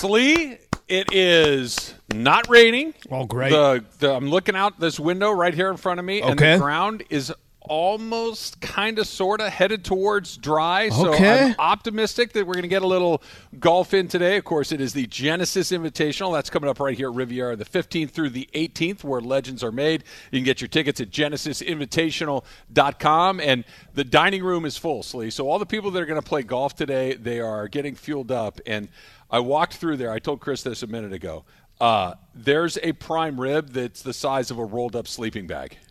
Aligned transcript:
Slee, 0.00 0.58
it 0.88 1.12
is 1.12 1.94
not 2.14 2.48
raining. 2.48 2.94
Oh, 3.10 3.24
great. 3.26 3.50
The, 3.50 3.84
the, 3.98 4.14
I'm 4.14 4.28
looking 4.30 4.54
out 4.56 4.78
this 4.80 4.98
window 5.00 5.30
right 5.30 5.52
here 5.54 5.70
in 5.70 5.76
front 5.76 6.00
of 6.00 6.06
me, 6.06 6.22
and 6.22 6.38
the 6.38 6.56
ground 6.58 7.02
is 7.10 7.32
almost 7.60 8.60
kind 8.62 8.98
of 8.98 9.06
sort 9.06 9.42
of 9.42 9.52
headed 9.52 9.84
towards 9.84 10.38
dry. 10.38 10.88
So 10.88 11.12
Okay. 11.12 11.48
I'm 11.50 11.54
optimistic 11.58 12.32
that 12.32 12.46
we're 12.46 12.54
going 12.54 12.62
to 12.62 12.68
get 12.68 12.80
a 12.80 12.86
little 12.86 13.22
golf 13.58 13.92
in 13.92 14.08
today. 14.08 14.38
Of 14.38 14.44
course, 14.44 14.72
it 14.72 14.80
is 14.80 14.94
the 14.94 15.06
Genesis 15.06 15.70
Invitational. 15.70 16.32
That's 16.32 16.48
coming 16.48 16.70
up 16.70 16.80
right 16.80 16.96
here 16.96 17.10
at 17.10 17.14
Riviera 17.14 17.56
the 17.56 17.66
15th 17.66 18.08
through 18.10 18.30
the 18.30 18.48
18th, 18.54 19.04
where 19.04 19.20
legends 19.20 19.62
are 19.62 19.72
made. 19.72 20.04
You 20.30 20.38
can 20.38 20.44
get 20.44 20.62
your 20.62 20.68
tickets 20.68 20.98
at 21.00 21.10
genesisinvitational.com. 21.10 23.40
And 23.40 23.64
the 23.92 24.04
dining 24.04 24.42
room 24.42 24.64
is 24.64 24.78
full, 24.78 25.02
Slee. 25.02 25.28
So 25.30 25.50
all 25.50 25.58
the 25.58 25.66
people 25.66 25.90
that 25.90 26.02
are 26.02 26.06
going 26.06 26.20
to 26.20 26.26
play 26.26 26.42
golf 26.42 26.74
today, 26.74 27.14
they 27.14 27.40
are 27.40 27.68
getting 27.68 27.94
fueled 27.94 28.32
up. 28.32 28.60
And 28.66 28.88
I 29.30 29.40
walked 29.40 29.74
through 29.74 29.98
there. 29.98 30.10
I 30.10 30.18
told 30.18 30.40
Chris 30.40 30.62
this 30.62 30.82
a 30.82 30.86
minute 30.86 31.12
ago. 31.12 31.44
Uh, 31.80 32.14
there's 32.34 32.78
a 32.82 32.92
prime 32.92 33.40
rib 33.40 33.70
that's 33.70 34.02
the 34.02 34.12
size 34.12 34.50
of 34.50 34.58
a 34.58 34.64
rolled 34.64 34.96
up 34.96 35.06
sleeping 35.06 35.46
bag. 35.46 35.76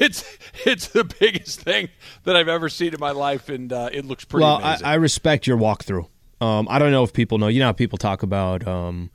It's 0.00 0.24
it's 0.64 0.88
the 0.88 1.04
biggest 1.04 1.60
thing 1.60 1.90
that 2.24 2.34
I've 2.34 2.48
ever 2.48 2.68
seen 2.68 2.92
in 2.92 2.98
my 2.98 3.12
life, 3.12 3.48
and 3.48 3.72
uh, 3.72 3.88
it 3.92 4.04
looks 4.04 4.24
pretty 4.24 4.42
well, 4.42 4.56
I. 4.60 4.78
I 4.82 4.94
respect 4.94 5.46
your 5.46 5.56
walkthrough. 5.56 6.08
Um, 6.40 6.66
I 6.68 6.80
don't 6.80 6.90
know 6.90 7.04
if 7.04 7.12
people 7.12 7.38
know. 7.38 7.46
You 7.46 7.60
know 7.60 7.66
how 7.66 7.72
people 7.72 7.96
talk 7.96 8.24
about 8.24 8.66
um, 8.66 9.12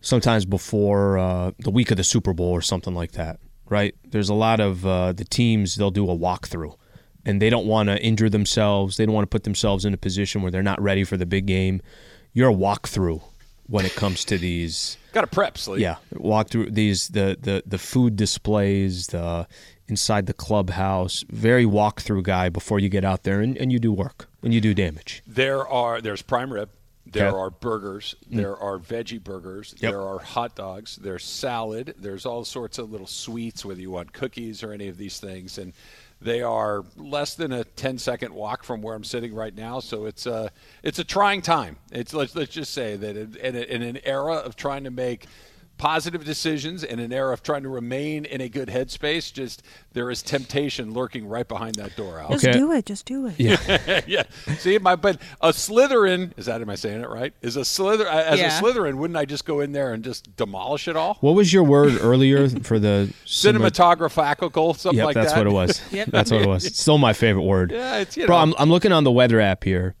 sometimes 0.00 0.44
before 0.44 1.18
uh, 1.18 1.50
the 1.58 1.70
week 1.70 1.90
of 1.90 1.96
the 1.96 2.04
Super 2.04 2.32
Bowl 2.32 2.50
or 2.50 2.62
something 2.62 2.94
like 2.94 3.12
that, 3.12 3.40
right? 3.68 3.92
There's 4.08 4.28
a 4.28 4.34
lot 4.34 4.60
of 4.60 4.86
uh, 4.86 5.14
the 5.14 5.24
teams 5.24 5.74
they'll 5.74 5.90
do 5.90 6.08
a 6.08 6.16
walkthrough, 6.16 6.76
and 7.24 7.42
they 7.42 7.50
don't 7.50 7.66
want 7.66 7.88
to 7.88 8.00
injure 8.00 8.30
themselves. 8.30 8.98
They 8.98 9.04
don't 9.04 9.16
want 9.16 9.24
to 9.24 9.34
put 9.34 9.42
themselves 9.42 9.84
in 9.84 9.94
a 9.94 9.98
position 9.98 10.42
where 10.42 10.52
they're 10.52 10.62
not 10.62 10.80
ready 10.80 11.02
for 11.02 11.16
the 11.16 11.26
big 11.26 11.46
game. 11.46 11.82
You're 12.32 12.50
a 12.50 12.54
walkthrough 12.54 13.22
when 13.66 13.84
it 13.84 13.94
comes 13.94 14.24
to 14.26 14.38
these. 14.38 14.96
Got 15.12 15.22
to 15.22 15.26
prep, 15.26 15.58
Slee. 15.58 15.80
Yeah, 15.82 15.96
walk 16.12 16.48
through 16.48 16.70
these 16.70 17.08
the 17.08 17.36
the 17.40 17.62
the 17.66 17.78
food 17.78 18.16
displays, 18.16 19.08
the 19.08 19.46
inside 19.88 20.26
the 20.26 20.34
clubhouse. 20.34 21.24
Very 21.30 21.64
walkthrough 21.64 22.22
guy 22.22 22.48
before 22.48 22.78
you 22.78 22.88
get 22.88 23.04
out 23.04 23.22
there 23.24 23.40
and, 23.40 23.56
and 23.56 23.72
you 23.72 23.78
do 23.78 23.92
work 23.92 24.28
and 24.42 24.52
you 24.54 24.60
do 24.60 24.74
damage. 24.74 25.22
There 25.26 25.66
are 25.66 26.00
there's 26.00 26.22
prime 26.22 26.52
rib. 26.52 26.70
There 27.10 27.28
Okay. 27.28 27.36
Mm. 27.36 27.40
are 27.40 27.50
burgers. 27.50 28.14
There 28.30 28.54
are 28.58 28.78
veggie 28.78 29.22
burgers. 29.24 29.74
Yep. 29.78 29.92
There 29.92 30.02
are 30.02 30.18
hot 30.18 30.54
dogs. 30.54 30.96
There's 30.96 31.24
salad. 31.24 31.94
There's 31.98 32.26
all 32.26 32.44
sorts 32.44 32.76
of 32.76 32.92
little 32.92 33.06
sweets, 33.06 33.64
whether 33.64 33.80
you 33.80 33.90
want 33.90 34.12
cookies 34.12 34.62
or 34.62 34.72
any 34.74 34.88
of 34.88 34.98
these 34.98 35.18
things. 35.18 35.56
And 35.56 35.72
they 36.20 36.42
are 36.42 36.84
less 36.96 37.34
than 37.34 37.52
a 37.52 37.64
10 37.64 37.98
second 37.98 38.34
walk 38.34 38.64
from 38.64 38.82
where 38.82 38.94
I'm 38.94 39.04
sitting 39.04 39.34
right 39.34 39.54
now. 39.54 39.80
So 39.80 40.06
it's 40.06 40.26
a 40.26 40.50
it's 40.82 40.98
a 40.98 41.04
trying 41.04 41.42
time. 41.42 41.76
It's 41.92 42.12
let's 42.12 42.34
let's 42.34 42.52
just 42.52 42.72
say 42.72 42.96
that 42.96 43.16
in, 43.16 43.36
in, 43.36 43.56
in 43.56 43.82
an 43.82 43.98
era 44.04 44.34
of 44.34 44.56
trying 44.56 44.84
to 44.84 44.90
make 44.90 45.26
positive 45.78 46.24
decisions 46.24 46.84
in 46.84 46.98
an 46.98 47.12
era 47.12 47.32
of 47.32 47.42
trying 47.42 47.62
to 47.62 47.68
remain 47.68 48.24
in 48.24 48.40
a 48.40 48.48
good 48.48 48.68
headspace 48.68 49.32
just 49.32 49.62
there 49.92 50.10
is 50.10 50.22
temptation 50.22 50.92
lurking 50.92 51.26
right 51.26 51.46
behind 51.48 51.76
that 51.76 51.96
door 51.96 52.20
out 52.20 52.30
Just 52.32 52.44
Okay. 52.44 52.58
do 52.58 52.72
it. 52.72 52.84
Just 52.84 53.06
do 53.06 53.26
it. 53.26 53.34
Yeah. 53.38 54.00
yeah. 54.06 54.24
See, 54.58 54.76
my 54.78 54.96
but 54.96 55.20
a 55.40 55.50
Slytherin 55.50 56.32
is 56.36 56.46
that? 56.46 56.60
Am 56.60 56.68
I 56.68 56.74
saying 56.74 57.00
it 57.00 57.08
right? 57.08 57.32
Is 57.40 57.56
a 57.56 57.64
Slither 57.64 58.06
as 58.06 58.38
Yeah. 58.38 58.58
a 58.58 58.60
Slytherin? 58.62 58.96
Wouldn't 58.96 59.16
I 59.16 59.24
just 59.24 59.44
go 59.44 59.60
in 59.60 59.72
there 59.72 59.92
and 59.94 60.02
just 60.04 60.36
demolish 60.36 60.88
it 60.88 60.96
all? 60.96 61.14
What 61.20 61.34
was 61.34 61.52
your 61.52 61.62
word 61.64 61.96
earlier 62.00 62.48
for 62.48 62.78
the 62.78 63.12
Cinematographical, 63.24 64.76
something 64.76 64.98
Yep, 64.98 65.06
like 65.06 65.14
that's 65.14 65.32
that. 65.32 65.38
what 65.38 65.46
it 65.46 65.52
was. 65.52 65.80
Yep. 65.92 66.08
That's 66.10 66.30
what 66.30 66.42
it 66.42 66.48
was. 66.48 66.64
It's 66.66 66.80
still 66.80 66.98
my 66.98 67.12
favorite 67.12 67.42
word. 67.44 67.70
Yeah, 67.72 67.98
it's 67.98 68.16
you 68.16 68.26
Bro, 68.26 68.36
know. 68.36 68.42
I'm, 68.42 68.54
I'm 68.58 68.70
looking 68.70 68.92
on 68.92 69.04
the 69.04 69.10
weather 69.12 69.40
app 69.40 69.64
here. 69.64 69.94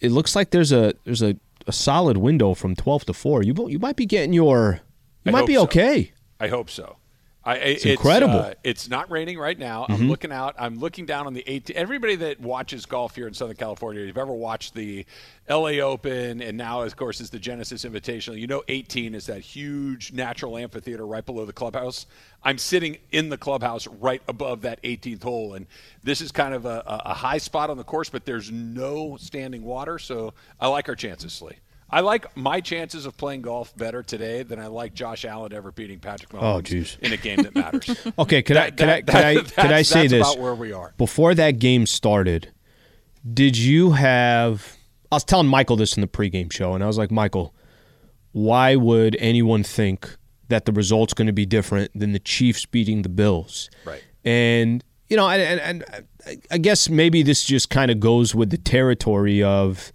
It 0.00 0.10
looks 0.12 0.36
like 0.36 0.50
there's 0.50 0.72
a 0.72 0.94
there's 1.04 1.22
a, 1.22 1.36
a 1.66 1.72
solid 1.72 2.16
window 2.16 2.54
from 2.54 2.74
12 2.74 3.06
to 3.06 3.12
4. 3.12 3.42
You 3.42 3.68
you 3.68 3.78
might 3.78 3.96
be 3.96 4.06
getting 4.06 4.32
your 4.32 4.80
you 5.24 5.30
I 5.30 5.32
might 5.32 5.46
be 5.46 5.54
so. 5.54 5.62
okay. 5.62 6.12
I 6.38 6.48
hope 6.48 6.70
so. 6.70 6.96
I, 7.46 7.56
it's 7.56 7.84
incredible. 7.84 8.38
uh, 8.38 8.54
it's 8.64 8.88
not 8.88 9.10
raining 9.10 9.38
right 9.38 9.58
now. 9.58 9.82
Mm-hmm. 9.82 9.92
I'm 9.92 10.08
looking 10.08 10.32
out. 10.32 10.54
I'm 10.58 10.78
looking 10.78 11.04
down 11.04 11.26
on 11.26 11.34
the 11.34 11.44
18. 11.46 11.76
Everybody 11.76 12.16
that 12.16 12.40
watches 12.40 12.86
golf 12.86 13.14
here 13.14 13.28
in 13.28 13.34
Southern 13.34 13.56
California, 13.56 14.00
if 14.00 14.06
you've 14.06 14.16
ever 14.16 14.32
watched 14.32 14.72
the 14.74 15.04
L.A. 15.46 15.80
Open, 15.82 16.40
and 16.40 16.56
now, 16.56 16.80
of 16.80 16.96
course, 16.96 17.20
is 17.20 17.28
the 17.28 17.38
Genesis 17.38 17.84
Invitational. 17.84 18.40
You 18.40 18.46
know, 18.46 18.62
18 18.68 19.14
is 19.14 19.26
that 19.26 19.42
huge 19.42 20.12
natural 20.12 20.56
amphitheater 20.56 21.06
right 21.06 21.24
below 21.24 21.44
the 21.44 21.52
clubhouse. 21.52 22.06
I'm 22.42 22.56
sitting 22.56 22.96
in 23.12 23.28
the 23.28 23.38
clubhouse 23.38 23.86
right 23.86 24.22
above 24.26 24.62
that 24.62 24.82
18th 24.82 25.22
hole, 25.22 25.52
and 25.52 25.66
this 26.02 26.22
is 26.22 26.32
kind 26.32 26.54
of 26.54 26.64
a, 26.64 26.82
a 26.86 27.02
a 27.06 27.14
high 27.14 27.38
spot 27.38 27.68
on 27.68 27.76
the 27.76 27.84
course, 27.84 28.08
but 28.08 28.24
there's 28.24 28.50
no 28.50 29.18
standing 29.20 29.64
water, 29.64 29.98
so 29.98 30.32
I 30.58 30.68
like 30.68 30.88
our 30.88 30.96
chances, 30.96 31.34
Slee. 31.34 31.56
I 31.90 32.00
like 32.00 32.36
my 32.36 32.60
chances 32.60 33.06
of 33.06 33.16
playing 33.16 33.42
golf 33.42 33.76
better 33.76 34.02
today 34.02 34.42
than 34.42 34.58
I 34.58 34.66
like 34.66 34.94
Josh 34.94 35.24
Allen 35.24 35.52
ever 35.52 35.70
beating 35.70 36.00
Patrick 36.00 36.32
oh, 36.34 36.38
Mahomes 36.38 36.96
Oh, 37.02 37.06
in 37.06 37.12
a 37.12 37.16
game 37.16 37.42
that 37.42 37.54
matters. 37.54 38.06
Okay, 38.18 38.42
could 38.42 38.56
I 38.56 38.70
That- 38.70 38.76
could 38.76 38.88
I 38.88 39.00
that- 39.00 39.06
could 39.06 39.14
I 39.16 39.34
that- 39.34 39.54
could 39.54 39.72
I 39.72 39.82
say 39.82 40.06
this 40.06 40.26
about 40.28 40.42
where 40.42 40.54
we 40.54 40.72
are. 40.72 40.94
before 40.98 41.34
that 41.34 41.58
game 41.58 41.86
started? 41.86 42.52
Did 43.32 43.56
you 43.56 43.92
have? 43.92 44.76
I 45.12 45.16
was 45.16 45.24
telling 45.24 45.46
Michael 45.46 45.76
this 45.76 45.96
in 45.96 46.00
the 46.00 46.06
pregame 46.08 46.52
show, 46.52 46.74
and 46.74 46.82
I 46.82 46.86
was 46.86 46.98
like, 46.98 47.10
Michael, 47.10 47.54
why 48.32 48.74
would 48.76 49.16
anyone 49.20 49.62
think 49.62 50.16
that 50.48 50.64
the 50.66 50.72
result's 50.72 51.14
going 51.14 51.26
to 51.28 51.32
be 51.32 51.46
different 51.46 51.90
than 51.98 52.12
the 52.12 52.18
Chiefs 52.18 52.66
beating 52.66 53.02
the 53.02 53.08
Bills? 53.08 53.70
Right. 53.84 54.02
And 54.24 54.82
you 55.08 55.16
know, 55.16 55.28
and, 55.28 55.40
and, 55.60 55.60
and 55.60 56.04
I- 56.26 56.38
I 56.50 56.58
guess 56.58 56.88
maybe 56.88 57.22
this 57.22 57.44
just 57.44 57.70
kind 57.70 57.90
of 57.90 58.00
goes 58.00 58.34
with 58.34 58.50
the 58.50 58.58
territory 58.58 59.42
of 59.42 59.92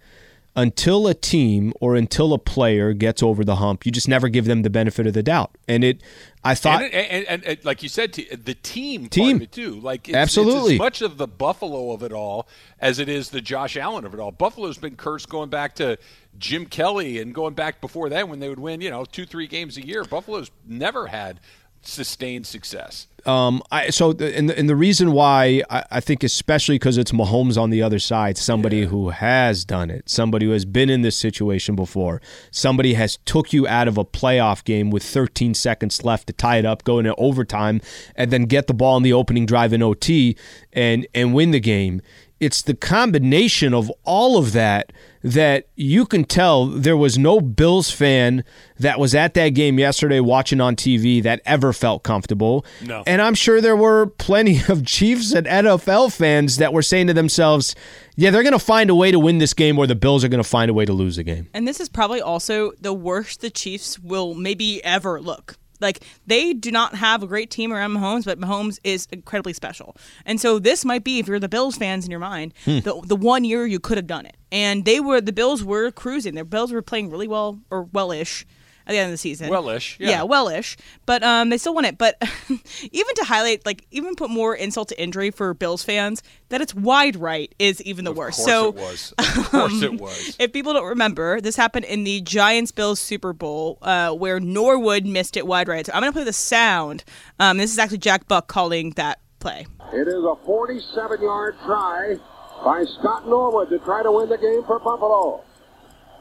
until 0.60 1.06
a 1.06 1.14
team 1.14 1.72
or 1.80 1.96
until 1.96 2.34
a 2.34 2.38
player 2.38 2.92
gets 2.92 3.22
over 3.22 3.44
the 3.44 3.56
hump, 3.56 3.86
you 3.86 3.90
just 3.90 4.08
never 4.08 4.28
give 4.28 4.44
them 4.44 4.60
the 4.62 4.68
benefit 4.68 5.06
of 5.06 5.14
the 5.14 5.22
doubt. 5.22 5.56
And 5.66 5.82
it, 5.82 6.02
I 6.44 6.54
thought, 6.54 6.82
and, 6.82 6.92
and, 6.92 7.26
and, 7.26 7.44
and 7.44 7.64
like 7.64 7.82
you 7.82 7.88
said, 7.88 8.12
the 8.12 8.54
team, 8.54 9.02
part 9.02 9.12
Team. 9.12 9.36
of 9.36 9.42
it 9.42 9.52
too. 9.52 9.80
Like 9.80 10.08
it's, 10.08 10.16
Absolutely. 10.16 10.74
it's 10.74 10.74
as 10.74 10.78
much 10.78 11.02
of 11.02 11.16
the 11.16 11.26
Buffalo 11.26 11.92
of 11.92 12.02
it 12.02 12.12
all 12.12 12.46
as 12.78 12.98
it 12.98 13.08
is 13.08 13.30
the 13.30 13.40
Josh 13.40 13.76
Allen 13.76 14.04
of 14.04 14.12
it 14.12 14.20
all. 14.20 14.32
Buffalo's 14.32 14.76
been 14.76 14.96
cursed 14.96 15.30
going 15.30 15.48
back 15.48 15.74
to 15.76 15.96
Jim 16.38 16.66
Kelly 16.66 17.18
and 17.20 17.34
going 17.34 17.54
back 17.54 17.80
before 17.80 18.10
that 18.10 18.28
when 18.28 18.38
they 18.38 18.48
would 18.50 18.60
win, 18.60 18.82
you 18.82 18.90
know, 18.90 19.04
two 19.06 19.24
three 19.24 19.46
games 19.46 19.78
a 19.78 19.86
year. 19.86 20.04
Buffalo's 20.04 20.50
never 20.66 21.06
had 21.06 21.40
sustained 21.82 22.46
success. 22.46 23.06
Um, 23.26 23.62
I 23.70 23.90
so 23.90 24.12
the, 24.12 24.34
and 24.36 24.48
the, 24.48 24.58
and 24.58 24.68
the 24.68 24.76
reason 24.76 25.12
why 25.12 25.62
I, 25.68 25.84
I 25.90 26.00
think 26.00 26.24
especially 26.24 26.76
because 26.76 26.96
it's 26.96 27.12
Mahomes 27.12 27.60
on 27.60 27.70
the 27.70 27.82
other 27.82 27.98
side, 27.98 28.38
somebody 28.38 28.86
who 28.86 29.10
has 29.10 29.64
done 29.64 29.90
it, 29.90 30.08
somebody 30.08 30.46
who 30.46 30.52
has 30.52 30.64
been 30.64 30.88
in 30.88 31.02
this 31.02 31.16
situation 31.16 31.76
before, 31.76 32.22
somebody 32.50 32.94
has 32.94 33.18
took 33.26 33.52
you 33.52 33.66
out 33.68 33.88
of 33.88 33.98
a 33.98 34.04
playoff 34.04 34.64
game 34.64 34.90
with 34.90 35.02
13 35.02 35.54
seconds 35.54 36.02
left 36.02 36.28
to 36.28 36.32
tie 36.32 36.56
it 36.56 36.64
up, 36.64 36.84
go 36.84 36.98
into 36.98 37.14
overtime, 37.16 37.80
and 38.16 38.30
then 38.30 38.44
get 38.44 38.66
the 38.66 38.74
ball 38.74 38.96
in 38.96 39.02
the 39.02 39.12
opening 39.12 39.46
drive 39.46 39.72
in 39.72 39.82
OT 39.82 40.36
and 40.72 41.06
and 41.14 41.34
win 41.34 41.50
the 41.50 41.60
game. 41.60 42.00
It's 42.38 42.62
the 42.62 42.74
combination 42.74 43.74
of 43.74 43.92
all 44.04 44.38
of 44.38 44.52
that 44.52 44.92
that 45.22 45.66
you 45.76 46.06
can 46.06 46.24
tell 46.24 46.66
there 46.66 46.96
was 46.96 47.18
no 47.18 47.40
Bills 47.40 47.90
fan 47.90 48.44
that 48.78 48.98
was 48.98 49.14
at 49.14 49.34
that 49.34 49.50
game 49.50 49.78
yesterday 49.78 50.20
watching 50.20 50.60
on 50.60 50.76
TV 50.76 51.22
that 51.22 51.42
ever 51.44 51.72
felt 51.72 52.02
comfortable. 52.02 52.64
No. 52.82 53.02
And 53.06 53.20
I'm 53.20 53.34
sure 53.34 53.60
there 53.60 53.76
were 53.76 54.06
plenty 54.06 54.62
of 54.68 54.84
Chiefs 54.90 55.32
and 55.32 55.46
NFL 55.46 56.12
fans 56.16 56.56
that 56.56 56.72
were 56.72 56.82
saying 56.82 57.08
to 57.08 57.14
themselves, 57.14 57.74
yeah, 58.16 58.30
they're 58.30 58.42
going 58.42 58.52
to 58.52 58.58
find 58.58 58.88
a 58.90 58.94
way 58.94 59.10
to 59.10 59.18
win 59.18 59.38
this 59.38 59.54
game 59.54 59.78
or 59.78 59.86
the 59.86 59.94
Bills 59.94 60.24
are 60.24 60.28
going 60.28 60.42
to 60.42 60.48
find 60.48 60.70
a 60.70 60.74
way 60.74 60.84
to 60.84 60.92
lose 60.92 61.16
the 61.16 61.22
game. 61.22 61.48
And 61.52 61.68
this 61.68 61.80
is 61.80 61.88
probably 61.88 62.20
also 62.22 62.72
the 62.80 62.94
worst 62.94 63.40
the 63.40 63.50
Chiefs 63.50 63.98
will 63.98 64.34
maybe 64.34 64.82
ever 64.84 65.20
look. 65.20 65.56
Like 65.80 66.04
they 66.26 66.52
do 66.52 66.70
not 66.70 66.94
have 66.94 67.22
a 67.22 67.26
great 67.26 67.50
team 67.50 67.72
around 67.72 67.92
Mahomes, 67.92 68.24
but 68.24 68.38
Mahomes 68.38 68.78
is 68.84 69.06
incredibly 69.10 69.52
special. 69.52 69.96
And 70.24 70.40
so 70.40 70.58
this 70.58 70.84
might 70.84 71.04
be, 71.04 71.18
if 71.18 71.28
you're 71.28 71.38
the 71.38 71.48
Bills 71.48 71.76
fans 71.76 72.04
in 72.04 72.10
your 72.10 72.20
mind, 72.20 72.54
hmm. 72.64 72.80
the 72.80 73.00
the 73.04 73.16
one 73.16 73.44
year 73.44 73.66
you 73.66 73.80
could 73.80 73.96
have 73.96 74.06
done 74.06 74.26
it. 74.26 74.36
And 74.52 74.84
they 74.84 75.00
were 75.00 75.20
the 75.20 75.32
Bills 75.32 75.62
were 75.64 75.90
cruising. 75.90 76.34
Their 76.34 76.44
Bills 76.44 76.72
were 76.72 76.82
playing 76.82 77.10
really 77.10 77.28
well 77.28 77.60
or 77.70 77.82
well-ish 77.84 78.46
at 78.90 78.94
the 78.94 78.98
end 78.98 79.06
of 79.06 79.12
the 79.12 79.18
season. 79.18 79.48
Well-ish, 79.48 79.98
yeah. 80.00 80.24
well-ish. 80.24 80.76
But 81.06 81.22
um, 81.22 81.48
they 81.50 81.58
still 81.58 81.74
won 81.74 81.84
it. 81.84 81.96
But 81.96 82.20
even 82.92 83.14
to 83.14 83.24
highlight, 83.24 83.64
like, 83.64 83.86
even 83.92 84.16
put 84.16 84.30
more 84.30 84.54
insult 84.54 84.88
to 84.88 85.00
injury 85.00 85.30
for 85.30 85.54
Bills 85.54 85.84
fans, 85.84 86.22
that 86.48 86.60
it's 86.60 86.74
wide 86.74 87.14
right 87.14 87.54
is 87.60 87.80
even 87.82 88.04
the 88.04 88.10
Of 88.10 88.16
worst. 88.16 88.38
course 88.38 88.48
so 88.48 88.68
it 88.70 88.74
was. 88.74 89.14
Of 89.18 89.50
course 89.50 89.82
it 89.82 89.94
was. 90.00 90.36
if 90.40 90.52
people 90.52 90.72
don't 90.72 90.88
remember, 90.88 91.40
this 91.40 91.54
happened 91.54 91.84
in 91.84 92.02
the 92.04 92.20
Giants 92.20 92.72
Bills 92.72 92.98
Super 92.98 93.32
Bowl 93.32 93.78
uh, 93.82 94.10
where 94.10 94.40
Norwood 94.40 95.06
missed 95.06 95.36
it 95.36 95.46
wide 95.46 95.68
right. 95.68 95.86
So 95.86 95.92
I'm 95.92 96.00
going 96.02 96.12
to 96.12 96.16
play 96.16 96.24
the 96.24 96.32
sound. 96.32 97.04
Um, 97.38 97.58
this 97.58 97.72
is 97.72 97.78
actually 97.78 97.98
Jack 97.98 98.26
Buck 98.26 98.48
calling 98.48 98.90
that 98.96 99.20
play. 99.38 99.66
It 99.92 100.08
is 100.08 100.24
a 100.24 100.34
47 100.44 101.22
yard 101.22 101.54
try 101.64 102.16
by 102.64 102.84
Scott 102.98 103.28
Norwood 103.28 103.70
to 103.70 103.78
try 103.78 104.02
to 104.02 104.10
win 104.10 104.28
the 104.28 104.36
game 104.36 104.64
for 104.64 104.78
Buffalo. 104.80 105.44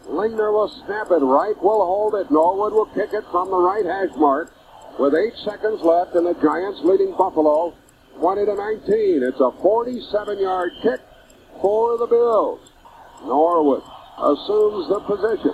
Lingner 0.07 0.51
will 0.51 0.69
snap 0.85 1.11
it. 1.11 1.23
Reich 1.23 1.61
will 1.61 1.85
hold 1.85 2.15
it. 2.15 2.31
Norwood 2.31 2.73
will 2.73 2.87
kick 2.87 3.13
it 3.13 3.23
from 3.31 3.49
the 3.49 3.57
right 3.57 3.85
hash 3.85 4.15
mark 4.15 4.53
with 4.99 5.13
eight 5.13 5.33
seconds 5.45 5.81
left, 5.81 6.15
and 6.15 6.25
the 6.25 6.33
Giants 6.41 6.81
leading 6.83 7.15
Buffalo 7.17 7.73
20 8.19 8.45
to 8.45 8.55
19. 8.55 9.23
It's 9.23 9.39
a 9.39 9.51
47 9.61 10.39
yard 10.39 10.71
kick 10.81 10.99
for 11.61 11.97
the 11.97 12.05
Bills. 12.05 12.59
Norwood 13.23 13.83
assumes 14.17 14.89
the 14.89 14.99
position. 15.01 15.53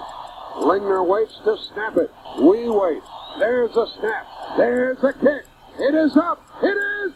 Lingner 0.58 1.06
waits 1.06 1.38
to 1.44 1.58
snap 1.74 1.98
it. 1.98 2.10
We 2.40 2.70
wait. 2.70 3.02
There's 3.40 3.76
a 3.76 3.88
snap. 4.00 4.28
There's 4.58 5.04
a 5.04 5.14
kick. 5.14 5.46
It 5.78 5.94
is 5.94 6.16
up. 6.18 6.42
It 6.64 6.78
is 6.78 7.14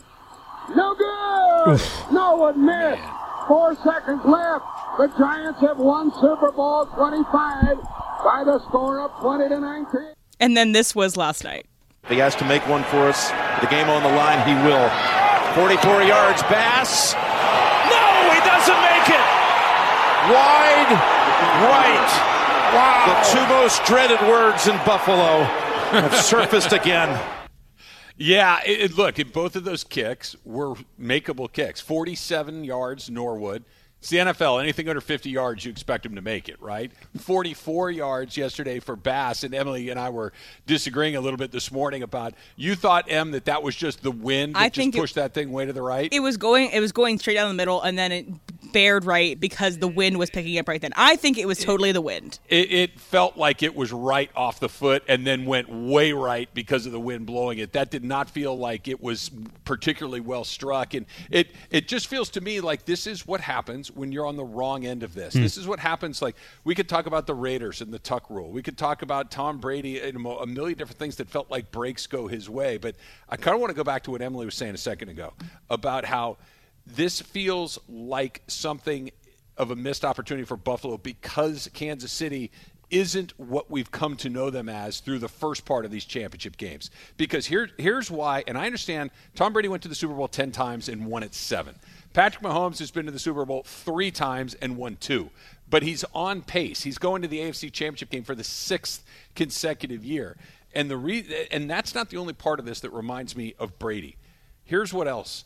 no 0.75 0.93
good. 0.95 1.81
Norwood 2.11 2.57
missed. 2.57 3.18
Four 3.49 3.75
seconds 3.83 4.21
left. 4.25 4.63
The 4.99 5.11
Giants 5.17 5.59
have 5.61 5.79
won 5.79 6.13
Super 6.21 6.51
Bowl 6.51 6.85
25 6.85 7.81
by 8.23 8.43
the 8.45 8.61
score 8.69 9.01
of 9.01 9.11
20 9.19 9.49
to 9.49 9.59
19. 9.59 10.13
And 10.39 10.55
then 10.55 10.71
this 10.71 10.93
was 10.93 11.17
last 11.17 11.43
night. 11.43 11.65
He 12.07 12.17
has 12.19 12.35
to 12.35 12.45
make 12.45 12.61
one 12.69 12.83
for 12.83 13.09
us. 13.09 13.31
The 13.59 13.67
game 13.67 13.89
on 13.89 14.03
the 14.03 14.13
line, 14.13 14.39
he 14.47 14.53
will. 14.63 14.87
44 15.55 16.03
yards, 16.03 16.43
Bass. 16.43 17.13
No, 17.89 18.05
he 18.29 18.39
doesn't 18.45 18.81
make 18.85 19.09
it. 19.09 19.25
Wide 20.29 20.93
right. 21.65 22.09
Wow. 22.73 23.09
The 23.09 23.33
two 23.33 23.45
most 23.49 23.83
dreaded 23.83 24.21
words 24.29 24.67
in 24.67 24.77
Buffalo 24.85 25.43
have 25.97 26.13
surfaced 26.15 26.71
again. 26.71 27.09
Yeah, 28.19 28.59
it, 28.65 28.91
it, 28.91 28.97
look, 28.97 29.15
both 29.31 29.55
of 29.55 29.63
those 29.63 29.85
kicks 29.85 30.35
were 30.43 30.75
makeable 31.01 31.51
kicks. 31.51 31.79
47 31.79 32.65
yards, 32.65 33.09
Norwood. 33.09 33.63
It's 33.99 34.09
the 34.09 34.17
NFL. 34.17 34.61
Anything 34.61 34.87
under 34.87 35.01
50 35.01 35.29
yards, 35.29 35.65
you 35.65 35.71
expect 35.71 36.03
them 36.03 36.15
to 36.15 36.21
make 36.21 36.47
it, 36.47 36.61
right? 36.61 36.91
44 37.17 37.91
yards 37.91 38.37
yesterday 38.37 38.79
for 38.79 38.95
Bass, 38.95 39.43
and 39.43 39.53
Emily 39.53 39.89
and 39.89 39.99
I 39.99 40.09
were 40.09 40.31
disagreeing 40.65 41.17
a 41.17 41.21
little 41.21 41.37
bit 41.37 41.51
this 41.51 41.69
morning 41.71 42.03
about. 42.03 42.33
You 42.55 42.75
thought 42.75 43.05
M 43.09 43.31
that 43.31 43.45
that 43.45 43.61
was 43.61 43.75
just 43.75 44.01
the 44.01 44.11
wind 44.11 44.55
that 44.55 44.59
I 44.59 44.67
just 44.67 44.75
think 44.75 44.95
it- 44.95 44.99
pushed 44.99 45.15
that 45.15 45.33
thing 45.33 45.51
way 45.51 45.65
to 45.65 45.73
the 45.73 45.81
right. 45.81 46.07
It 46.13 46.21
was 46.21 46.37
going. 46.37 46.71
It 46.71 46.79
was 46.79 46.93
going 46.93 47.19
straight 47.19 47.33
down 47.35 47.49
the 47.49 47.55
middle, 47.55 47.81
and 47.81 47.97
then 47.97 48.11
it 48.13 48.27
bared 48.71 49.05
right 49.05 49.39
because 49.39 49.77
the 49.77 49.87
wind 49.87 50.17
was 50.17 50.29
picking 50.29 50.57
up 50.57 50.67
right 50.67 50.81
then. 50.81 50.91
I 50.95 51.15
think 51.15 51.37
it 51.37 51.47
was 51.47 51.59
totally 51.59 51.91
the 51.91 52.01
wind. 52.01 52.39
it, 52.47 52.71
it 52.71 52.99
felt 52.99 53.37
like 53.37 53.63
it 53.63 53.75
was 53.75 53.91
right 53.91 54.29
off 54.35 54.59
the 54.59 54.69
foot 54.69 55.03
and 55.07 55.25
then 55.25 55.45
went 55.45 55.69
way 55.69 56.11
right 56.11 56.49
because 56.53 56.85
of 56.85 56.91
the 56.91 56.99
wind 56.99 57.25
blowing 57.25 57.59
it. 57.59 57.73
That 57.73 57.91
did 57.91 58.03
not 58.03 58.29
feel 58.29 58.57
like 58.57 58.87
it 58.87 59.01
was 59.01 59.31
particularly 59.65 60.19
well 60.19 60.43
struck, 60.43 60.93
and 60.93 61.05
it 61.29 61.51
it 61.69 61.87
just 61.87 62.07
feels 62.07 62.29
to 62.31 62.41
me 62.41 62.61
like 62.61 62.85
this 62.85 63.07
is 63.07 63.27
what 63.27 63.41
happens 63.41 63.91
when 63.91 64.11
you're 64.11 64.25
on 64.25 64.35
the 64.35 64.43
wrong 64.45 64.85
end 64.85 65.03
of 65.03 65.13
this. 65.13 65.33
Hmm. 65.33 65.41
This 65.41 65.57
is 65.57 65.67
what 65.67 65.79
happens. 65.79 66.21
Like 66.21 66.35
we 66.63 66.75
could 66.75 66.89
talk 66.89 67.05
about 67.05 67.27
the 67.27 67.35
Raiders 67.35 67.81
and 67.81 67.93
the 67.93 67.99
Tuck 67.99 68.29
rule. 68.29 68.51
We 68.51 68.61
could 68.61 68.77
talk 68.77 69.01
about 69.01 69.31
Tom 69.31 69.57
Brady 69.59 69.99
and 69.99 70.15
a 70.25 70.45
million 70.45 70.77
different 70.77 70.99
things 70.99 71.15
that 71.17 71.29
felt 71.29 71.49
like 71.49 71.71
breaks 71.71 72.07
go 72.07 72.27
his 72.27 72.49
way. 72.49 72.77
But 72.77 72.95
I 73.27 73.37
kind 73.37 73.55
of 73.55 73.61
want 73.61 73.71
to 73.71 73.75
go 73.75 73.83
back 73.83 74.03
to 74.03 74.11
what 74.11 74.21
Emily 74.21 74.45
was 74.45 74.55
saying 74.55 74.73
a 74.75 74.77
second 74.77 75.09
ago 75.09 75.33
about 75.69 76.05
how 76.05 76.37
this 76.95 77.21
feels 77.21 77.79
like 77.87 78.41
something 78.47 79.11
of 79.57 79.71
a 79.71 79.75
missed 79.75 80.05
opportunity 80.05 80.45
for 80.45 80.57
Buffalo 80.57 80.97
because 80.97 81.69
Kansas 81.73 82.11
City 82.11 82.51
isn't 82.89 83.37
what 83.37 83.69
we've 83.69 83.91
come 83.91 84.15
to 84.17 84.29
know 84.29 84.49
them 84.49 84.67
as 84.67 84.99
through 84.99 85.19
the 85.19 85.27
first 85.27 85.65
part 85.65 85.85
of 85.85 85.91
these 85.91 86.05
championship 86.05 86.57
games. 86.57 86.89
Because 87.17 87.45
here, 87.45 87.69
here's 87.77 88.09
why, 88.09 88.43
and 88.47 88.57
I 88.57 88.65
understand 88.65 89.11
Tom 89.35 89.53
Brady 89.53 89.67
went 89.67 89.83
to 89.83 89.89
the 89.89 89.95
Super 89.95 90.13
Bowl 90.13 90.27
10 90.27 90.51
times 90.51 90.89
and 90.89 91.05
won 91.05 91.23
it 91.23 91.35
seven. 91.35 91.75
Patrick 92.13 92.43
Mahomes 92.43 92.79
has 92.79 92.89
been 92.89 93.05
to 93.05 93.11
the 93.11 93.19
Super 93.19 93.45
Bowl 93.45 93.63
three 93.63 94.09
times 94.09 94.55
and 94.55 94.77
won 94.77 94.97
two. 94.99 95.29
But 95.69 95.83
he's 95.83 96.03
on 96.15 96.41
pace. 96.41 96.81
He's 96.81 96.97
going 96.97 97.21
to 97.21 97.27
the 97.27 97.39
AFC 97.39 97.71
Championship 97.71 98.09
game 98.09 98.23
for 98.23 98.33
the 98.33 98.43
sixth 98.43 99.03
consecutive 99.35 100.03
year. 100.03 100.35
And 100.73 100.89
the 100.89 100.97
re- 100.97 101.47
and 101.51 101.69
that's 101.69 101.93
not 101.93 102.09
the 102.09 102.17
only 102.17 102.33
part 102.33 102.59
of 102.59 102.65
this 102.65 102.79
that 102.79 102.91
reminds 102.91 103.35
me 103.35 103.53
of 103.59 103.77
Brady. 103.77 104.17
Here's 104.63 104.93
what 104.93 105.07
else 105.07 105.45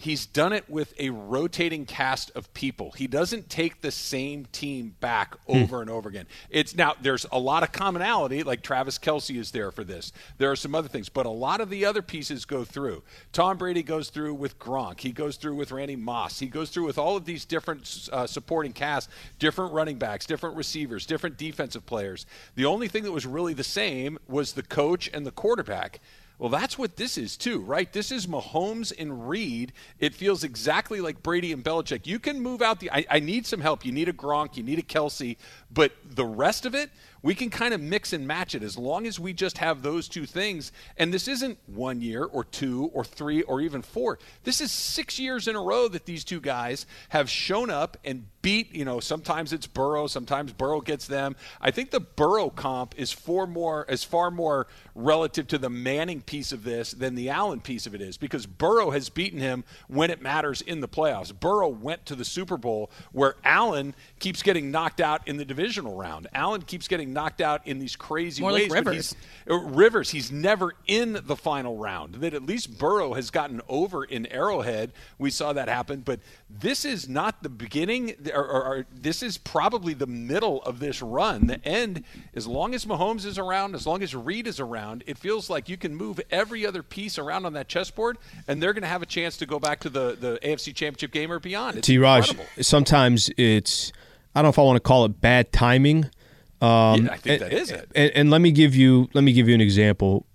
he's 0.00 0.24
done 0.24 0.54
it 0.54 0.68
with 0.68 0.94
a 0.98 1.10
rotating 1.10 1.84
cast 1.84 2.30
of 2.34 2.52
people. 2.54 2.90
He 2.92 3.06
doesn't 3.06 3.50
take 3.50 3.82
the 3.82 3.90
same 3.90 4.46
team 4.46 4.96
back 4.98 5.36
over 5.46 5.82
and 5.82 5.90
over 5.90 6.08
again. 6.08 6.26
It's 6.48 6.74
now 6.74 6.94
there's 7.02 7.26
a 7.30 7.38
lot 7.38 7.62
of 7.62 7.70
commonality, 7.70 8.42
like 8.42 8.62
Travis 8.62 8.98
Kelce 8.98 9.38
is 9.38 9.50
there 9.50 9.70
for 9.70 9.84
this. 9.84 10.10
There 10.38 10.50
are 10.50 10.56
some 10.56 10.74
other 10.74 10.88
things, 10.88 11.10
but 11.10 11.26
a 11.26 11.30
lot 11.30 11.60
of 11.60 11.68
the 11.68 11.84
other 11.84 12.00
pieces 12.00 12.46
go 12.46 12.64
through. 12.64 13.02
Tom 13.32 13.58
Brady 13.58 13.82
goes 13.82 14.08
through 14.08 14.34
with 14.34 14.58
Gronk. 14.58 15.00
He 15.00 15.12
goes 15.12 15.36
through 15.36 15.56
with 15.56 15.70
Randy 15.70 15.96
Moss. 15.96 16.38
He 16.38 16.46
goes 16.46 16.70
through 16.70 16.86
with 16.86 16.96
all 16.96 17.18
of 17.18 17.26
these 17.26 17.44
different 17.44 18.08
uh, 18.10 18.26
supporting 18.26 18.72
casts, 18.72 19.12
different 19.38 19.74
running 19.74 19.98
backs, 19.98 20.24
different 20.24 20.56
receivers, 20.56 21.04
different 21.04 21.36
defensive 21.36 21.84
players. 21.84 22.24
The 22.54 22.64
only 22.64 22.88
thing 22.88 23.04
that 23.04 23.12
was 23.12 23.26
really 23.26 23.52
the 23.52 23.64
same 23.64 24.18
was 24.26 24.54
the 24.54 24.62
coach 24.62 25.10
and 25.12 25.26
the 25.26 25.30
quarterback. 25.30 26.00
Well, 26.40 26.48
that's 26.48 26.78
what 26.78 26.96
this 26.96 27.18
is 27.18 27.36
too, 27.36 27.60
right? 27.60 27.92
This 27.92 28.10
is 28.10 28.26
Mahomes 28.26 28.94
and 28.98 29.28
Reid. 29.28 29.74
It 29.98 30.14
feels 30.14 30.42
exactly 30.42 31.02
like 31.02 31.22
Brady 31.22 31.52
and 31.52 31.62
Belichick. 31.62 32.06
You 32.06 32.18
can 32.18 32.40
move 32.40 32.62
out 32.62 32.80
the. 32.80 32.90
I, 32.90 33.04
I 33.10 33.20
need 33.20 33.46
some 33.46 33.60
help. 33.60 33.84
You 33.84 33.92
need 33.92 34.08
a 34.08 34.12
Gronk. 34.14 34.56
You 34.56 34.62
need 34.62 34.78
a 34.78 34.82
Kelce. 34.82 35.36
But 35.70 35.92
the 36.02 36.24
rest 36.24 36.64
of 36.64 36.74
it, 36.74 36.88
we 37.22 37.34
can 37.34 37.50
kind 37.50 37.74
of 37.74 37.80
mix 37.80 38.12
and 38.12 38.26
match 38.26 38.54
it 38.54 38.62
as 38.62 38.78
long 38.78 39.06
as 39.06 39.20
we 39.20 39.32
just 39.32 39.58
have 39.58 39.82
those 39.82 40.08
two 40.08 40.26
things. 40.26 40.72
And 40.96 41.12
this 41.12 41.28
isn't 41.28 41.58
one 41.66 42.00
year 42.00 42.24
or 42.24 42.44
two 42.44 42.90
or 42.94 43.04
three 43.04 43.42
or 43.42 43.60
even 43.60 43.82
four. 43.82 44.18
This 44.44 44.60
is 44.60 44.72
six 44.72 45.18
years 45.18 45.46
in 45.46 45.56
a 45.56 45.62
row 45.62 45.88
that 45.88 46.06
these 46.06 46.24
two 46.24 46.40
guys 46.40 46.86
have 47.10 47.28
shown 47.28 47.70
up 47.70 47.98
and 48.04 48.26
beat. 48.42 48.74
You 48.74 48.84
know, 48.84 49.00
sometimes 49.00 49.52
it's 49.52 49.66
Burrow, 49.66 50.06
sometimes 50.06 50.52
Burrow 50.52 50.80
gets 50.80 51.06
them. 51.06 51.36
I 51.60 51.70
think 51.70 51.90
the 51.90 52.00
Burrow 52.00 52.50
comp 52.50 52.94
is 52.98 53.12
far 53.12 53.46
more 53.46 53.84
is 53.88 54.04
far 54.04 54.30
more 54.30 54.66
relative 54.94 55.46
to 55.48 55.58
the 55.58 55.70
Manning 55.70 56.22
piece 56.22 56.52
of 56.52 56.64
this 56.64 56.92
than 56.92 57.14
the 57.14 57.28
Allen 57.28 57.60
piece 57.60 57.86
of 57.86 57.94
it 57.94 58.00
is 58.00 58.16
because 58.16 58.46
Burrow 58.46 58.90
has 58.90 59.08
beaten 59.08 59.40
him 59.40 59.64
when 59.88 60.10
it 60.10 60.22
matters 60.22 60.60
in 60.62 60.80
the 60.80 60.88
playoffs. 60.88 61.38
Burrow 61.38 61.68
went 61.68 62.06
to 62.06 62.14
the 62.14 62.24
Super 62.24 62.56
Bowl 62.56 62.90
where 63.12 63.36
Allen 63.44 63.94
keeps 64.20 64.42
getting 64.42 64.70
knocked 64.70 65.00
out 65.00 65.26
in 65.26 65.36
the 65.38 65.44
divisional 65.44 65.96
round. 65.96 66.28
Allen 66.34 66.62
keeps 66.62 66.86
getting 66.86 67.12
knocked 67.12 67.40
out 67.40 67.66
in 67.66 67.78
these 67.78 67.96
crazy 67.96 68.42
More 68.42 68.52
ways. 68.52 68.68
but 68.68 68.74
Rivers. 68.74 68.94
he's- 68.94 69.14
uh, 69.50 69.54
Rivers, 69.56 70.10
he's 70.10 70.30
never 70.30 70.74
in 70.86 71.18
the 71.24 71.34
final 71.34 71.76
round. 71.78 72.16
That 72.16 72.34
at 72.34 72.44
least 72.44 72.78
Burrow 72.78 73.14
has 73.14 73.30
gotten 73.30 73.60
over 73.68 74.04
in 74.04 74.26
Arrowhead. 74.26 74.92
We 75.18 75.30
saw 75.30 75.52
that 75.54 75.68
happen, 75.68 76.00
but 76.00 76.20
this 76.48 76.84
is 76.84 77.08
not 77.08 77.42
the 77.42 77.48
beginning, 77.48 78.14
or, 78.34 78.44
or, 78.44 78.62
or 78.64 78.86
this 78.94 79.22
is 79.22 79.38
probably 79.38 79.94
the 79.94 80.06
middle 80.06 80.62
of 80.62 80.78
this 80.80 81.00
run. 81.02 81.46
The 81.46 81.64
end, 81.66 82.04
as 82.34 82.46
long 82.46 82.74
as 82.74 82.84
Mahomes 82.84 83.24
is 83.24 83.38
around, 83.38 83.74
as 83.74 83.86
long 83.86 84.02
as 84.02 84.14
Reid 84.14 84.46
is 84.46 84.60
around, 84.60 85.02
it 85.06 85.16
feels 85.18 85.48
like 85.48 85.68
you 85.68 85.76
can 85.78 85.94
move 85.94 86.20
every 86.30 86.66
other 86.66 86.82
piece 86.82 87.18
around 87.18 87.46
on 87.46 87.54
that 87.54 87.68
chessboard, 87.68 88.18
and 88.46 88.62
they're 88.62 88.74
going 88.74 88.82
to 88.82 88.88
have 88.88 89.02
a 89.02 89.06
chance 89.06 89.38
to 89.38 89.46
go 89.46 89.58
back 89.58 89.80
to 89.80 89.88
the, 89.88 90.16
the 90.20 90.38
AFC 90.42 90.74
Championship 90.74 91.10
game 91.10 91.32
or 91.32 91.38
beyond. 91.38 91.78
It's 91.78 91.86
T. 91.86 91.96
Raj, 91.96 92.36
sometimes 92.60 93.30
it's 93.38 93.92
I 94.34 94.40
don't 94.40 94.44
know 94.44 94.50
if 94.50 94.58
I 94.58 94.62
want 94.62 94.76
to 94.76 94.80
call 94.80 95.04
it 95.04 95.20
bad 95.20 95.52
timing. 95.52 96.04
Um, 96.60 97.06
Yeah, 97.06 97.12
I 97.12 97.16
think 97.16 97.42
and, 97.42 97.50
that 97.50 97.52
is 97.52 97.70
it. 97.70 97.90
And, 97.94 98.10
and 98.12 98.30
let 98.30 98.40
me 98.40 98.52
give 98.52 98.74
you 98.74 99.08
let 99.14 99.24
me 99.24 99.32
give 99.32 99.48
you 99.48 99.54
an 99.54 99.60
example. 99.60 100.26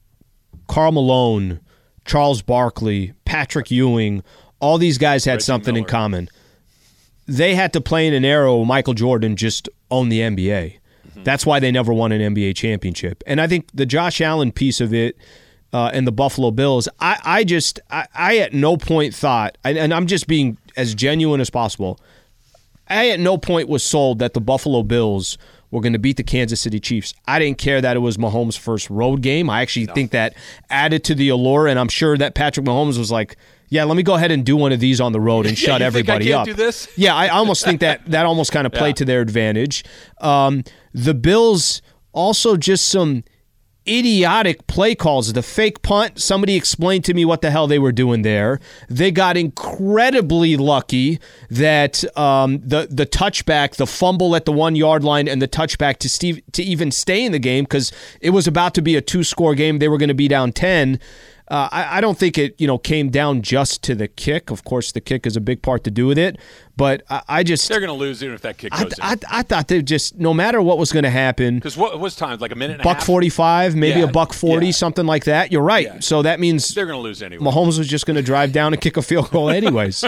Karl 0.68 0.92
Malone, 0.92 1.60
Charles 2.06 2.42
Barkley, 2.42 3.14
Patrick 3.26 3.70
Ewing, 3.70 4.24
all 4.60 4.78
these 4.78 4.98
guys 4.98 5.26
had 5.26 5.34
Reggie 5.34 5.44
something 5.44 5.76
in 5.76 5.86
common. 5.86 6.30
They 7.28 7.56
had 7.56 7.74
to 7.74 7.82
play 7.82 8.08
in 8.08 8.14
an 8.14 8.26
era 8.26 8.56
where 8.56 8.66
Michael 8.66 8.94
Jordan 8.94 9.36
just 9.36 9.70
owned 9.92 10.12
the 10.12 10.20
NBA. 10.20 10.80
Mm-hmm. 11.08 11.24
That's 11.24 11.46
why 11.46 11.60
they 11.60 11.72
never 11.72 11.94
won 11.94 12.12
an 12.12 12.36
NBA 12.36 12.56
championship. 12.56 13.24
And 13.26 13.42
I 13.42 13.48
think 13.48 13.70
the 13.74 13.86
Josh 13.86 14.22
Allen 14.22 14.52
piece 14.52 14.82
of 14.82 14.94
it 14.94 15.18
uh, 15.74 15.90
and 15.94 16.06
the 16.06 16.12
Buffalo 16.12 16.52
Bills, 16.52 16.88
I, 17.00 17.20
I 17.24 17.44
just, 17.44 17.80
I, 17.90 18.08
I 18.14 18.38
at 18.38 18.54
no 18.54 18.78
point 18.78 19.14
thought, 19.14 19.58
and, 19.64 19.78
and 19.78 19.94
I'm 19.94 20.08
just 20.08 20.28
being 20.28 20.58
as 20.78 20.94
genuine 20.94 21.42
as 21.42 21.50
possible. 21.50 22.00
I 22.88 23.10
at 23.10 23.20
no 23.20 23.38
point 23.38 23.68
was 23.70 23.84
sold 23.84 24.20
that 24.20 24.34
the 24.34 24.42
Buffalo 24.42 24.84
Bills 24.84 25.38
were 25.72 25.82
going 25.82 25.94
to 25.94 26.00
beat 26.00 26.18
the 26.18 26.24
Kansas 26.24 26.62
City 26.62 26.80
Chiefs. 26.80 27.14
I 27.28 27.40
didn't 27.40 27.58
care 27.58 27.82
that 27.82 27.98
it 27.98 28.00
was 28.00 28.18
Mahomes' 28.18 28.58
first 28.58 28.90
road 28.90 29.22
game. 29.22 29.50
I 29.50 29.62
actually 29.62 29.88
think 29.88 30.12
that 30.12 30.36
added 30.70 31.04
to 31.06 31.16
the 31.16 31.30
allure, 31.30 31.68
and 31.68 31.78
I'm 31.80 31.88
sure 31.90 32.18
that 32.18 32.36
Patrick 32.36 32.66
Mahomes 32.66 32.98
was 32.98 33.12
like, 33.12 33.36
"Yeah, 33.70 33.84
let 33.84 33.98
me 33.98 34.04
go 34.04 34.14
ahead 34.14 34.32
and 34.32 34.46
do 34.46 34.56
one 34.56 34.72
of 34.72 34.80
these 34.80 35.02
on 35.02 35.12
the 35.12 35.20
road 35.20 35.46
and 35.48 35.60
Yeah, 35.60 35.66
shut 35.78 35.82
you 35.82 35.92
think 35.92 36.10
I 36.10 36.14
everybody 36.16 36.34
up." 36.34 36.48
Yeah, 36.96 37.16
I 37.16 37.30
almost 37.30 37.66
think 37.66 37.82
that 37.82 38.06
that 38.12 38.26
almost 38.26 38.52
kind 38.52 38.66
of 38.68 38.74
played 38.82 38.90
Yeah. 38.90 38.94
to 39.00 39.06
their 39.06 39.22
advantage. 39.22 39.84
Um, 40.22 40.64
the 40.94 41.14
Bills 41.14 41.82
also 42.14 42.56
just 42.56 42.88
some 42.88 43.24
idiotic 43.88 44.68
play 44.68 44.96
calls. 44.96 45.34
The 45.34 45.44
fake 45.44 45.82
punt, 45.82 46.20
somebody 46.20 46.56
explained 46.56 47.06
to 47.06 47.14
me 47.14 47.26
what 47.26 47.42
the 47.42 47.52
hell 47.52 47.68
they 47.68 47.80
were 47.80 47.92
doing 47.92 48.22
there. 48.22 48.60
They 48.90 49.12
got 49.12 49.38
incredibly 49.38 50.58
lucky 50.58 51.20
that 51.50 52.04
um, 52.18 52.60
the 52.64 52.88
the 52.90 53.06
touchback, 53.06 53.76
the 53.76 53.88
fumble 53.88 54.36
at 54.36 54.46
the 54.46 54.52
one 54.52 54.76
yard 54.76 55.04
line, 55.04 55.28
and 55.28 55.42
the 55.42 55.48
touchback 55.48 55.98
to 55.98 56.10
Steve 56.10 56.42
to 56.54 56.64
even 56.64 56.92
stay 56.92 57.24
in 57.24 57.32
the 57.32 57.40
game 57.40 57.64
because 57.64 57.92
it 58.22 58.32
was 58.32 58.48
about 58.48 58.74
to 58.76 58.82
be 58.82 58.96
a 58.96 59.02
two 59.02 59.24
score 59.24 59.56
game. 59.56 59.80
They 59.80 59.88
were 59.88 59.98
going 59.98 60.10
to 60.10 60.14
be 60.14 60.28
down 60.28 60.52
ten. 60.52 61.00
Uh, 61.48 61.70
I, 61.72 61.98
I 61.98 62.02
don't 62.02 62.18
think 62.18 62.40
it, 62.40 62.60
you 62.60 62.66
know, 62.66 62.78
came 62.80 63.10
down 63.12 63.44
just 63.44 63.84
to 63.84 63.94
the 63.94 64.08
kick. 64.08 64.50
Of 64.50 64.64
course, 64.64 64.92
the 64.92 65.02
kick 65.02 65.28
is 65.28 65.38
a 65.38 65.42
big 65.42 65.62
part 65.62 65.84
to 65.84 65.92
do 65.92 66.08
with 66.08 66.18
it, 66.18 66.40
but 66.76 67.04
I, 67.08 67.22
I 67.28 67.44
just, 67.44 67.70
They're 67.70 67.80
going 67.80 67.90
to 67.92 67.94
lose 67.94 68.24
even 68.24 68.34
if 68.34 68.42
that 68.42 68.58
kick 68.58 68.74
I, 68.74 68.84
goes 68.84 68.94
in. 68.98 69.04
I, 69.04 69.16
I 69.30 69.44
thought 69.44 69.68
they 69.68 69.84
just, 69.84 70.18
no 70.18 70.34
matter 70.34 70.60
what 70.60 70.80
was 70.80 70.92
going 70.92 71.04
to 71.04 71.12
happen, 71.12 71.56
Because 71.56 71.78
what 71.78 72.00
was 72.00 72.16
time? 72.16 72.40
Like 72.40 72.52
a 72.52 72.56
minute 72.56 72.74
and 72.74 72.82
a 72.82 72.84
buck 72.84 72.98
half? 72.98 73.06
45, 73.06 73.76
maybe 73.76 74.00
Yeah, 74.00 74.08
a 74.08 74.12
buck 74.12 74.34
40, 74.34 74.66
yeah. 74.66 74.72
something 74.72 75.06
like 75.06 75.26
that. 75.26 75.52
You're 75.52 75.62
right. 75.62 75.86
Yeah. 75.86 76.00
So 76.00 76.24
that 76.24 76.40
means 76.40 76.74
They're 76.74 76.88
going 76.88 76.98
to 76.98 77.04
lose 77.04 77.22
anyway. 77.22 77.44
Mahomes 77.46 77.78
was 77.78 77.88
just 77.88 78.08
going 78.08 78.18
to 78.18 78.24
drive 78.24 78.52
down 78.52 78.74
and 78.74 78.82
kick 78.82 78.98
a 78.98 79.04
field 79.04 79.30
goal 79.30 79.50
anyways. 79.52 80.04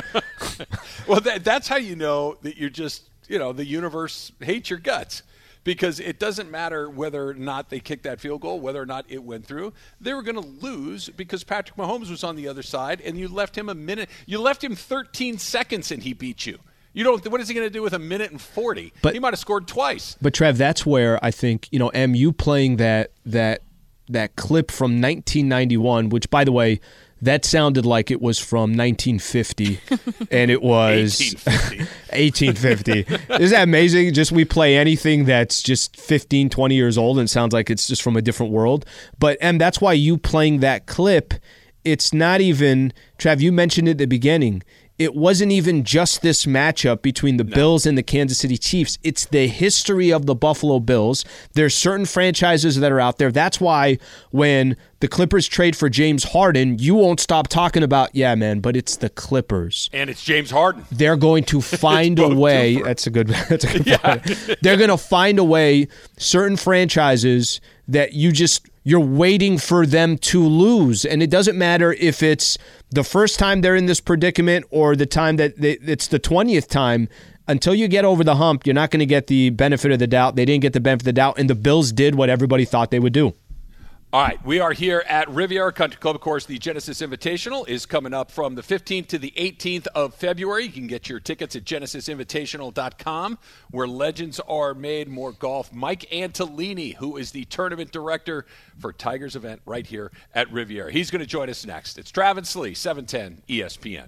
Well, 1.07 1.21
that, 1.21 1.43
that's 1.43 1.67
how 1.67 1.77
you 1.77 1.95
know 1.95 2.37
that 2.41 2.57
you're 2.57 2.69
just, 2.71 3.09
you 3.27 3.37
know, 3.37 3.53
the 3.53 3.65
universe 3.65 4.31
hates 4.39 4.69
your 4.71 4.79
guts. 4.79 5.21
Because 5.67 5.99
it 5.99 6.17
doesn't 6.17 6.49
matter 6.49 6.89
whether 6.89 7.27
or 7.27 7.33
not 7.33 7.69
they 7.69 7.81
kicked 7.81 8.03
that 8.03 8.21
field 8.21 8.39
goal, 8.39 8.57
whether 8.61 8.81
or 8.81 8.85
not 8.85 9.03
it 9.09 9.21
went 9.21 9.45
through. 9.45 9.73
They 9.99 10.13
were 10.13 10.21
going 10.21 10.41
to 10.41 10.65
lose 10.65 11.09
because 11.09 11.43
Patrick 11.43 11.77
Mahomes 11.77 12.09
was 12.09 12.23
on 12.23 12.37
the 12.37 12.47
other 12.47 12.63
side, 12.63 13.01
and 13.01 13.17
you 13.17 13.27
left 13.27 13.57
him 13.57 13.67
a 13.67 13.75
minute. 13.75 14.09
You 14.25 14.39
left 14.39 14.63
him 14.63 14.77
13 14.77 15.37
seconds, 15.37 15.91
and 15.91 16.01
he 16.01 16.13
beat 16.13 16.45
you. 16.45 16.57
You 16.93 17.03
don't. 17.03 17.27
What 17.27 17.41
is 17.41 17.49
he 17.49 17.53
going 17.53 17.67
to 17.67 17.73
do 17.73 17.81
with 17.81 17.91
a 17.91 17.99
minute 17.99 18.31
and 18.31 18.39
40? 18.39 18.93
But- 19.01 19.13
he 19.13 19.19
might 19.19 19.33
have 19.33 19.39
scored 19.39 19.67
twice. 19.67 20.15
But 20.21 20.33
Trev, 20.33 20.57
that's 20.57 20.85
where 20.85 21.19
I 21.21 21.31
think 21.31 21.67
you 21.69 21.79
know 21.79 21.91
MU 21.93 22.31
playing 22.31 22.77
that 22.77 23.11
that 23.25 23.63
that 24.07 24.37
clip 24.37 24.71
from 24.71 25.01
1991, 25.01 26.07
which 26.07 26.29
by 26.29 26.45
the 26.45 26.53
way, 26.53 26.79
that 27.21 27.45
sounded 27.45 27.85
like 27.85 28.11
it 28.11 28.21
was 28.21 28.39
from 28.39 28.75
1950, 28.75 29.79
and 30.31 30.51
it 30.51 30.61
was 30.61 31.35
1850. 31.45 31.77
1850. 32.13 33.43
Isn't 33.43 33.55
that 33.55 33.63
amazing? 33.63 34.13
Just 34.13 34.31
we 34.31 34.45
play 34.45 34.77
anything 34.77 35.25
that's 35.25 35.61
just 35.61 35.97
15, 35.97 36.49
20 36.49 36.75
years 36.75 36.97
old, 36.97 37.17
and 37.17 37.27
it 37.27 37.31
sounds 37.31 37.53
like 37.53 37.69
it's 37.69 37.87
just 37.87 38.01
from 38.01 38.15
a 38.15 38.21
different 38.21 38.51
world. 38.51 38.85
But 39.19 39.37
and 39.41 39.59
that's 39.59 39.81
why 39.81 39.93
you 39.93 40.17
playing 40.17 40.59
that 40.59 40.85
clip, 40.85 41.33
it's 41.83 42.13
not 42.13 42.41
even 42.41 42.93
Trav. 43.17 43.39
You 43.39 43.51
mentioned 43.51 43.87
it 43.87 43.91
at 43.91 43.97
the 43.97 44.05
beginning. 44.05 44.63
It 44.97 45.15
wasn't 45.15 45.51
even 45.51 45.83
just 45.83 46.21
this 46.21 46.45
matchup 46.45 47.01
between 47.03 47.37
the 47.37 47.43
Bills 47.43 47.85
and 47.85 47.97
the 47.97 48.03
Kansas 48.03 48.39
City 48.39 48.57
Chiefs. 48.57 48.97
It's 49.03 49.25
the 49.25 49.47
history 49.47 50.11
of 50.11 50.25
the 50.25 50.33
Buffalo 50.33 50.79
Bills. 50.79 51.23
There's 51.53 51.75
certain 51.75 52.05
franchises 52.05 52.79
that 52.79 52.91
are 52.91 52.99
out 52.99 53.19
there. 53.19 53.31
That's 53.31 53.61
why 53.61 53.99
when 54.31 54.75
the 54.99 55.07
Clippers 55.07 55.47
trade 55.47 55.75
for 55.75 55.87
James 55.89 56.23
Harden, 56.23 56.79
you 56.79 56.95
won't 56.95 57.19
stop 57.19 57.47
talking 57.47 57.83
about, 57.83 58.15
yeah, 58.15 58.33
man, 58.33 58.59
but 58.59 58.75
it's 58.75 58.95
the 58.95 59.09
Clippers 59.09 59.89
and 59.93 60.09
it's 60.09 60.23
James 60.23 60.49
Harden. 60.49 60.85
they're 60.91 61.15
going 61.17 61.43
to 61.45 61.61
find 61.61 62.17
a 62.17 62.33
way. 62.33 62.75
different. 62.75 62.85
That's 62.87 63.07
a 63.07 63.09
good. 63.11 63.27
That's 63.49 63.63
a 63.65 63.79
good. 63.79 64.01
point. 64.01 64.57
They're 64.61 64.77
going 64.77 64.89
to 64.89 64.97
find 64.97 65.37
a 65.37 65.43
way. 65.43 65.87
Certain 66.17 66.57
franchises 66.57 67.61
that 67.87 68.13
you 68.13 68.31
just 68.31 68.67
you're 68.87 69.01
waiting 69.01 69.57
for 69.57 69.85
them 69.85 70.17
to 70.17 70.41
lose, 70.41 71.03
and 71.03 71.21
it 71.21 71.29
doesn't 71.29 71.57
matter 71.57 71.91
if 71.91 72.23
it's 72.23 72.57
the 72.89 73.03
first 73.03 73.37
time 73.37 73.59
they're 73.59 73.75
in 73.75 73.85
this 73.85 73.99
predicament 73.99 74.65
or 74.69 74.95
the 74.95 75.05
time 75.05 75.35
that 75.35 75.57
they, 75.57 75.73
it's 75.73 76.07
the 76.07 76.19
twentieth 76.19 76.69
time. 76.69 77.09
Until 77.49 77.75
you 77.75 77.89
get 77.89 78.05
over 78.05 78.23
the 78.23 78.35
hump, 78.35 78.65
you're 78.65 78.73
not 78.73 78.91
going 78.91 79.01
to 79.01 79.05
get 79.05 79.27
the 79.27 79.49
benefit 79.49 79.91
of 79.91 79.99
the 79.99 80.07
doubt. 80.07 80.37
They 80.37 80.45
didn't 80.45 80.61
get 80.61 80.71
the 80.71 80.79
benefit 80.79 81.01
of 81.01 81.05
the 81.05 81.13
doubt, 81.13 81.37
and 81.37 81.49
the 81.49 81.55
Bills 81.55 81.91
did 81.91 82.15
what 82.15 82.29
everybody 82.29 82.63
thought 82.63 82.91
they 82.91 82.99
would 82.99 83.11
do. 83.11 83.33
All 84.17 84.23
right, 84.23 84.43
we 84.43 84.59
are 84.59 84.71
here 84.71 85.03
at 85.07 85.29
Riviera 85.29 85.71
Country 85.71 85.99
Club. 85.99 86.15
Of 86.15 86.21
course, 86.21 86.47
the 86.47 86.57
Genesis 86.57 87.03
Invitational 87.03 87.69
is 87.69 87.85
coming 87.85 88.15
up 88.15 88.31
from 88.31 88.55
the 88.55 88.63
15th 88.63 89.05
to 89.09 89.19
the 89.19 89.31
18th 89.37 89.85
of 89.93 90.15
February. 90.15 90.63
You 90.63 90.71
can 90.71 90.87
get 90.87 91.07
your 91.07 91.19
tickets 91.19 91.55
at 91.55 91.65
genesisinvitational.com, 91.65 93.37
where 93.69 93.87
legends 93.87 94.39
are 94.39 94.73
made. 94.73 95.07
More 95.07 95.33
golf. 95.33 95.71
Mike 95.71 96.09
Antolini, 96.11 96.95
who 96.95 97.15
is 97.15 97.29
the 97.29 97.45
tournament 97.45 97.91
director 97.91 98.47
for 98.79 98.91
Tigers 98.91 99.35
event 99.35 99.61
right 99.67 99.85
here 99.85 100.11
at 100.33 100.51
Riviera. 100.51 100.91
He's 100.91 101.11
going 101.11 101.21
to 101.21 101.27
join 101.27 101.47
us 101.47 101.63
next. 101.63 101.99
It's 101.99 102.09
Travis 102.09 102.55
Lee, 102.55 102.73
710 102.73 103.43
ESPN. 103.47 104.07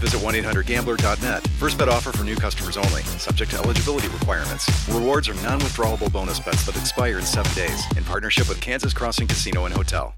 visit 0.01 0.19
1-800-GAMBLER.net. 0.19 1.47
First 1.59 1.77
bet 1.77 1.87
offer 1.87 2.11
for 2.11 2.23
new 2.23 2.35
customers 2.35 2.75
only. 2.75 3.03
Subject 3.03 3.51
to 3.51 3.57
eligibility 3.59 4.07
requirements. 4.09 4.67
Rewards 4.89 5.29
are 5.29 5.35
non-withdrawable 5.35 6.11
bonus 6.11 6.39
bets 6.39 6.65
that 6.65 6.75
expire 6.75 7.19
in 7.19 7.25
seven 7.25 7.53
days. 7.53 7.81
In 7.95 8.03
partnership 8.03 8.49
with 8.49 8.59
Kansas 8.59 8.93
Crossing 8.93 9.27
Casino 9.27 9.65
and 9.65 9.73
Hotel. 9.73 10.15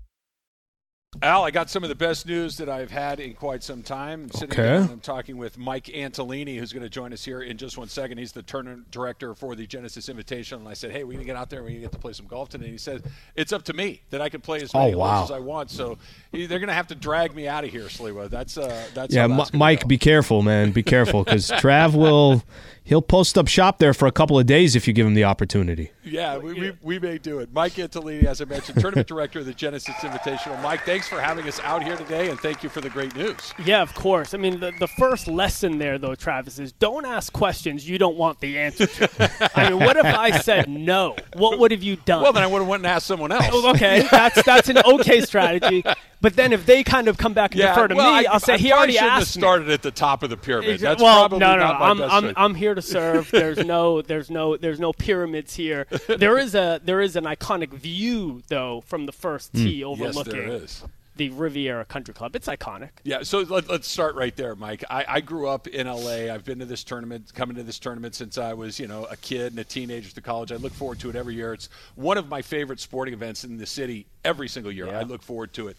Al, 1.22 1.44
I 1.44 1.52
got 1.52 1.70
some 1.70 1.84
of 1.84 1.90
the 1.90 1.96
best 1.96 2.26
news 2.26 2.58
that 2.58 2.68
I've 2.70 2.90
had 2.90 3.20
in 3.20 3.36
quite 3.36 3.62
some 3.62 3.84
time. 3.84 4.32
Sitting 4.32 4.50
Okay. 4.60 4.64
down, 4.80 4.90
I'm 4.90 5.00
talking 5.00 5.38
with 5.38 5.60
Mike 5.60 5.86
Antolini, 5.86 6.58
who's 6.58 6.74
going 6.74 6.82
to 6.82 6.90
join 6.90 7.14
us 7.14 7.24
here 7.24 7.44
in 7.44 7.56
just 7.56 7.78
one 7.78 7.88
second. 7.88 8.18
He's 8.18 8.32
the 8.32 8.42
tournament 8.42 8.90
director 8.90 9.36
for 9.36 9.56
the 9.56 9.68
Genesis 9.68 10.08
Invitational. 10.10 10.58
And 10.58 10.68
I 10.68 10.74
said, 10.74 10.90
hey, 10.90 11.04
we're 11.04 11.14
going 11.14 11.20
to 11.20 11.26
get 11.26 11.36
out 11.36 11.52
there 11.52 11.60
and 11.60 11.66
we're 11.66 11.70
going 11.70 11.82
to 11.82 11.86
get 11.86 11.92
to 11.92 12.00
play 12.00 12.14
some 12.14 12.26
golf 12.26 12.50
today. 12.50 12.66
And 12.66 12.72
he 12.72 12.80
said, 12.80 13.04
it's 13.36 13.54
up 13.54 13.62
to 13.66 13.74
me 13.74 14.02
that 14.10 14.22
I 14.22 14.30
can 14.30 14.42
play 14.42 14.64
as 14.64 14.72
oh, 14.74 14.80
many 14.80 14.96
Oh, 14.96 14.98
wow. 14.98 15.18
holes 15.18 15.30
as 15.30 15.36
I 15.36 15.40
want. 15.40 15.70
So 15.70 15.90
he- 15.90 15.98
they're 16.34 16.60
going 16.60 16.68
to 16.68 16.74
have 16.74 16.88
to 16.88 16.96
drag 16.96 17.36
me 17.36 17.48
out 17.48 17.64
of 17.64 17.70
here, 17.70 17.84
Sliwa. 17.84 18.30
That's, 18.30 18.58
uh, 18.58 18.86
that's 18.94 19.14
Yeah, 19.14 19.28
that's 19.28 19.52
gonna 19.52 19.60
Mike, 19.60 19.82
go. 19.82 19.88
be 19.88 19.98
careful, 19.98 20.42
man. 20.42 20.72
Be 20.72 20.84
careful 20.84 21.24
because 21.24 21.50
Trav 21.52 21.96
will 21.96 22.44
he'll 22.86 23.02
post 23.02 23.38
up 23.38 23.48
shop 23.48 23.80
there 23.80 23.94
for 23.94 24.08
a 24.08 24.12
couple 24.12 24.38
of 24.38 24.46
days 24.46 24.76
if 24.76 24.88
you 24.88 24.94
give 24.94 25.08
him 25.08 25.14
the 25.14 25.24
opportunity. 25.24 25.92
Yeah, 26.04 26.38
we, 26.38 26.54
we, 26.54 26.74
we 26.82 27.00
may 27.00 27.18
do 27.18 27.40
it. 27.40 27.50
Mike 27.54 27.74
Antolini, 27.74 28.26
as 28.26 28.42
I 28.42 28.46
mentioned, 28.46 28.82
tournament 28.82 29.08
director 29.08 29.40
of 29.40 29.46
the 29.46 29.54
Genesis 29.54 29.96
Invitational. 29.96 30.62
Mike, 30.62 30.82
thanks 30.84 31.08
for 31.08 31.20
having 31.22 31.48
us 31.48 31.60
out 31.62 31.82
here 31.84 31.96
today, 31.96 32.30
and 32.30 32.38
thank 32.40 32.62
you 32.62 32.68
for 32.70 32.82
the 32.82 32.90
great 32.90 33.16
news. 33.16 33.54
Yeah, 33.64 33.82
of 33.82 33.94
course. 33.94 34.34
I 34.34 34.38
mean, 34.38 34.60
the, 34.60 34.74
the 34.80 34.88
first 34.88 35.28
lesson 35.30 35.78
there, 35.78 35.98
though, 35.98 36.16
Travis, 36.16 36.60
is 36.60 36.74
don't 36.74 37.06
ask 37.06 37.32
questions 37.32 37.88
you 37.88 37.98
don't 37.98 38.18
want 38.18 38.42
the 38.42 38.58
answer 38.60 38.86
to. 38.88 39.52
I 39.56 39.70
mean, 39.70 39.80
what 39.80 39.96
if 39.96 40.06
I 40.06 40.32
said 40.40 40.68
no? 40.70 41.16
What 41.36 41.60
would 41.60 41.72
have 41.72 41.84
you 41.84 41.96
done? 41.96 42.22
Well, 42.22 42.34
then 42.34 42.44
I 42.44 42.48
would 42.48 42.60
have 42.60 42.68
went 42.68 42.82
and 42.82 42.88
asked 42.88 43.08
someone 43.08 43.32
else. 43.32 43.54
Okay, 43.76 44.06
that's 44.12 44.44
that's 44.44 44.68
an 44.68 44.80
okay 44.86 45.22
strategy. 45.22 45.84
But 46.24 46.38
then 46.38 46.54
if 46.54 46.66
they 46.66 46.86
kind 46.86 47.10
of 47.10 47.18
come 47.18 47.34
back 47.34 47.52
and 47.54 47.62
defer 47.62 47.90
to 47.90 47.96
well, 47.96 48.16
me, 48.16 48.26
I, 48.26 48.32
will 48.32 48.40
say 48.40 48.54
I 48.54 48.58
he 48.58 48.72
already 48.72 48.94
shouldn't 48.94 49.12
have 49.12 49.22
asked 49.24 49.36
me. 49.36 49.42
started 49.42 49.70
at 49.70 49.82
the 49.82 49.92
top 49.92 50.24
of 50.24 50.30
the 50.30 50.38
pyramid. 50.38 50.80
That's 50.80 51.04
well, 51.04 51.28
probably 51.28 51.40
no, 51.40 51.58
no, 51.58 51.68
no. 51.68 51.74
I'm, 51.74 52.02
I'm. 52.02 52.34
I'm 52.38 52.56
here 52.56 52.74
to 52.74 52.82
serve. 52.82 53.30
There's 53.30 53.58
no, 53.66 54.02
there's 54.02 54.32
no, 54.32 54.56
there's 54.56 54.80
no 54.80 54.94
pyramids 54.94 55.54
here. 55.54 55.86
There 56.24 56.38
is 56.38 56.56
a, 56.56 56.80
there 56.84 57.02
is 57.02 57.16
an 57.18 57.26
iconic 57.26 57.74
view 57.74 58.44
though 58.48 58.82
from 58.82 59.06
the 59.06 59.12
first 59.12 59.52
hmm. 59.52 59.64
tee 59.64 59.70
yes, 59.80 59.86
overlooking. 59.86 60.34
there 60.34 60.48
is. 60.48 60.84
the 61.18 61.30
Riviera 61.32 61.84
Country 61.84 62.14
Club. 62.14 62.36
It's 62.36 62.48
iconic. 62.48 62.90
Yeah, 63.04 63.24
so 63.24 63.40
let, 63.42 63.70
us 63.70 63.86
start 63.86 64.16
right 64.16 64.36
there, 64.36 64.56
Mike. 64.56 64.86
I, 64.90 65.06
I, 65.08 65.22
grew 65.22 65.50
up 65.50 65.68
in 65.68 65.88
LA. 65.88 66.34
I've 66.34 66.46
been 66.46 66.60
to 66.60 66.66
this 66.66 66.84
tournament, 66.84 67.34
coming 67.34 67.58
to 67.58 67.64
this 67.64 67.80
tournament 67.80 68.16
since 68.16 68.38
I 68.38 68.54
was, 68.54 68.80
you 68.80 68.88
know, 68.88 69.06
a 69.06 69.18
kid 69.18 69.52
and 69.52 69.60
a 69.60 69.64
teenager 69.64 70.10
to 70.12 70.22
college. 70.22 70.52
I 70.52 70.56
look 70.56 70.74
forward 70.74 71.00
to 71.00 71.10
it 71.10 71.16
every 71.16 71.36
year. 71.36 71.54
It's 71.54 71.68
one 71.96 72.18
of 72.18 72.30
my 72.30 72.42
favorite 72.42 72.80
sporting 72.80 73.14
events 73.14 73.44
in 73.44 73.58
the 73.58 73.66
city 73.66 74.06
every 74.24 74.48
single 74.48 74.72
year. 74.72 74.88
Yeah. 74.88 75.00
I 75.00 75.04
look 75.04 75.22
forward 75.22 75.52
to 75.54 75.68
it. 75.68 75.78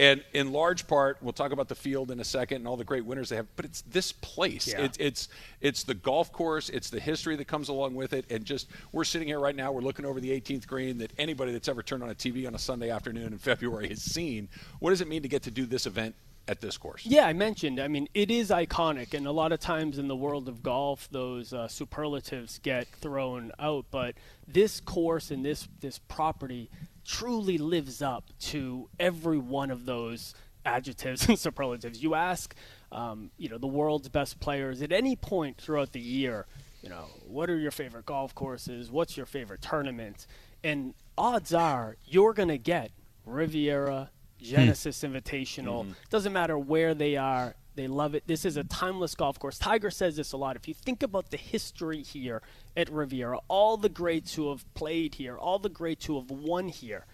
And 0.00 0.24
in 0.32 0.50
large 0.50 0.86
part, 0.86 1.18
we'll 1.20 1.34
talk 1.34 1.52
about 1.52 1.68
the 1.68 1.74
field 1.74 2.10
in 2.10 2.20
a 2.20 2.24
second 2.24 2.56
and 2.56 2.66
all 2.66 2.78
the 2.78 2.86
great 2.86 3.04
winners 3.04 3.28
they 3.28 3.36
have. 3.36 3.54
But 3.54 3.66
it's 3.66 3.82
this 3.82 4.12
place. 4.12 4.68
Yeah. 4.68 4.84
It, 4.84 4.96
it's 4.98 5.28
it's 5.60 5.84
the 5.84 5.92
golf 5.92 6.32
course. 6.32 6.70
It's 6.70 6.88
the 6.88 6.98
history 6.98 7.36
that 7.36 7.44
comes 7.44 7.68
along 7.68 7.94
with 7.94 8.14
it. 8.14 8.24
And 8.30 8.46
just 8.46 8.68
we're 8.92 9.04
sitting 9.04 9.28
here 9.28 9.38
right 9.38 9.54
now. 9.54 9.72
We're 9.72 9.82
looking 9.82 10.06
over 10.06 10.18
the 10.18 10.30
18th 10.30 10.66
green 10.66 10.96
that 10.98 11.12
anybody 11.18 11.52
that's 11.52 11.68
ever 11.68 11.82
turned 11.82 12.02
on 12.02 12.08
a 12.08 12.14
TV 12.14 12.46
on 12.46 12.54
a 12.54 12.58
Sunday 12.58 12.88
afternoon 12.88 13.34
in 13.34 13.38
February 13.50 13.90
has 13.90 14.00
seen. 14.00 14.48
What 14.78 14.88
does 14.88 15.02
it 15.02 15.08
mean 15.08 15.20
to 15.20 15.28
get 15.28 15.42
to 15.42 15.50
do 15.50 15.66
this 15.66 15.84
event 15.84 16.14
at 16.48 16.60
this 16.60 16.76
course. 16.76 17.06
Yeah, 17.06 17.26
I 17.26 17.32
mentioned. 17.32 17.78
I 17.78 17.86
mean, 17.86 18.08
it 18.12 18.30
is 18.30 18.50
iconic, 18.50 19.14
and 19.14 19.26
a 19.26 19.30
lot 19.30 19.52
of 19.52 19.60
times 19.60 19.98
in 19.98 20.08
the 20.08 20.16
world 20.16 20.48
of 20.48 20.62
golf, 20.64 21.08
those 21.12 21.52
uh, 21.52 21.68
superlatives 21.68 22.58
get 22.58 22.88
thrown 22.88 23.52
out. 23.58 23.84
But 23.90 24.16
this 24.48 24.80
course 24.80 25.30
and 25.30 25.44
this 25.44 25.68
this 25.80 25.98
property 25.98 26.68
truly 27.10 27.58
lives 27.58 28.00
up 28.00 28.30
to 28.38 28.88
every 29.00 29.38
one 29.38 29.70
of 29.70 29.84
those 29.84 30.32
adjectives 30.64 31.28
and 31.28 31.38
superlatives. 31.38 32.02
You 32.02 32.14
ask, 32.14 32.54
um, 32.92 33.30
you 33.36 33.48
know, 33.48 33.58
the 33.58 33.66
world's 33.66 34.08
best 34.08 34.38
players 34.38 34.80
at 34.80 34.92
any 34.92 35.16
point 35.16 35.58
throughout 35.58 35.92
the 35.92 36.00
year, 36.00 36.46
you 36.82 36.88
know, 36.88 37.06
what 37.26 37.50
are 37.50 37.58
your 37.58 37.72
favorite 37.72 38.06
golf 38.06 38.34
courses? 38.34 38.92
What's 38.92 39.16
your 39.16 39.26
favorite 39.26 39.60
tournament? 39.60 40.26
And 40.62 40.94
odds 41.18 41.52
are 41.52 41.96
you're 42.04 42.32
going 42.32 42.48
to 42.48 42.58
get 42.58 42.92
Riviera, 43.26 44.10
Genesis 44.42 45.00
hmm. 45.00 45.08
Invitational. 45.08 45.82
Mm-hmm. 45.82 45.92
Doesn't 46.10 46.32
matter 46.32 46.58
where 46.58 46.94
they 46.94 47.16
are. 47.16 47.54
They 47.76 47.86
love 47.86 48.14
it. 48.14 48.24
This 48.26 48.44
is 48.44 48.56
a 48.56 48.64
timeless 48.64 49.14
golf 49.14 49.38
course. 49.38 49.58
Tiger 49.58 49.90
says 49.90 50.16
this 50.16 50.32
a 50.32 50.36
lot. 50.36 50.56
If 50.56 50.66
you 50.66 50.74
think 50.74 51.02
about 51.02 51.30
the 51.30 51.36
history 51.36 52.02
here 52.02 52.42
at 52.76 52.90
Riviera, 52.90 53.38
all 53.48 53.76
the 53.76 53.88
greats 53.88 54.34
who 54.34 54.50
have 54.50 54.72
played 54.74 55.14
here, 55.14 55.38
all 55.38 55.58
the 55.58 55.68
greats 55.68 56.06
who 56.06 56.16
have 56.20 56.30
won 56.30 56.68
here, 56.68 57.06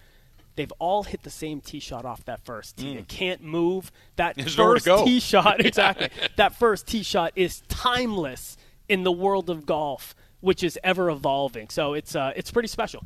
they've 0.56 0.72
all 0.78 1.04
hit 1.04 1.22
the 1.22 1.30
same 1.30 1.60
tee 1.60 1.78
shot 1.78 2.04
off 2.04 2.24
that 2.24 2.44
first 2.44 2.78
tee. 2.78 2.94
Mm. 2.94 3.00
It 3.00 3.08
can't 3.08 3.42
move. 3.42 3.92
That 4.16 4.36
There's 4.36 4.54
first 4.54 4.86
tee 4.86 5.20
shot, 5.20 5.60
exactly. 5.64 6.08
that 6.36 6.54
first 6.56 6.86
tee 6.88 7.02
shot 7.02 7.32
is 7.36 7.60
timeless 7.68 8.56
in 8.88 9.04
the 9.04 9.12
world 9.12 9.50
of 9.50 9.66
golf, 9.66 10.14
which 10.40 10.64
is 10.64 10.78
ever 10.82 11.10
evolving. 11.10 11.68
So 11.68 11.94
it's 11.94 12.16
uh, 12.16 12.32
it's 12.34 12.50
pretty 12.50 12.68
special. 12.68 13.04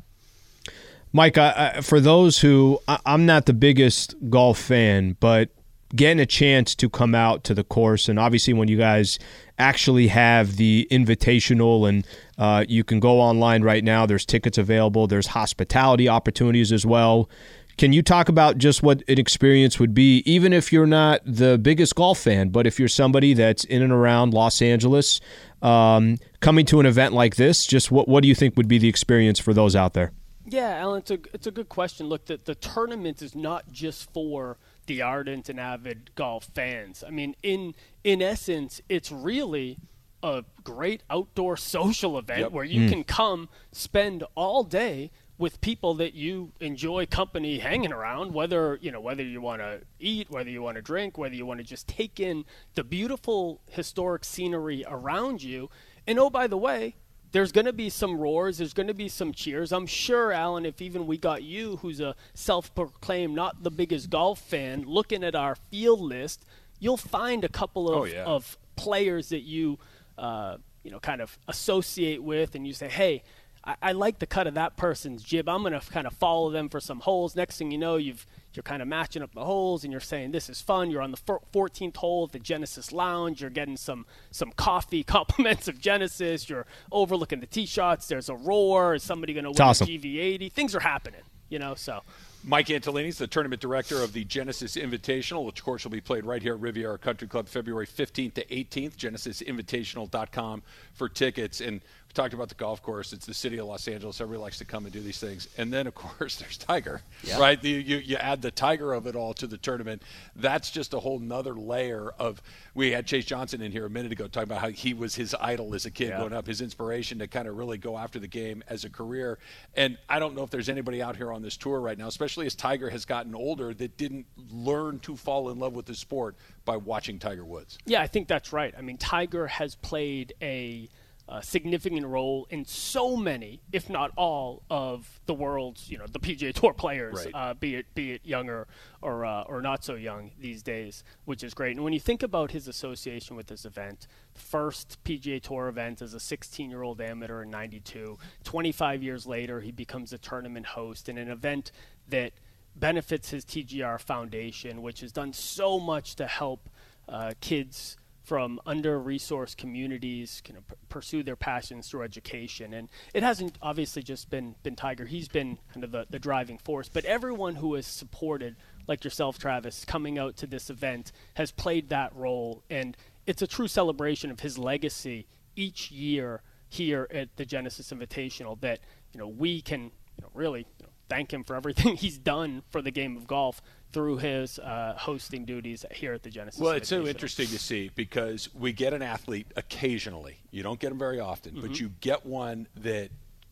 Mike, 1.13 1.37
I, 1.37 1.73
I, 1.75 1.81
for 1.81 1.99
those 1.99 2.39
who 2.39 2.79
I, 2.87 2.99
I'm 3.05 3.25
not 3.25 3.45
the 3.45 3.53
biggest 3.53 4.15
golf 4.29 4.57
fan, 4.59 5.17
but 5.19 5.49
getting 5.93 6.21
a 6.21 6.25
chance 6.25 6.73
to 6.75 6.89
come 6.89 7.13
out 7.13 7.43
to 7.43 7.53
the 7.53 7.63
course, 7.63 8.07
and 8.07 8.17
obviously 8.17 8.53
when 8.53 8.69
you 8.69 8.77
guys 8.77 9.19
actually 9.59 10.07
have 10.07 10.55
the 10.55 10.87
invitational, 10.89 11.87
and 11.87 12.07
uh, 12.37 12.65
you 12.67 12.83
can 12.83 12.99
go 12.99 13.19
online 13.19 13.61
right 13.61 13.83
now. 13.83 14.05
There's 14.05 14.25
tickets 14.25 14.57
available. 14.57 15.05
There's 15.07 15.27
hospitality 15.27 16.07
opportunities 16.07 16.71
as 16.71 16.85
well. 16.85 17.29
Can 17.77 17.93
you 17.93 18.01
talk 18.01 18.29
about 18.29 18.57
just 18.57 18.83
what 18.83 19.03
an 19.07 19.19
experience 19.19 19.79
would 19.79 19.93
be, 19.93 20.23
even 20.25 20.53
if 20.53 20.71
you're 20.71 20.85
not 20.85 21.21
the 21.25 21.57
biggest 21.57 21.95
golf 21.95 22.19
fan, 22.19 22.49
but 22.49 22.67
if 22.67 22.79
you're 22.79 22.87
somebody 22.87 23.33
that's 23.33 23.63
in 23.65 23.81
and 23.81 23.91
around 23.91 24.33
Los 24.33 24.61
Angeles, 24.61 25.19
um, 25.61 26.17
coming 26.41 26.65
to 26.67 26.79
an 26.79 26.85
event 26.85 27.13
like 27.13 27.35
this, 27.35 27.65
just 27.65 27.91
what 27.91 28.07
what 28.07 28.21
do 28.23 28.29
you 28.29 28.35
think 28.35 28.55
would 28.55 28.67
be 28.67 28.77
the 28.77 28.89
experience 28.89 29.39
for 29.39 29.53
those 29.53 29.75
out 29.75 29.93
there? 29.93 30.11
Yeah, 30.51 30.75
Alan, 30.79 30.99
it's 30.99 31.11
a 31.11 31.19
it's 31.33 31.47
a 31.47 31.51
good 31.51 31.69
question. 31.69 32.07
Look, 32.07 32.25
the 32.25 32.37
the 32.43 32.55
tournament 32.55 33.21
is 33.21 33.35
not 33.35 33.71
just 33.71 34.11
for 34.11 34.57
the 34.85 35.01
ardent 35.01 35.47
and 35.47 35.57
avid 35.57 36.11
golf 36.15 36.49
fans. 36.53 37.05
I 37.07 37.09
mean, 37.09 37.35
in 37.41 37.73
in 38.03 38.21
essence, 38.21 38.81
it's 38.89 39.13
really 39.13 39.77
a 40.21 40.43
great 40.65 41.03
outdoor 41.09 41.55
social 41.55 42.17
event 42.17 42.41
yep. 42.41 42.51
where 42.51 42.65
you 42.65 42.81
mm. 42.81 42.89
can 42.89 43.03
come 43.05 43.47
spend 43.71 44.25
all 44.35 44.65
day 44.65 45.09
with 45.37 45.61
people 45.61 45.93
that 45.95 46.13
you 46.13 46.51
enjoy 46.59 47.05
company 47.05 47.57
hanging 47.57 47.91
around 47.91 48.31
whether 48.31 48.77
you 48.81 48.91
know 48.91 48.99
whether 48.99 49.23
you 49.23 49.41
want 49.41 49.59
to 49.59 49.81
eat 49.99 50.29
whether 50.29 50.51
you 50.51 50.61
want 50.61 50.75
to 50.75 50.81
drink 50.83 51.17
whether 51.17 51.33
you 51.33 51.47
want 51.47 51.59
to 51.59 51.63
just 51.63 51.87
take 51.87 52.19
in 52.19 52.45
the 52.75 52.83
beautiful 52.83 53.59
historic 53.71 54.23
scenery 54.23 54.85
around 54.87 55.41
you 55.41 55.67
and 56.05 56.19
oh 56.19 56.29
by 56.29 56.45
the 56.45 56.57
way 56.57 56.93
there's 57.31 57.51
going 57.51 57.65
to 57.65 57.73
be 57.73 57.89
some 57.89 58.17
roars. 58.17 58.57
There's 58.57 58.73
going 58.73 58.87
to 58.87 58.93
be 58.93 59.07
some 59.07 59.33
cheers. 59.33 59.71
I'm 59.71 59.87
sure, 59.87 60.31
Alan, 60.31 60.65
if 60.65 60.81
even 60.81 61.07
we 61.07 61.17
got 61.17 61.43
you, 61.43 61.77
who's 61.77 61.99
a 61.99 62.15
self 62.33 62.73
proclaimed 62.75 63.35
not 63.35 63.63
the 63.63 63.71
biggest 63.71 64.09
golf 64.09 64.39
fan, 64.39 64.83
looking 64.85 65.23
at 65.23 65.35
our 65.35 65.55
field 65.69 66.01
list, 66.01 66.45
you'll 66.79 66.97
find 66.97 67.43
a 67.43 67.49
couple 67.49 67.89
of, 67.89 68.01
oh, 68.01 68.05
yeah. 68.05 68.23
of 68.23 68.57
players 68.75 69.29
that 69.29 69.41
you, 69.41 69.79
uh, 70.17 70.57
you 70.83 70.91
know, 70.91 70.99
kind 70.99 71.21
of 71.21 71.37
associate 71.47 72.21
with, 72.21 72.55
and 72.55 72.67
you 72.67 72.73
say, 72.73 72.89
hey, 72.89 73.23
I, 73.63 73.75
I 73.81 73.91
like 73.93 74.19
the 74.19 74.27
cut 74.27 74.47
of 74.47 74.55
that 74.55 74.75
person's 74.75 75.23
jib. 75.23 75.47
I'm 75.47 75.61
going 75.61 75.79
to 75.79 75.91
kind 75.91 76.07
of 76.07 76.13
follow 76.13 76.49
them 76.49 76.69
for 76.69 76.79
some 76.79 76.99
holes. 76.99 77.35
Next 77.35 77.57
thing 77.57 77.71
you 77.71 77.77
know, 77.77 77.95
you've 77.95 78.25
you're 78.53 78.63
kind 78.63 78.81
of 78.81 78.87
matching 78.87 79.21
up 79.21 79.33
the 79.33 79.45
holes 79.45 79.83
and 79.83 79.91
you're 79.91 79.99
saying 79.99 80.31
this 80.31 80.49
is 80.49 80.61
fun. 80.61 80.91
You're 80.91 81.01
on 81.01 81.11
the 81.11 81.17
14th 81.17 81.97
hole 81.97 82.25
at 82.25 82.31
the 82.31 82.39
Genesis 82.39 82.91
Lounge. 82.91 83.41
You're 83.41 83.49
getting 83.49 83.77
some 83.77 84.05
some 84.31 84.51
coffee 84.51 85.03
compliments 85.17 85.67
of 85.67 85.79
Genesis. 85.79 86.49
You're 86.49 86.65
overlooking 86.91 87.39
the 87.39 87.47
tee 87.47 87.65
shots. 87.65 88.07
There's 88.07 88.29
a 88.29 88.35
roar. 88.35 88.95
Is 88.95 89.03
somebody 89.03 89.33
going 89.33 89.45
to 89.45 89.51
win 89.51 89.61
awesome. 89.61 89.87
a 89.87 89.91
GV80? 89.91 90.51
Things 90.51 90.75
are 90.75 90.81
happening, 90.81 91.21
you 91.49 91.59
know. 91.59 91.75
So 91.75 92.01
Mike 92.43 92.67
Antolini 92.67 93.07
is 93.07 93.19
the 93.19 93.27
tournament 93.27 93.61
director 93.61 94.01
of 94.01 94.13
the 94.13 94.23
Genesis 94.25 94.75
Invitational, 94.75 95.45
which 95.45 95.59
of 95.59 95.65
course 95.65 95.83
will 95.83 95.91
be 95.91 96.01
played 96.01 96.25
right 96.25 96.41
here 96.41 96.55
at 96.55 96.59
Riviera 96.59 96.97
Country 96.97 97.27
Club 97.27 97.47
February 97.47 97.87
15th 97.87 98.33
to 98.33 98.45
18th. 98.45 98.95
GenesisInvitational.com 98.97 100.63
for 100.93 101.07
tickets. 101.07 101.61
And 101.61 101.81
we 102.11 102.13
talked 102.13 102.33
about 102.33 102.49
the 102.49 102.55
golf 102.55 102.81
course. 102.81 103.13
It's 103.13 103.25
the 103.25 103.33
city 103.33 103.57
of 103.57 103.67
Los 103.67 103.87
Angeles. 103.87 104.19
Everybody 104.19 104.41
likes 104.41 104.57
to 104.57 104.65
come 104.65 104.83
and 104.83 104.91
do 104.91 104.99
these 104.99 105.17
things. 105.17 105.47
And 105.57 105.71
then, 105.71 105.87
of 105.87 105.95
course, 105.95 106.35
there's 106.35 106.57
Tiger, 106.57 107.01
yeah. 107.23 107.39
right? 107.39 107.63
You, 107.63 107.77
you, 107.77 107.97
you, 107.97 108.17
add 108.17 108.41
the 108.41 108.51
Tiger 108.51 108.91
of 108.91 109.07
it 109.07 109.15
all 109.15 109.33
to 109.35 109.47
the 109.47 109.57
tournament. 109.57 110.01
That's 110.35 110.71
just 110.71 110.93
a 110.93 110.99
whole 110.99 111.19
nother 111.19 111.53
layer 111.53 112.09
of. 112.19 112.41
We 112.73 112.91
had 112.91 113.05
Chase 113.05 113.25
Johnson 113.25 113.61
in 113.61 113.71
here 113.71 113.85
a 113.85 113.89
minute 113.89 114.11
ago 114.11 114.27
talking 114.27 114.49
about 114.49 114.59
how 114.59 114.69
he 114.69 114.93
was 114.93 115.15
his 115.15 115.33
idol 115.39 115.73
as 115.73 115.85
a 115.85 115.91
kid 115.91 116.09
yeah. 116.09 116.17
growing 116.17 116.33
up, 116.33 116.47
his 116.47 116.59
inspiration 116.59 117.19
to 117.19 117.27
kind 117.27 117.47
of 117.47 117.57
really 117.57 117.77
go 117.77 117.97
after 117.97 118.19
the 118.19 118.27
game 118.27 118.61
as 118.67 118.83
a 118.83 118.89
career. 118.89 119.39
And 119.75 119.97
I 120.09 120.19
don't 120.19 120.35
know 120.35 120.43
if 120.43 120.49
there's 120.49 120.69
anybody 120.69 121.01
out 121.01 121.15
here 121.15 121.31
on 121.31 121.41
this 121.41 121.55
tour 121.55 121.79
right 121.79 121.97
now, 121.97 122.07
especially 122.07 122.45
as 122.45 122.55
Tiger 122.55 122.89
has 122.89 123.05
gotten 123.05 123.35
older, 123.35 123.73
that 123.73 123.97
didn't 123.97 124.25
learn 124.51 124.99
to 124.99 125.15
fall 125.15 125.49
in 125.49 125.59
love 125.59 125.73
with 125.73 125.85
the 125.85 125.95
sport 125.95 126.35
by 126.65 126.75
watching 126.75 127.19
Tiger 127.19 127.45
Woods. 127.45 127.77
Yeah, 127.85 128.01
I 128.01 128.07
think 128.07 128.27
that's 128.27 128.51
right. 128.51 128.73
I 128.77 128.81
mean, 128.81 128.97
Tiger 128.97 129.47
has 129.47 129.75
played 129.75 130.33
a 130.41 130.89
a 131.31 131.41
significant 131.41 132.05
role 132.05 132.45
in 132.49 132.65
so 132.65 133.15
many, 133.15 133.61
if 133.71 133.89
not 133.89 134.11
all, 134.17 134.63
of 134.69 135.21
the 135.27 135.33
world's, 135.33 135.89
you 135.89 135.97
know, 135.97 136.05
the 136.05 136.19
PGA 136.19 136.53
Tour 136.53 136.73
players, 136.73 137.25
right. 137.25 137.33
uh, 137.33 137.53
be 137.53 137.75
it 137.75 137.85
be 137.95 138.11
it 138.11 138.25
younger 138.25 138.67
or 139.01 139.23
uh, 139.23 139.43
or 139.43 139.61
not 139.61 139.83
so 139.83 139.95
young 139.95 140.31
these 140.37 140.61
days, 140.61 141.05
which 141.23 141.41
is 141.41 141.53
great. 141.53 141.77
And 141.77 141.85
when 141.85 141.93
you 141.93 142.01
think 142.01 142.21
about 142.21 142.51
his 142.51 142.67
association 142.67 143.37
with 143.37 143.47
this 143.47 143.63
event, 143.63 144.07
first 144.33 145.01
PGA 145.05 145.41
Tour 145.41 145.69
event 145.69 146.01
as 146.01 146.13
a 146.13 146.17
16-year-old 146.17 146.99
amateur 146.99 147.43
in 147.43 147.49
'92, 147.49 148.17
25 148.43 149.01
years 149.01 149.25
later, 149.25 149.61
he 149.61 149.71
becomes 149.71 150.11
a 150.11 150.17
tournament 150.17 150.65
host 150.65 151.07
in 151.07 151.17
an 151.17 151.29
event 151.29 151.71
that 152.09 152.33
benefits 152.75 153.29
his 153.29 153.45
TGR 153.45 154.01
Foundation, 154.01 154.81
which 154.81 154.99
has 154.99 155.13
done 155.13 155.31
so 155.31 155.79
much 155.79 156.15
to 156.15 156.27
help 156.27 156.69
uh, 157.07 157.31
kids 157.39 157.95
from 158.23 158.59
under-resourced 158.65 159.57
communities 159.57 160.41
can 160.43 160.57
p- 160.57 160.75
pursue 160.89 161.23
their 161.23 161.35
passions 161.35 161.89
through 161.89 162.03
education. 162.03 162.73
And 162.73 162.89
it 163.13 163.23
hasn't 163.23 163.57
obviously 163.61 164.03
just 164.03 164.29
been 164.29 164.55
been 164.63 164.75
Tiger. 164.75 165.05
He's 165.05 165.27
been 165.27 165.57
kind 165.73 165.83
of 165.83 165.91
the, 165.91 166.05
the 166.09 166.19
driving 166.19 166.57
force. 166.59 166.87
But 166.87 167.05
everyone 167.05 167.55
who 167.55 167.73
has 167.73 167.87
supported, 167.87 168.55
like 168.87 169.03
yourself, 169.03 169.39
Travis, 169.39 169.85
coming 169.85 170.19
out 170.19 170.37
to 170.37 170.47
this 170.47 170.69
event 170.69 171.11
has 171.33 171.51
played 171.51 171.89
that 171.89 172.15
role. 172.15 172.63
And 172.69 172.95
it's 173.25 173.41
a 173.41 173.47
true 173.47 173.67
celebration 173.67 174.29
of 174.29 174.41
his 174.41 174.57
legacy 174.57 175.27
each 175.55 175.91
year 175.91 176.41
here 176.69 177.07
at 177.11 177.35
the 177.35 177.45
Genesis 177.45 177.91
Invitational 177.91 178.59
that 178.61 178.79
you 179.13 179.19
know 179.19 179.27
we 179.27 179.61
can 179.61 179.83
you 179.83 180.21
know 180.21 180.29
really 180.33 180.61
you 180.79 180.85
know, 180.85 180.91
thank 181.09 181.33
him 181.33 181.43
for 181.43 181.55
everything 181.55 181.95
he's 181.97 182.17
done 182.17 182.63
for 182.69 182.81
the 182.81 182.91
game 182.91 183.17
of 183.17 183.27
golf 183.27 183.61
through 183.91 184.17
his 184.17 184.59
uh, 184.59 184.95
hosting 184.97 185.45
duties 185.45 185.85
here 185.91 186.13
at 186.13 186.23
the 186.23 186.29
Genesis. 186.29 186.59
Well, 186.59 186.71
it's 186.71 186.89
so 186.89 187.05
interesting 187.05 187.47
to 187.47 187.59
see 187.59 187.91
because 187.95 188.53
we 188.53 188.73
get 188.73 188.93
an 188.93 189.01
athlete 189.01 189.47
occasionally. 189.55 190.39
You 190.51 190.63
don't 190.63 190.79
get 190.79 190.89
them 190.89 190.99
very 190.99 191.19
often, 191.19 191.53
mm-hmm. 191.53 191.67
but 191.67 191.79
you 191.79 191.91
get 192.01 192.25
one 192.25 192.67
that 192.77 193.09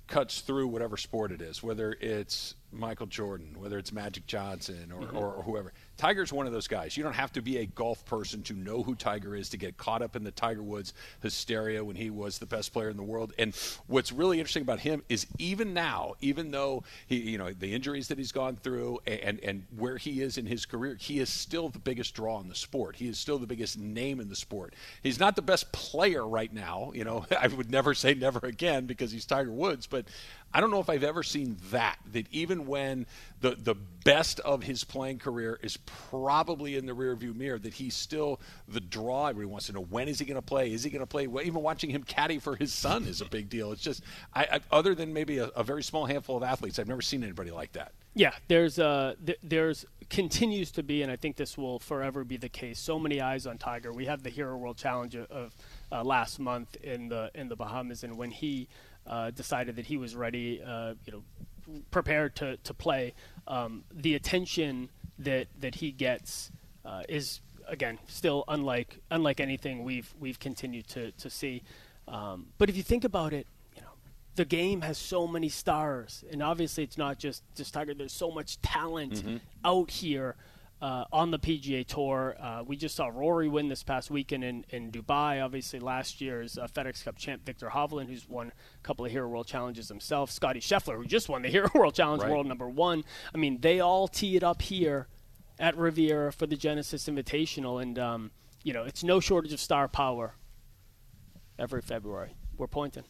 cuts 0.07 0.41
through 0.41 0.67
whatever 0.67 0.97
sport 0.97 1.31
it 1.31 1.41
is, 1.41 1.61
whether 1.61 1.95
it's 2.01 2.55
Michael 2.71 3.05
Jordan, 3.05 3.55
whether 3.59 3.77
it's 3.77 3.91
Magic 3.91 4.25
Johnson 4.25 4.91
or, 4.91 5.01
mm-hmm. 5.01 5.17
or, 5.17 5.33
or, 5.33 5.43
whoever. 5.43 5.73
Tiger's 5.99 6.31
one 6.31 6.47
of 6.47 6.53
those 6.53 6.69
guys. 6.69 6.95
You 6.95 7.03
don't 7.03 7.11
have 7.11 7.33
to 7.33 7.41
be 7.41 7.57
a 7.57 7.65
golf 7.65 8.05
person 8.05 8.41
to 8.43 8.53
know 8.53 8.83
who 8.83 8.95
Tiger 8.95 9.35
is 9.35 9.49
to 9.49 9.57
get 9.57 9.75
caught 9.75 10.01
up 10.01 10.15
in 10.15 10.23
the 10.23 10.31
Tiger 10.31 10.63
Woods 10.63 10.93
hysteria 11.21 11.83
when 11.83 11.97
he 11.97 12.09
was 12.09 12.39
the 12.39 12.45
best 12.45 12.71
player 12.71 12.89
in 12.89 12.95
the 12.95 13.03
world. 13.03 13.33
And 13.37 13.53
what's 13.87 14.13
really 14.13 14.39
interesting 14.39 14.61
about 14.61 14.79
him 14.79 15.03
is 15.09 15.27
even 15.39 15.73
now, 15.73 16.13
even 16.21 16.51
though 16.51 16.83
he, 17.05 17.17
you 17.17 17.37
know, 17.37 17.51
the 17.51 17.73
injuries 17.73 18.07
that 18.07 18.17
he's 18.17 18.31
gone 18.31 18.55
through 18.55 18.99
and 19.05 19.41
and 19.43 19.65
where 19.75 19.97
he 19.97 20.21
is 20.21 20.37
in 20.37 20.45
his 20.45 20.65
career, 20.65 20.95
he 20.95 21.19
is 21.19 21.27
still 21.27 21.67
the 21.67 21.79
biggest 21.79 22.15
draw 22.15 22.39
in 22.39 22.47
the 22.47 22.55
sport. 22.55 22.95
He 22.95 23.09
is 23.09 23.19
still 23.19 23.37
the 23.37 23.45
biggest 23.45 23.77
name 23.77 24.21
in 24.21 24.29
the 24.29 24.37
sport. 24.37 24.75
He's 25.03 25.19
not 25.19 25.35
the 25.35 25.41
best 25.41 25.69
player 25.73 26.25
right 26.25 26.53
now. 26.53 26.93
You 26.95 27.03
know, 27.03 27.25
I 27.37 27.47
would 27.47 27.69
never 27.69 27.93
say 27.93 28.13
never 28.13 28.39
again 28.43 28.85
because 28.85 29.11
he's 29.11 29.25
Tiger 29.25 29.51
Woods, 29.51 29.85
but 29.85 30.05
I 30.53 30.61
don't 30.61 30.71
know 30.71 30.79
if 30.79 30.89
I've 30.89 31.03
ever 31.03 31.23
seen 31.23 31.57
that. 31.71 31.97
That 32.11 32.25
even 32.31 32.65
when 32.67 33.05
the 33.41 33.51
the 33.51 33.75
best 34.03 34.39
of 34.39 34.63
his 34.63 34.83
playing 34.83 35.19
career 35.19 35.59
is 35.61 35.77
probably 36.09 36.75
in 36.75 36.85
the 36.85 36.93
rearview 36.93 37.35
mirror, 37.35 37.59
that 37.59 37.73
he's 37.73 37.95
still 37.95 38.39
the 38.67 38.79
draw. 38.79 39.27
Everyone 39.27 39.51
wants 39.51 39.67
to 39.67 39.73
know 39.73 39.81
when 39.81 40.07
is 40.07 40.19
he 40.19 40.25
going 40.25 40.35
to 40.35 40.41
play? 40.41 40.71
Is 40.71 40.83
he 40.83 40.89
going 40.89 41.01
to 41.01 41.07
play? 41.07 41.27
Even 41.43 41.61
watching 41.61 41.89
him 41.89 42.03
caddy 42.03 42.39
for 42.39 42.55
his 42.55 42.73
son 42.73 43.05
is 43.05 43.21
a 43.21 43.25
big 43.25 43.49
deal. 43.49 43.71
It's 43.71 43.81
just, 43.81 44.03
I, 44.33 44.43
I 44.43 44.59
other 44.71 44.95
than 44.95 45.13
maybe 45.13 45.37
a, 45.37 45.47
a, 45.47 45.63
very 45.63 45.83
small 45.83 46.05
handful 46.05 46.37
of 46.37 46.43
athletes, 46.43 46.79
I've 46.79 46.87
never 46.87 47.01
seen 47.01 47.23
anybody 47.23 47.51
like 47.51 47.73
that. 47.73 47.91
Yeah, 48.15 48.33
there's 48.47 48.79
uh, 48.79 49.15
th- 49.23 49.39
there's 49.43 49.85
continues 50.09 50.71
to 50.71 50.83
be, 50.83 51.03
and 51.03 51.11
I 51.11 51.15
think 51.15 51.35
this 51.35 51.57
will 51.57 51.77
forever 51.77 52.23
be 52.23 52.37
the 52.37 52.49
case. 52.49 52.79
So 52.79 52.97
many 52.97 53.21
eyes 53.21 53.45
on 53.45 53.57
Tiger. 53.57 53.93
We 53.93 54.05
have 54.05 54.23
the 54.23 54.31
Hero 54.31 54.57
World 54.57 54.77
Challenge 54.77 55.15
of 55.15 55.55
uh, 55.91 56.03
last 56.03 56.39
month 56.39 56.75
in 56.77 57.09
the 57.09 57.29
in 57.35 57.49
the 57.49 57.55
Bahamas, 57.55 58.03
and 58.03 58.17
when 58.17 58.31
he 58.31 58.67
uh, 59.07 59.31
decided 59.31 59.75
that 59.75 59.85
he 59.85 59.97
was 59.97 60.15
ready, 60.15 60.61
uh, 60.65 60.93
you 61.05 61.11
know, 61.13 61.23
prepared 61.91 62.35
to, 62.37 62.57
to 62.57 62.73
play, 62.73 63.13
um, 63.47 63.83
the 63.91 64.15
attention 64.15 64.89
that 65.17 65.47
that 65.59 65.75
he 65.75 65.91
gets 65.91 66.51
uh, 66.85 67.03
is 67.09 67.41
again 67.67 67.99
still 68.07 68.43
unlike 68.47 68.99
unlike 69.11 69.39
anything 69.39 69.83
we've 69.83 70.13
we've 70.19 70.39
continued 70.39 70.87
to 70.87 71.11
to 71.13 71.29
see. 71.29 71.61
Um, 72.07 72.47
but 72.57 72.69
if 72.69 72.77
you 72.77 72.83
think 72.83 73.03
about 73.03 73.33
it, 73.33 73.45
you 73.75 73.81
know, 73.81 73.91
the 74.35 74.45
game 74.45 74.81
has 74.81 74.97
so 74.97 75.27
many 75.27 75.49
stars, 75.49 76.23
and 76.31 76.41
obviously 76.41 76.83
it's 76.83 76.97
not 76.97 77.19
just 77.19 77.43
just 77.55 77.73
Tiger. 77.73 77.93
There's 77.93 78.13
so 78.13 78.31
much 78.31 78.61
talent 78.61 79.15
mm-hmm. 79.15 79.37
out 79.63 79.91
here 79.91 80.35
uh, 80.81 81.05
on 81.11 81.31
the 81.31 81.39
PGA 81.39 81.85
Tour. 81.85 82.35
Uh, 82.39 82.63
we 82.65 82.75
just 82.75 82.95
saw 82.95 83.07
Rory 83.07 83.49
win 83.49 83.67
this 83.67 83.83
past 83.83 84.09
weekend 84.09 84.43
in, 84.43 84.65
in 84.69 84.91
Dubai. 84.91 85.43
Obviously, 85.43 85.79
last 85.79 86.21
year's 86.21 86.57
uh, 86.57 86.67
FedEx 86.67 87.03
Cup 87.03 87.17
champ 87.17 87.45
Viktor 87.45 87.67
Hovland, 87.67 88.07
who's 88.07 88.27
won 88.27 88.47
a 88.47 88.83
couple 88.83 89.05
of 89.05 89.11
Hero 89.11 89.27
World 89.27 89.47
Challenges 89.47 89.89
himself. 89.89 90.31
Scottie 90.31 90.61
Scheffler, 90.61 90.95
who 90.95 91.05
just 91.05 91.29
won 91.29 91.41
the 91.41 91.49
Hero 91.49 91.69
World 91.73 91.95
Challenge 91.95 92.23
right. 92.23 92.31
World 92.31 92.47
Number 92.47 92.69
One. 92.69 93.03
I 93.33 93.37
mean, 93.37 93.59
they 93.61 93.79
all 93.79 94.07
tee 94.07 94.35
it 94.35 94.43
up 94.43 94.61
here 94.61 95.07
at 95.59 95.75
Riviera 95.77 96.31
for 96.31 96.47
the 96.47 96.55
Genesis 96.55 97.07
Invitational, 97.07 97.81
and 97.81 97.99
um, 97.99 98.31
you 98.63 98.73
know 98.73 98.83
it's 98.83 99.03
no 99.03 99.19
shortage 99.19 99.53
of 99.53 99.59
star 99.59 99.87
power. 99.87 100.35
Every 101.57 101.81
February, 101.81 102.35
we're 102.57 102.67
pointing. 102.67 103.03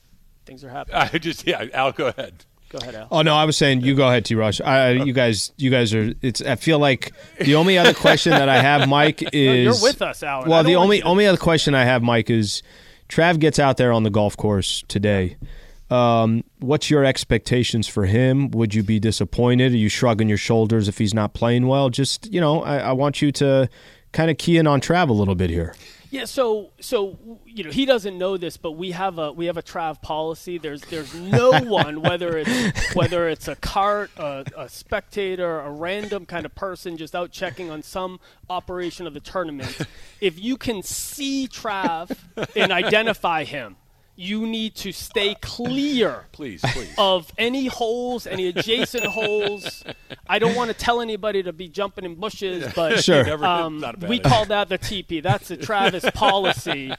Things 0.45 0.63
are 0.63 0.69
happening. 0.69 0.97
I 1.13 1.17
just 1.19 1.45
yeah, 1.45 1.65
Al, 1.73 1.91
go 1.91 2.07
ahead. 2.07 2.45
Go 2.69 2.77
ahead, 2.77 2.95
Al. 2.95 3.07
Oh 3.11 3.21
no, 3.23 3.35
I 3.35 3.45
was 3.45 3.57
saying 3.57 3.81
you 3.81 3.95
go 3.95 4.07
ahead, 4.07 4.25
T. 4.25 4.35
Rush. 4.35 4.61
I, 4.61 4.91
you 4.91 5.11
guys, 5.11 5.51
you 5.57 5.71
guys 5.71 5.93
are. 5.93 6.13
It's. 6.21 6.41
I 6.41 6.55
feel 6.55 6.77
like 6.77 7.13
the 7.39 7.55
only 7.55 7.77
other 7.79 7.93
question 7.95 8.31
that 8.31 8.47
I 8.47 8.61
have, 8.61 8.87
Mike, 8.87 9.23
is 9.33 9.65
no, 9.65 9.73
you're 9.73 9.81
with 9.81 10.01
us, 10.03 10.21
Al. 10.21 10.45
Well, 10.45 10.63
the 10.63 10.75
only 10.75 11.01
only 11.01 11.25
other 11.25 11.37
question 11.37 11.73
I 11.73 11.83
have, 11.85 12.03
Mike, 12.03 12.29
is 12.29 12.61
Trav 13.09 13.39
gets 13.39 13.57
out 13.57 13.77
there 13.77 13.91
on 13.91 14.03
the 14.03 14.11
golf 14.11 14.37
course 14.37 14.83
today. 14.87 15.37
Um, 15.89 16.43
what's 16.59 16.91
your 16.91 17.03
expectations 17.03 17.87
for 17.87 18.05
him? 18.05 18.51
Would 18.51 18.75
you 18.75 18.83
be 18.83 18.99
disappointed? 18.99 19.73
Are 19.73 19.77
you 19.77 19.89
shrugging 19.89 20.29
your 20.29 20.37
shoulders 20.37 20.87
if 20.87 20.99
he's 20.99 21.15
not 21.15 21.33
playing 21.33 21.65
well? 21.65 21.89
Just 21.89 22.31
you 22.31 22.39
know, 22.39 22.61
I, 22.61 22.77
I 22.77 22.91
want 22.91 23.21
you 23.21 23.31
to 23.33 23.67
kind 24.11 24.29
of 24.29 24.37
key 24.37 24.57
in 24.57 24.67
on 24.67 24.81
Trav 24.81 25.09
a 25.09 25.13
little 25.13 25.35
bit 25.35 25.49
here. 25.49 25.75
Yeah, 26.11 26.25
so 26.25 26.71
so 26.79 27.19
you 27.45 27.63
know 27.63 27.69
he 27.69 27.85
doesn't 27.85 28.17
know 28.17 28.35
this, 28.35 28.57
but 28.57 28.71
we 28.71 28.91
have 28.91 29.19
a 29.19 29.31
we 29.31 29.45
have 29.45 29.57
a 29.57 29.61
Trav 29.61 30.01
policy. 30.01 30.57
There's 30.57 30.81
there's 30.81 31.13
no 31.13 31.51
one 31.63 32.01
whether 32.01 32.37
it's 32.37 32.95
whether 32.95 33.29
it's 33.29 33.47
a 33.47 33.55
cart, 33.55 34.09
a, 34.17 34.43
a, 34.57 34.69
spectator, 34.69 35.59
a 35.59 35.69
random 35.69 36.25
kind 36.25 36.45
of 36.45 36.55
person 36.55 36.97
just 36.97 37.15
out 37.15 37.31
checking 37.31 37.69
on 37.69 37.83
some 37.83 38.19
operation 38.49 39.05
of 39.05 39.13
the 39.13 39.19
tournament. 39.19 39.77
If 40.19 40.39
you 40.39 40.57
can 40.57 40.81
see 40.81 41.47
Trav 41.47 42.17
and 42.55 42.71
identify 42.71 43.43
him, 43.43 43.75
you 44.19 44.45
need 44.45 44.75
to 44.75 44.91
stay 44.91 45.33
clear 45.35 46.25
please, 46.33 46.61
please. 46.61 46.93
of 46.97 47.31
any 47.37 47.67
holes, 47.67 48.27
any 48.27 48.47
adjacent 48.47 49.05
holes. 49.05 49.81
I 50.27 50.39
don't 50.39 50.55
want 50.55 50.69
to 50.71 50.73
tell 50.73 50.99
anybody 50.99 51.41
to 51.43 51.53
be 51.53 51.69
jumping 51.69 52.03
in 52.03 52.15
bushes, 52.15 52.71
but 52.75 53.01
sure. 53.03 53.45
um, 53.45 53.83
we 54.09 54.19
call 54.19 54.43
that 54.45 54.67
the 54.67 54.77
teepee. 54.77 55.21
That's 55.21 55.47
the 55.47 55.55
Travis 55.55 56.03
policy 56.13 56.91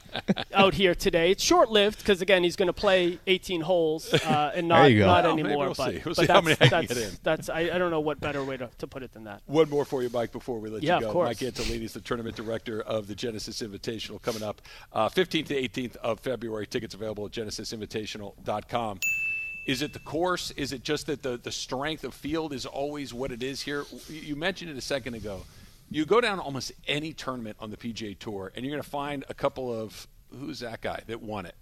out 0.51 0.73
here 0.73 0.95
today. 0.95 1.29
It's 1.29 1.43
short 1.43 1.69
lived 1.69 1.99
because 1.99 2.23
again 2.23 2.43
he's 2.43 2.55
going 2.55 2.67
to 2.67 2.73
play 2.73 3.19
18 3.27 3.61
holes 3.61 4.11
uh, 4.13 4.53
and 4.55 4.67
not 4.67 4.91
not 4.91 5.23
well, 5.23 5.33
anymore. 5.33 5.65
We'll 5.65 5.75
but. 5.75 6.03
We'll 6.03 6.15
but 6.15 6.27
that's, 6.27 6.69
that's, 6.69 7.17
that's 7.19 7.49
I, 7.49 7.59
I, 7.59 7.77
don't 7.77 7.91
know 7.91 7.99
what 7.99 8.19
better 8.19 8.43
way 8.43 8.57
to, 8.57 8.69
to 8.79 8.87
put 8.87 9.03
it 9.03 9.13
than 9.13 9.25
that. 9.25 9.43
One 9.45 9.69
more 9.69 9.85
for 9.85 10.01
you, 10.01 10.09
Mike, 10.09 10.31
before 10.31 10.59
we 10.59 10.69
let 10.69 10.81
yeah, 10.81 10.99
you 10.99 11.05
go. 11.05 11.23
Mike 11.23 11.37
Antolini's 11.37 11.93
the 11.93 12.01
tournament 12.01 12.35
director 12.35 12.81
of 12.81 13.07
the 13.07 13.13
Genesis 13.13 13.61
Invitational 13.61 14.19
coming 14.21 14.41
up 14.41 14.61
uh, 14.93 15.07
15th 15.07 15.47
to 15.47 15.55
18th 15.55 15.95
of 15.97 16.19
February. 16.19 16.65
Tickets 16.65 16.95
available 16.95 17.10
at 17.11 17.31
genesisinvitational 17.31 18.35
invitational.com. 18.35 18.99
Is 19.65 19.81
it 19.81 19.93
the 19.93 19.99
course? 19.99 20.51
Is 20.51 20.73
it 20.73 20.83
just 20.83 21.07
that 21.07 21.21
the, 21.21 21.37
the 21.37 21.51
strength 21.51 22.03
of 22.03 22.13
field 22.13 22.51
is 22.53 22.65
always 22.65 23.13
what 23.13 23.31
it 23.31 23.43
is 23.43 23.61
here? 23.61 23.85
You 24.09 24.35
mentioned 24.35 24.71
it 24.71 24.77
a 24.77 24.81
second 24.81 25.13
ago. 25.13 25.41
You 25.89 26.05
go 26.05 26.21
down 26.21 26.39
almost 26.39 26.71
any 26.87 27.13
tournament 27.13 27.57
on 27.59 27.69
the 27.69 27.77
PGA 27.77 28.17
Tour, 28.17 28.51
and 28.55 28.65
you're 28.65 28.71
going 28.71 28.83
to 28.83 28.89
find 28.89 29.23
a 29.29 29.33
couple 29.33 29.71
of 29.73 30.07
who's 30.39 30.61
that 30.61 30.81
guy 30.81 31.01
that 31.07 31.21
won 31.21 31.45
it? 31.45 31.55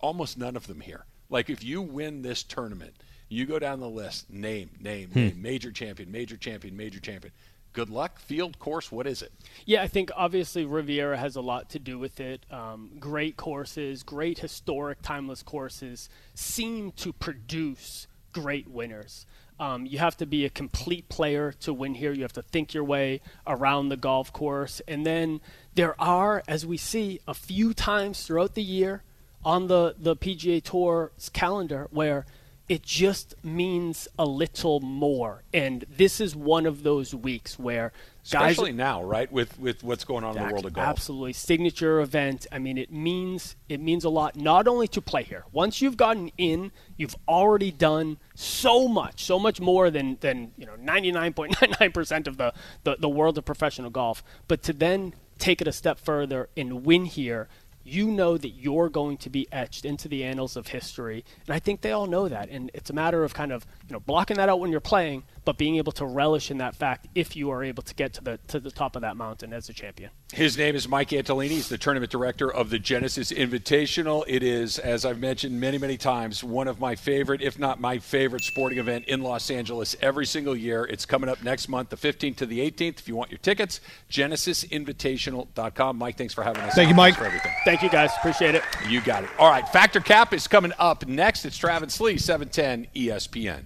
Almost 0.00 0.38
none 0.38 0.56
of 0.56 0.66
them 0.66 0.80
here. 0.80 1.04
Like 1.28 1.50
if 1.50 1.62
you 1.64 1.82
win 1.82 2.22
this 2.22 2.42
tournament, 2.42 2.94
you 3.28 3.44
go 3.44 3.58
down 3.58 3.80
the 3.80 3.88
list, 3.88 4.30
name, 4.30 4.70
name, 4.80 5.10
hmm. 5.10 5.18
name, 5.18 5.42
major 5.42 5.72
champion, 5.72 6.10
major 6.12 6.36
champion, 6.36 6.76
major 6.76 7.00
champion 7.00 7.32
good 7.76 7.90
luck. 7.90 8.18
Field 8.18 8.58
course, 8.58 8.90
what 8.90 9.06
is 9.06 9.20
it? 9.20 9.30
Yeah, 9.66 9.82
I 9.82 9.86
think 9.86 10.10
obviously 10.16 10.64
Riviera 10.64 11.18
has 11.18 11.36
a 11.36 11.42
lot 11.42 11.68
to 11.70 11.78
do 11.78 11.98
with 11.98 12.20
it. 12.20 12.46
Um, 12.50 12.92
great 12.98 13.36
courses, 13.36 14.02
great 14.02 14.38
historic 14.38 15.02
timeless 15.02 15.42
courses 15.42 16.08
seem 16.34 16.90
to 16.92 17.12
produce 17.12 18.06
great 18.32 18.66
winners. 18.66 19.26
Um, 19.60 19.84
you 19.84 19.98
have 19.98 20.16
to 20.16 20.26
be 20.26 20.46
a 20.46 20.50
complete 20.50 21.10
player 21.10 21.52
to 21.60 21.74
win 21.74 21.94
here. 21.94 22.14
You 22.14 22.22
have 22.22 22.32
to 22.32 22.42
think 22.42 22.72
your 22.72 22.84
way 22.84 23.20
around 23.46 23.90
the 23.90 23.98
golf 23.98 24.32
course. 24.32 24.80
And 24.88 25.04
then 25.04 25.42
there 25.74 26.00
are, 26.00 26.42
as 26.48 26.64
we 26.64 26.78
see, 26.78 27.20
a 27.28 27.34
few 27.34 27.74
times 27.74 28.22
throughout 28.22 28.54
the 28.54 28.62
year 28.62 29.02
on 29.44 29.66
the, 29.66 29.94
the 29.98 30.16
PGA 30.16 30.62
Tour's 30.62 31.28
calendar 31.28 31.88
where 31.90 32.24
it 32.68 32.82
just 32.82 33.34
means 33.44 34.08
a 34.18 34.26
little 34.26 34.80
more. 34.80 35.42
And 35.54 35.84
this 35.88 36.20
is 36.20 36.34
one 36.34 36.66
of 36.66 36.82
those 36.82 37.14
weeks 37.14 37.58
where 37.58 37.92
especially 38.24 38.72
guys, 38.72 38.78
now, 38.78 39.02
right, 39.04 39.30
with 39.30 39.58
with 39.58 39.84
what's 39.84 40.04
going 40.04 40.24
on 40.24 40.36
in 40.36 40.46
the 40.46 40.52
world 40.52 40.66
of 40.66 40.72
golf. 40.72 40.88
Absolutely, 40.88 41.32
signature 41.32 42.00
event. 42.00 42.46
I 42.50 42.58
mean, 42.58 42.76
it 42.76 42.90
means 42.90 43.54
it 43.68 43.80
means 43.80 44.04
a 44.04 44.10
lot 44.10 44.36
not 44.36 44.66
only 44.66 44.88
to 44.88 45.00
play 45.00 45.22
here. 45.22 45.44
Once 45.52 45.80
you've 45.80 45.96
gotten 45.96 46.30
in, 46.36 46.72
you've 46.96 47.16
already 47.28 47.70
done 47.70 48.18
so 48.34 48.88
much, 48.88 49.24
so 49.24 49.38
much 49.38 49.60
more 49.60 49.90
than 49.90 50.18
than 50.20 50.52
you 50.56 50.66
know 50.66 50.74
99.99% 50.82 52.26
of 52.26 52.36
the, 52.36 52.52
the 52.82 52.96
the 52.98 53.08
world 53.08 53.38
of 53.38 53.44
professional 53.44 53.90
golf. 53.90 54.24
But 54.48 54.62
to 54.64 54.72
then 54.72 55.14
take 55.38 55.60
it 55.60 55.68
a 55.68 55.72
step 55.72 55.98
further 55.98 56.48
and 56.56 56.84
win 56.84 57.04
here 57.04 57.46
you 57.86 58.08
know 58.08 58.36
that 58.36 58.50
you're 58.50 58.88
going 58.88 59.16
to 59.18 59.30
be 59.30 59.46
etched 59.52 59.84
into 59.84 60.08
the 60.08 60.24
annals 60.24 60.56
of 60.56 60.68
history. 60.68 61.24
And 61.46 61.54
I 61.54 61.58
think 61.58 61.80
they 61.80 61.92
all 61.92 62.06
know 62.06 62.28
that. 62.28 62.48
And 62.50 62.70
it's 62.74 62.90
a 62.90 62.92
matter 62.92 63.24
of 63.24 63.34
kind 63.34 63.52
of, 63.52 63.66
you 63.88 63.92
know, 63.92 64.00
blocking 64.00 64.36
that 64.38 64.48
out 64.48 64.60
when 64.60 64.70
you're 64.70 64.80
playing, 64.80 65.24
but 65.46 65.56
being 65.56 65.76
able 65.76 65.92
to 65.92 66.04
relish 66.04 66.50
in 66.50 66.58
that 66.58 66.74
fact 66.74 67.06
if 67.14 67.36
you 67.36 67.50
are 67.50 67.62
able 67.62 67.82
to 67.84 67.94
get 67.94 68.12
to 68.12 68.22
the 68.22 68.38
to 68.48 68.60
the 68.60 68.70
top 68.70 68.96
of 68.96 69.02
that 69.02 69.16
mountain 69.16 69.52
as 69.52 69.68
a 69.70 69.72
champion. 69.72 70.10
His 70.32 70.58
name 70.58 70.74
is 70.74 70.88
Mike 70.88 71.10
Antolini. 71.10 71.50
He's 71.50 71.68
the 71.68 71.78
tournament 71.78 72.10
director 72.10 72.52
of 72.52 72.68
the 72.68 72.80
Genesis 72.80 73.30
Invitational. 73.30 74.24
It 74.26 74.42
is, 74.42 74.80
as 74.80 75.06
I've 75.06 75.20
mentioned 75.20 75.60
many, 75.60 75.78
many 75.78 75.96
times, 75.96 76.42
one 76.42 76.66
of 76.66 76.80
my 76.80 76.96
favorite, 76.96 77.40
if 77.40 77.60
not 77.60 77.80
my 77.80 77.98
favorite, 78.00 78.42
sporting 78.42 78.78
event 78.78 79.04
in 79.06 79.22
Los 79.22 79.48
Angeles 79.48 79.94
every 80.02 80.26
single 80.26 80.56
year. 80.56 80.84
It's 80.84 81.06
coming 81.06 81.30
up 81.30 81.44
next 81.44 81.68
month, 81.68 81.90
the 81.90 81.96
15th 81.96 82.36
to 82.38 82.46
the 82.46 82.58
18th. 82.68 82.98
If 82.98 83.06
you 83.06 83.14
want 83.14 83.30
your 83.30 83.38
tickets, 83.38 83.80
genesisinvitational.com. 84.10 85.96
Mike, 85.96 86.18
thanks 86.18 86.34
for 86.34 86.42
having 86.42 86.62
us. 86.62 86.74
Thank 86.74 86.88
you, 86.88 86.96
Mike. 86.96 87.14
For 87.14 87.24
everything. 87.24 87.52
Thank 87.64 87.82
you, 87.82 87.88
guys. 87.88 88.10
Appreciate 88.18 88.56
it. 88.56 88.64
You 88.88 89.00
got 89.00 89.22
it. 89.22 89.30
All 89.38 89.48
right, 89.48 89.66
Fact 89.68 89.94
or 89.94 90.00
Cap 90.00 90.32
is 90.34 90.48
coming 90.48 90.72
up 90.80 91.06
next. 91.06 91.44
It's 91.44 91.56
Travis 91.56 92.00
Lee, 92.00 92.18
710 92.18 92.88
ESPN. 92.96 93.64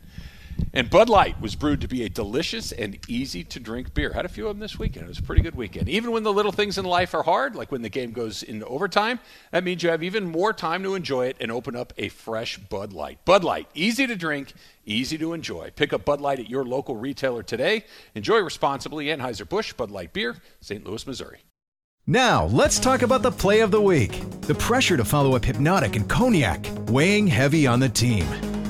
And 0.72 0.88
Bud 0.88 1.08
Light 1.08 1.40
was 1.40 1.56
brewed 1.56 1.80
to 1.80 1.88
be 1.88 2.04
a 2.04 2.08
delicious 2.08 2.70
and 2.72 2.98
easy 3.08 3.42
to 3.44 3.58
drink 3.58 3.92
beer. 3.92 4.12
Had 4.12 4.24
a 4.24 4.28
few 4.28 4.46
of 4.46 4.54
them 4.54 4.60
this 4.60 4.78
weekend. 4.78 5.06
It 5.06 5.08
was 5.08 5.18
a 5.18 5.22
pretty 5.22 5.42
good 5.42 5.56
weekend. 5.56 5.88
Even 5.88 6.12
when 6.12 6.22
the 6.22 6.32
little 6.32 6.52
things 6.52 6.78
in 6.78 6.84
life 6.84 7.12
are 7.14 7.22
hard, 7.22 7.56
like 7.56 7.72
when 7.72 7.82
the 7.82 7.88
game 7.88 8.12
goes 8.12 8.42
into 8.42 8.66
overtime, 8.66 9.18
that 9.50 9.64
means 9.64 9.82
you 9.82 9.90
have 9.90 10.02
even 10.02 10.30
more 10.30 10.52
time 10.52 10.82
to 10.84 10.94
enjoy 10.94 11.26
it 11.26 11.36
and 11.40 11.50
open 11.50 11.74
up 11.74 11.92
a 11.98 12.08
fresh 12.08 12.58
Bud 12.58 12.92
Light. 12.92 13.24
Bud 13.24 13.42
Light, 13.42 13.68
easy 13.74 14.06
to 14.06 14.16
drink, 14.16 14.52
easy 14.84 15.18
to 15.18 15.32
enjoy. 15.32 15.70
Pick 15.74 15.92
up 15.92 16.04
Bud 16.04 16.20
Light 16.20 16.38
at 16.38 16.48
your 16.48 16.64
local 16.64 16.96
retailer 16.96 17.42
today. 17.42 17.84
Enjoy 18.14 18.38
responsibly. 18.38 19.06
Anheuser-Busch 19.06 19.72
Bud 19.74 19.90
Light 19.90 20.12
Beer, 20.12 20.36
St. 20.60 20.86
Louis, 20.86 21.06
Missouri. 21.06 21.38
Now, 22.06 22.46
let's 22.46 22.78
talk 22.78 23.02
about 23.02 23.22
the 23.22 23.30
play 23.30 23.60
of 23.60 23.70
the 23.70 23.80
week. 23.80 24.22
The 24.42 24.54
pressure 24.54 24.96
to 24.96 25.04
follow 25.04 25.36
up 25.36 25.44
Hypnotic 25.44 25.96
and 25.96 26.08
Cognac, 26.08 26.66
weighing 26.88 27.26
heavy 27.26 27.66
on 27.66 27.78
the 27.78 27.88
team. 27.88 28.26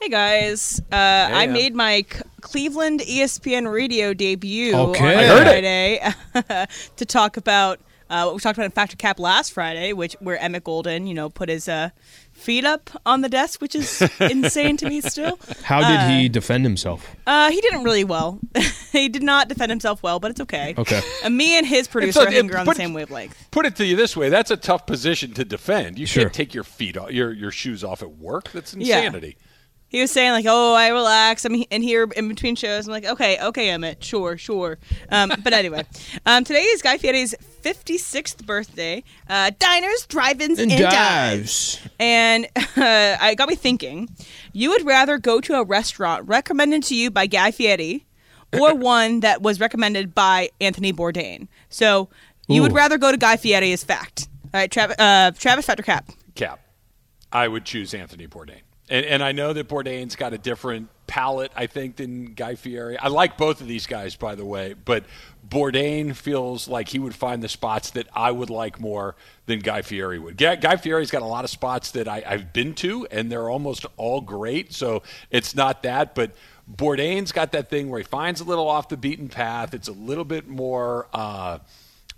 Hey 0.00 0.08
guys, 0.08 0.80
uh, 0.90 0.94
I 0.96 1.46
made 1.46 1.74
my 1.74 2.06
C- 2.10 2.22
Cleveland 2.40 3.00
ESPN 3.00 3.70
radio 3.70 4.14
debut 4.14 4.74
Okay. 4.74 5.14
on 5.14 5.24
heard 5.24 5.42
Friday 5.46 6.66
to 6.96 7.04
talk 7.04 7.36
about 7.36 7.80
uh, 8.08 8.22
what 8.24 8.34
we 8.34 8.40
talked 8.40 8.56
about 8.56 8.64
in 8.64 8.70
Fact 8.70 8.94
or 8.94 8.96
Cap 8.96 9.20
last 9.20 9.52
Friday, 9.52 9.92
which 9.92 10.16
where 10.20 10.38
Emmett 10.38 10.64
Golden, 10.64 11.06
you 11.06 11.12
know, 11.12 11.28
put 11.28 11.50
his 11.50 11.68
uh, 11.68 11.90
feet 12.32 12.64
up 12.64 12.88
on 13.04 13.20
the 13.20 13.28
desk, 13.28 13.60
which 13.60 13.74
is 13.74 14.02
insane 14.20 14.78
to 14.78 14.88
me 14.88 15.02
still. 15.02 15.38
How 15.64 15.86
did 15.86 16.10
he 16.10 16.30
defend 16.30 16.64
himself? 16.64 17.14
Uh, 17.26 17.50
he 17.50 17.60
didn't 17.60 17.84
really 17.84 18.04
well. 18.04 18.40
he 18.92 19.10
did 19.10 19.22
not 19.22 19.48
defend 19.48 19.70
himself 19.70 20.02
well, 20.02 20.18
but 20.18 20.30
it's 20.30 20.40
okay. 20.40 20.74
Okay. 20.78 21.02
Uh, 21.22 21.28
me 21.28 21.58
and 21.58 21.66
his 21.66 21.86
producer, 21.86 22.20
a- 22.20 22.22
I 22.22 22.30
think, 22.30 22.54
are 22.54 22.58
on 22.58 22.64
the 22.64 22.70
but- 22.70 22.76
same 22.78 22.94
wavelength. 22.94 23.36
Put 23.50 23.66
it 23.66 23.76
to 23.76 23.84
you 23.84 23.96
this 23.96 24.16
way: 24.16 24.30
that's 24.30 24.50
a 24.50 24.56
tough 24.56 24.86
position 24.86 25.34
to 25.34 25.44
defend. 25.44 25.98
You 25.98 26.06
Sure. 26.06 26.22
can't 26.24 26.34
take 26.34 26.54
your 26.54 26.64
feet 26.64 26.96
off, 26.96 27.10
your 27.12 27.32
your 27.32 27.50
shoes 27.50 27.84
off 27.84 28.02
at 28.02 28.12
work. 28.12 28.50
That's 28.52 28.72
Yeah. 28.74 29.00
insanity. 29.00 29.36
He 29.90 30.00
was 30.00 30.12
saying 30.12 30.30
like, 30.30 30.46
"Oh, 30.48 30.72
I 30.74 30.88
relax. 30.88 31.44
I'm 31.44 31.54
in 31.68 31.82
here 31.82 32.08
in 32.16 32.28
between 32.28 32.54
shows." 32.54 32.86
I'm 32.86 32.92
like, 32.92 33.04
"Okay, 33.04 33.38
okay, 33.40 33.70
Emmett, 33.70 34.02
sure, 34.02 34.38
sure." 34.38 34.78
Um, 35.10 35.32
but 35.42 35.52
anyway, 35.52 35.84
um, 36.26 36.44
today 36.44 36.62
is 36.62 36.80
Guy 36.80 36.96
Fieri's 36.96 37.34
56th 37.62 38.46
birthday. 38.46 39.02
Uh, 39.28 39.50
diners, 39.58 40.06
drive-ins, 40.06 40.60
and, 40.60 40.70
And 40.70 40.80
dives. 40.80 41.76
dives. 41.76 41.88
And 41.98 42.44
uh, 42.56 43.16
I 43.20 43.34
got 43.36 43.48
me 43.48 43.56
thinking: 43.56 44.08
you 44.52 44.70
would 44.70 44.86
rather 44.86 45.18
go 45.18 45.40
to 45.40 45.54
a 45.54 45.64
restaurant 45.64 46.28
recommended 46.28 46.84
to 46.84 46.94
you 46.94 47.10
by 47.10 47.26
Guy 47.26 47.50
Fieri, 47.50 48.06
or 48.52 48.72
one 48.76 49.20
that 49.20 49.42
was 49.42 49.58
recommended 49.58 50.14
by 50.14 50.50
Anthony 50.60 50.92
Bourdain. 50.92 51.48
So 51.68 52.08
you 52.46 52.62
would 52.62 52.72
rather 52.72 52.96
go 52.96 53.10
to 53.10 53.16
Guy 53.18 53.36
Fieri 53.36 53.72
as 53.72 53.82
fact. 53.82 54.28
All 54.54 54.60
right, 54.60 54.70
Travis, 54.70 54.96
uh, 55.00 55.32
Travis 55.36 55.66
Fact 55.66 55.80
or 55.80 55.82
Cap. 55.82 56.10
Cap. 56.36 56.60
I 57.32 57.48
would 57.48 57.64
choose 57.64 57.92
Anthony 57.92 58.26
Bourdain. 58.28 58.62
And, 58.90 59.06
and 59.06 59.22
I 59.22 59.32
know 59.32 59.52
that 59.52 59.68
Bourdain's 59.68 60.16
got 60.16 60.32
a 60.32 60.38
different 60.38 60.88
palette, 61.06 61.52
I 61.54 61.66
think, 61.66 61.96
than 61.96 62.34
Guy 62.34 62.56
Fieri. 62.56 62.98
I 62.98 63.08
like 63.08 63.38
both 63.38 63.60
of 63.60 63.68
these 63.68 63.86
guys, 63.86 64.16
by 64.16 64.34
the 64.34 64.44
way, 64.44 64.74
but 64.74 65.04
Bourdain 65.48 66.14
feels 66.14 66.68
like 66.68 66.88
he 66.88 66.98
would 66.98 67.14
find 67.14 67.42
the 67.42 67.48
spots 67.48 67.90
that 67.92 68.08
I 68.14 68.32
would 68.32 68.50
like 68.50 68.80
more 68.80 69.14
than 69.46 69.60
Guy 69.60 69.82
Fieri 69.82 70.18
would. 70.18 70.36
Guy, 70.36 70.56
Guy 70.56 70.76
Fieri's 70.76 71.10
got 71.10 71.22
a 71.22 71.26
lot 71.26 71.44
of 71.44 71.50
spots 71.50 71.92
that 71.92 72.08
I, 72.08 72.22
I've 72.26 72.52
been 72.52 72.74
to, 72.74 73.06
and 73.10 73.30
they're 73.30 73.48
almost 73.48 73.86
all 73.96 74.20
great, 74.20 74.72
so 74.72 75.02
it's 75.30 75.54
not 75.54 75.84
that, 75.84 76.14
but 76.14 76.32
Bourdain's 76.70 77.32
got 77.32 77.52
that 77.52 77.70
thing 77.70 77.90
where 77.90 78.00
he 78.00 78.04
finds 78.04 78.40
a 78.40 78.44
little 78.44 78.68
off 78.68 78.88
the 78.88 78.96
beaten 78.96 79.28
path. 79.28 79.72
It's 79.72 79.88
a 79.88 79.92
little 79.92 80.24
bit 80.24 80.48
more. 80.48 81.08
Uh, 81.12 81.58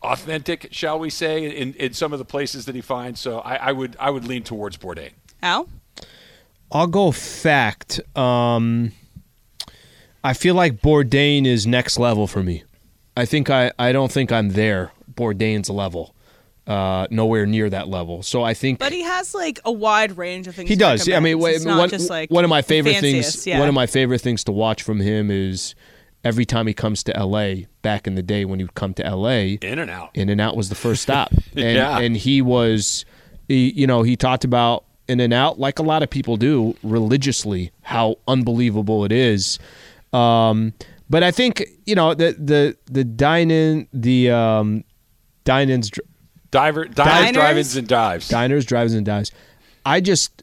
authentic, 0.02 0.68
shall 0.72 0.98
we 0.98 1.08
say, 1.11 1.44
in, 1.56 1.74
in 1.74 1.92
some 1.92 2.12
of 2.12 2.18
the 2.18 2.24
places 2.24 2.66
that 2.66 2.74
he 2.74 2.80
finds. 2.80 3.20
So 3.20 3.38
I, 3.38 3.54
I 3.54 3.72
would 3.72 3.96
I 4.00 4.11
would 4.11 4.26
lean 4.26 4.42
towards 4.42 4.76
Bourdain. 4.76 5.12
Al. 5.42 5.68
I'll 6.72 6.87
go 6.87 7.11
fact. 7.12 8.00
Um, 8.16 8.92
I 10.24 10.32
feel 10.35 10.54
like 10.54 10.80
Bourdain 10.80 11.46
is 11.46 11.66
next 11.66 11.98
level 11.98 12.26
for 12.26 12.42
me. 12.42 12.64
I 13.16 13.24
think 13.26 13.50
I, 13.50 13.72
I 13.78 13.92
don't 13.92 14.11
think 14.11 14.32
I'm 14.32 14.50
there. 14.50 14.92
Bourdain's 15.12 15.68
level, 15.68 16.14
uh, 16.66 17.06
nowhere 17.11 17.44
near 17.44 17.68
that 17.68 17.88
level. 17.88 18.22
So 18.22 18.42
I 18.42 18.54
think 18.54 18.78
But 18.78 18.92
he 18.92 19.02
has 19.02 19.35
like 19.35 19.61
a 19.64 19.72
wide 19.72 20.16
range 20.16 20.46
of 20.46 20.54
things. 20.54 20.70
he 20.70 20.76
does. 20.76 21.06
Yeah, 21.06 21.18
I 21.18 21.20
mean, 21.20 21.37
recommend. 21.37 21.56
It's 21.56 21.66
one, 21.66 21.88
just 21.90 22.08
like 22.11 22.30
one 22.30 22.44
of 22.44 22.50
my 22.50 22.62
favorite 22.62 23.00
things. 23.00 23.46
Yeah. 23.46 23.58
One 23.58 23.68
of 23.68 23.74
my 23.74 23.87
favorite 23.87 24.20
things 24.22 24.44
to 24.44 24.52
watch 24.52 24.82
from 24.82 25.00
him 25.00 25.30
is 25.30 25.74
every 26.24 26.46
time 26.46 26.66
he 26.66 26.72
comes 26.72 27.02
to 27.04 27.16
L.A. 27.16 27.66
Back 27.82 28.06
in 28.06 28.14
the 28.14 28.22
day 28.22 28.44
when 28.46 28.61
he 28.61 28.64
would 28.64 28.74
come 28.74 28.94
to 28.94 29.04
L.A. 29.04 29.54
In 29.61 29.78
and 29.80 29.90
out. 29.90 30.11
In 30.14 30.28
and 30.30 30.40
Out 30.40 30.56
was 30.56 30.68
the 30.70 30.74
first 30.76 31.02
stop, 31.02 31.32
and 31.56 31.76
Yeah. 31.76 31.98
and 31.98 32.16
he 32.16 32.40
was, 32.40 33.04
he, 33.48 33.72
you 33.72 33.87
know, 33.87 34.02
he 34.04 34.16
talked 34.16 34.44
about 34.44 34.85
In 35.08 35.20
and 35.20 35.32
Out 35.32 35.58
like 35.58 35.78
a 35.78 35.82
lot 35.82 36.02
of 36.02 36.10
people 36.10 36.36
do 36.36 36.76
religiously 36.82 37.72
how 37.82 38.16
unbelievable 38.28 39.04
it 39.04 39.12
is. 39.12 39.58
Um, 40.12 40.72
but 41.10 41.22
I 41.22 41.30
think 41.30 41.62
you 41.86 41.94
know 41.94 42.14
the 42.14 42.32
the 42.38 42.76
the 42.90 43.04
dine-in 43.04 43.88
the 43.92 44.30
um, 44.30 44.84
dine-ins 45.44 45.90
Diver, 46.50 46.84
diners, 46.84 46.94
Diners? 47.14 47.32
drive-ins, 47.34 47.76
and 47.76 47.88
dives. 47.88 48.28
diners, 48.28 48.64
drives, 48.66 48.92
and 48.94 49.06
dives. 49.06 49.32
I 49.86 50.00
just 50.02 50.42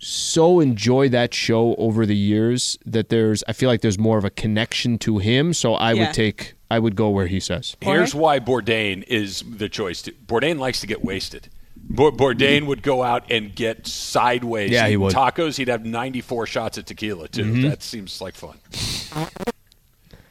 so 0.00 0.60
enjoy 0.60 1.08
that 1.08 1.34
show 1.34 1.74
over 1.74 2.06
the 2.06 2.14
years 2.16 2.78
that 2.86 3.08
there's 3.08 3.42
I 3.48 3.52
feel 3.52 3.68
like 3.68 3.80
there's 3.80 3.98
more 3.98 4.16
of 4.16 4.24
a 4.24 4.30
connection 4.30 4.96
to 4.98 5.18
him. 5.18 5.52
So 5.52 5.74
I 5.74 5.92
Yeah. 5.92 6.06
would 6.06 6.14
take 6.14 6.54
I 6.70 6.78
would 6.78 6.94
go 6.96 7.08
where 7.10 7.26
he 7.26 7.40
says. 7.40 7.76
Here's 7.80 8.14
why 8.14 8.38
Bourdain 8.40 9.02
is 9.08 9.42
the 9.48 9.68
choice. 9.68 10.02
To, 10.02 10.12
Bourdain 10.12 10.58
likes 10.58 10.80
to 10.82 10.86
get 10.86 11.02
wasted. 11.04 11.48
Bour- 11.90 12.12
Bourdain 12.12 12.66
would 12.66 12.82
go 12.82 13.02
out 13.02 13.30
and 13.30 13.54
get 13.54 13.86
sideways 13.86 14.70
Yeah, 14.70 14.88
he 14.88 14.96
would. 14.96 15.14
tacos. 15.14 15.56
He'd 15.56 15.68
have 15.68 15.84
94 15.86 16.46
shots 16.46 16.78
at 16.78 16.86
tequila 16.86 17.28
too. 17.28 17.44
Mm-hmm. 17.44 17.62
That 17.68 17.82
seems 17.82 18.20
like 18.20 18.34
fun. 18.34 18.58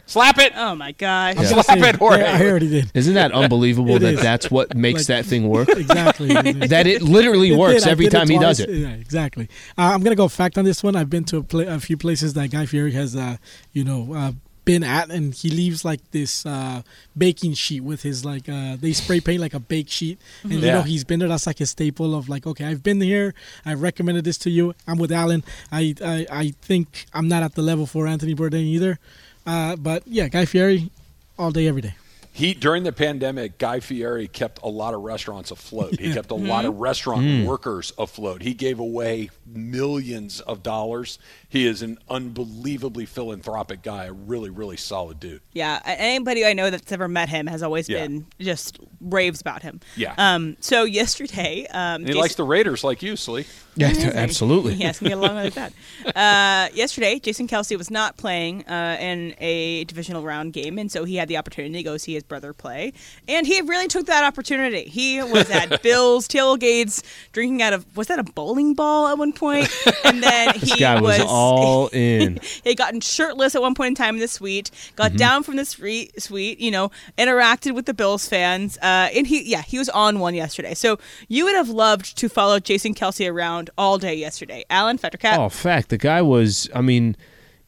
Slap 0.06 0.38
it. 0.38 0.54
Oh 0.56 0.74
my 0.74 0.94
gosh. 0.94 1.36
Slap 1.36 1.80
it, 1.80 1.96
Jorge. 1.98 2.22
Yeah, 2.22 2.38
I 2.38 2.46
already 2.50 2.70
did. 2.70 2.92
Isn't 2.94 3.16
that 3.16 3.32
unbelievable 3.34 3.98
It 3.98 4.00
that 4.00 4.14
is. 4.14 4.22
that's 4.22 4.50
what 4.50 4.74
makes 4.76 5.02
Like- 5.02 5.08
that 5.08 5.26
thing 5.26 5.50
work? 5.50 5.68
Exactly. 5.68 6.28
that 6.68 6.88
it 6.88 7.02
literally 7.02 7.52
It 7.52 7.58
works 7.58 7.84
did. 7.84 7.90
Every 7.92 8.08
time 8.08 8.30
he 8.30 8.40
does 8.40 8.62
it. 8.62 8.70
Yeah, 8.70 8.90
exactly. 8.92 9.50
Uh, 9.78 9.92
I'm 9.94 10.04
gonna 10.04 10.16
go 10.16 10.30
fact 10.30 10.58
on 10.58 10.64
this 10.64 10.82
one. 10.82 10.96
I've 10.96 11.10
been 11.10 11.26
to 11.26 11.38
a, 11.38 11.44
pla 11.44 11.64
a 11.64 11.80
few 11.82 11.98
places 11.98 12.36
that 12.36 12.52
Guy 12.52 12.66
Fieri 12.66 12.94
has, 12.94 13.18
uh, 13.18 13.36
you 13.74 13.84
know, 13.84 14.14
uh, 14.14 14.32
been 14.68 14.84
at, 14.84 15.10
and 15.10 15.34
he 15.34 15.50
leaves 15.50 15.86
like 15.86 16.02
this 16.12 16.46
uh, 16.46 16.82
baking 17.18 17.54
sheet 17.54 17.82
with 17.82 18.04
his 18.04 18.26
like 18.26 18.48
uh, 18.50 18.76
they 18.76 18.92
spray 18.92 19.20
paint 19.22 19.42
like 19.42 19.54
a 19.54 19.60
bake 19.60 19.90
sheet, 19.90 20.20
and 20.44 20.52
you 20.52 20.60
know 20.60 20.82
he's 20.84 21.06
been 21.06 21.20
there. 21.20 21.30
That's 21.30 21.48
like 21.48 21.62
a 21.62 21.66
staple 21.66 22.14
of 22.14 22.28
like, 22.28 22.46
okay, 22.46 22.66
I've 22.66 22.84
been 22.84 23.00
here. 23.00 23.34
I 23.66 23.74
recommended 23.74 24.26
this 24.26 24.38
to 24.40 24.50
you. 24.50 24.76
I'm 24.86 24.98
with 24.98 25.12
Alan. 25.12 25.44
I 25.72 25.96
I, 26.04 26.28
I 26.30 26.46
think 26.62 27.06
I'm 27.14 27.28
not 27.30 27.42
at 27.44 27.56
the 27.56 27.62
level 27.62 27.88
for 27.88 28.06
Anthony 28.08 28.36
Bourdain 28.36 28.68
either, 28.76 29.00
uh, 29.46 29.78
but 29.78 30.04
yeah, 30.06 30.28
Guy 30.28 30.46
Fieri, 30.46 30.92
all 31.40 31.52
day, 31.52 31.66
every 31.68 31.82
day. 31.82 31.96
He 32.38 32.54
during 32.54 32.84
the 32.84 32.92
pandemic, 32.92 33.58
Guy 33.58 33.80
Fieri 33.80 34.28
kept 34.28 34.60
a 34.62 34.68
lot 34.70 34.94
of 34.94 35.02
restaurants 35.02 35.50
afloat. 35.50 36.00
He 36.00 36.14
kept 36.14 36.30
a 36.30 36.36
lot 36.36 36.66
of 36.66 36.78
restaurant 36.78 37.48
workers 37.48 37.92
afloat. 37.98 38.44
He 38.44 38.54
gave 38.54 38.78
away 38.80 39.32
millions 39.46 40.40
of 40.42 40.62
dollars. 40.62 41.18
He 41.50 41.66
is 41.66 41.82
an 41.82 41.98
unbelievably 42.10 43.08
philanthropic 43.08 43.82
guy, 43.82 44.06
a 44.06 44.14
really, 44.14 44.52
really 44.52 44.78
solid 44.78 45.20
dude. 45.20 45.42
Yeah, 45.54 45.82
anybody 45.84 46.46
I 46.46 46.54
know 46.54 46.70
that's 46.70 46.92
ever 46.92 47.08
met 47.08 47.28
him 47.30 47.48
has 47.48 47.64
always 47.64 47.90
Yeah. 47.90 48.04
been 48.06 48.28
just 48.40 48.78
raves 49.02 49.42
about 49.42 49.64
him. 49.64 49.80
Yeah. 49.96 50.14
Um. 50.20 50.58
So 50.60 50.84
yesterday, 50.84 51.66
um, 51.72 52.02
he 52.02 52.08
Jason- 52.08 52.22
likes 52.22 52.36
the 52.36 52.44
Raiders 52.44 52.84
like 52.84 53.02
you, 53.02 53.16
Slee. 53.16 53.46
Yeah, 53.78 53.94
absolutely. 54.16 54.74
Yes, 54.74 55.00
get 55.00 55.14
along 55.14 55.36
like 55.36 55.54
that. 55.54 55.72
Uh, 56.16 56.74
yesterday, 56.76 57.20
Jason 57.20 57.48
Kelce 57.48 57.78
was 57.78 57.90
not 57.90 58.18
playing 58.18 58.66
uh, 58.68 58.98
in 59.00 59.34
a 59.40 59.84
divisional 59.86 60.24
round 60.24 60.54
game, 60.54 60.78
and 60.78 60.92
so 60.92 61.04
he 61.06 61.16
had 61.16 61.28
the 61.30 61.38
opportunity 61.38 61.74
to 61.78 61.84
go 61.84 61.98
see 61.98 62.14
his 62.14 62.24
brother 62.24 62.54
play. 62.54 62.94
And 63.28 63.48
he 63.48 63.62
really 63.62 63.88
took 63.88 64.08
that 64.08 64.24
opportunity. 64.24 64.84
He 64.84 65.22
was 65.24 65.50
at 65.50 65.82
Bill's 65.84 66.28
tailgates, 66.28 67.04
drinking 67.32 67.62
out 67.62 67.74
of 67.74 67.86
was 67.96 68.08
that 68.08 68.20
a 68.20 68.24
bowling 68.24 68.74
ball 68.74 69.08
at 69.08 69.18
one 69.18 69.32
point? 69.32 69.38
point, 69.38 69.70
and 70.04 70.24
then 70.24 70.50
he 70.56 70.60
This 70.62 70.80
guy 70.80 71.00
was, 71.00 71.22
all 71.28 71.90
in. 71.90 72.40
he 72.64 72.70
had 72.72 72.78
gotten 72.78 73.00
shirtless 73.02 73.54
at 73.54 73.62
one 73.62 73.76
point 73.76 73.90
in 73.90 73.96
time 73.96 74.16
in 74.16 74.20
the 74.22 74.28
suite, 74.28 74.72
got 74.96 75.08
Mm-hmm. 75.12 75.18
down 75.18 75.44
from 75.44 75.58
the 75.58 75.64
suite, 75.66 76.20
suite, 76.22 76.60
you 76.60 76.72
know, 76.72 76.90
interacted 77.20 77.76
with 77.76 77.86
the 77.86 77.94
Bills 77.94 78.28
fans, 78.28 78.78
uh, 78.80 79.10
and 79.16 79.28
he, 79.28 79.44
yeah, 79.50 79.62
he 79.62 79.78
was 79.78 79.90
on 79.90 80.20
one 80.20 80.34
yesterday. 80.34 80.74
So 80.74 80.98
you 81.28 81.46
would 81.46 81.54
have 81.56 81.70
loved 81.70 82.18
to 82.18 82.28
follow 82.30 82.60
Jason 82.60 82.96
Kelce 82.96 83.32
around 83.32 83.67
all 83.78 83.98
day 83.98 84.16
yesterday. 84.16 84.64
Alan 84.70 84.98
Fact 84.98 85.16
or 85.16 85.18
Cap. 85.18 85.40
Oh, 85.40 85.50
fact. 85.50 85.90
The 85.90 85.98
guy 85.98 86.22
was, 86.22 86.70
I 86.74 86.82
mean, 86.82 87.16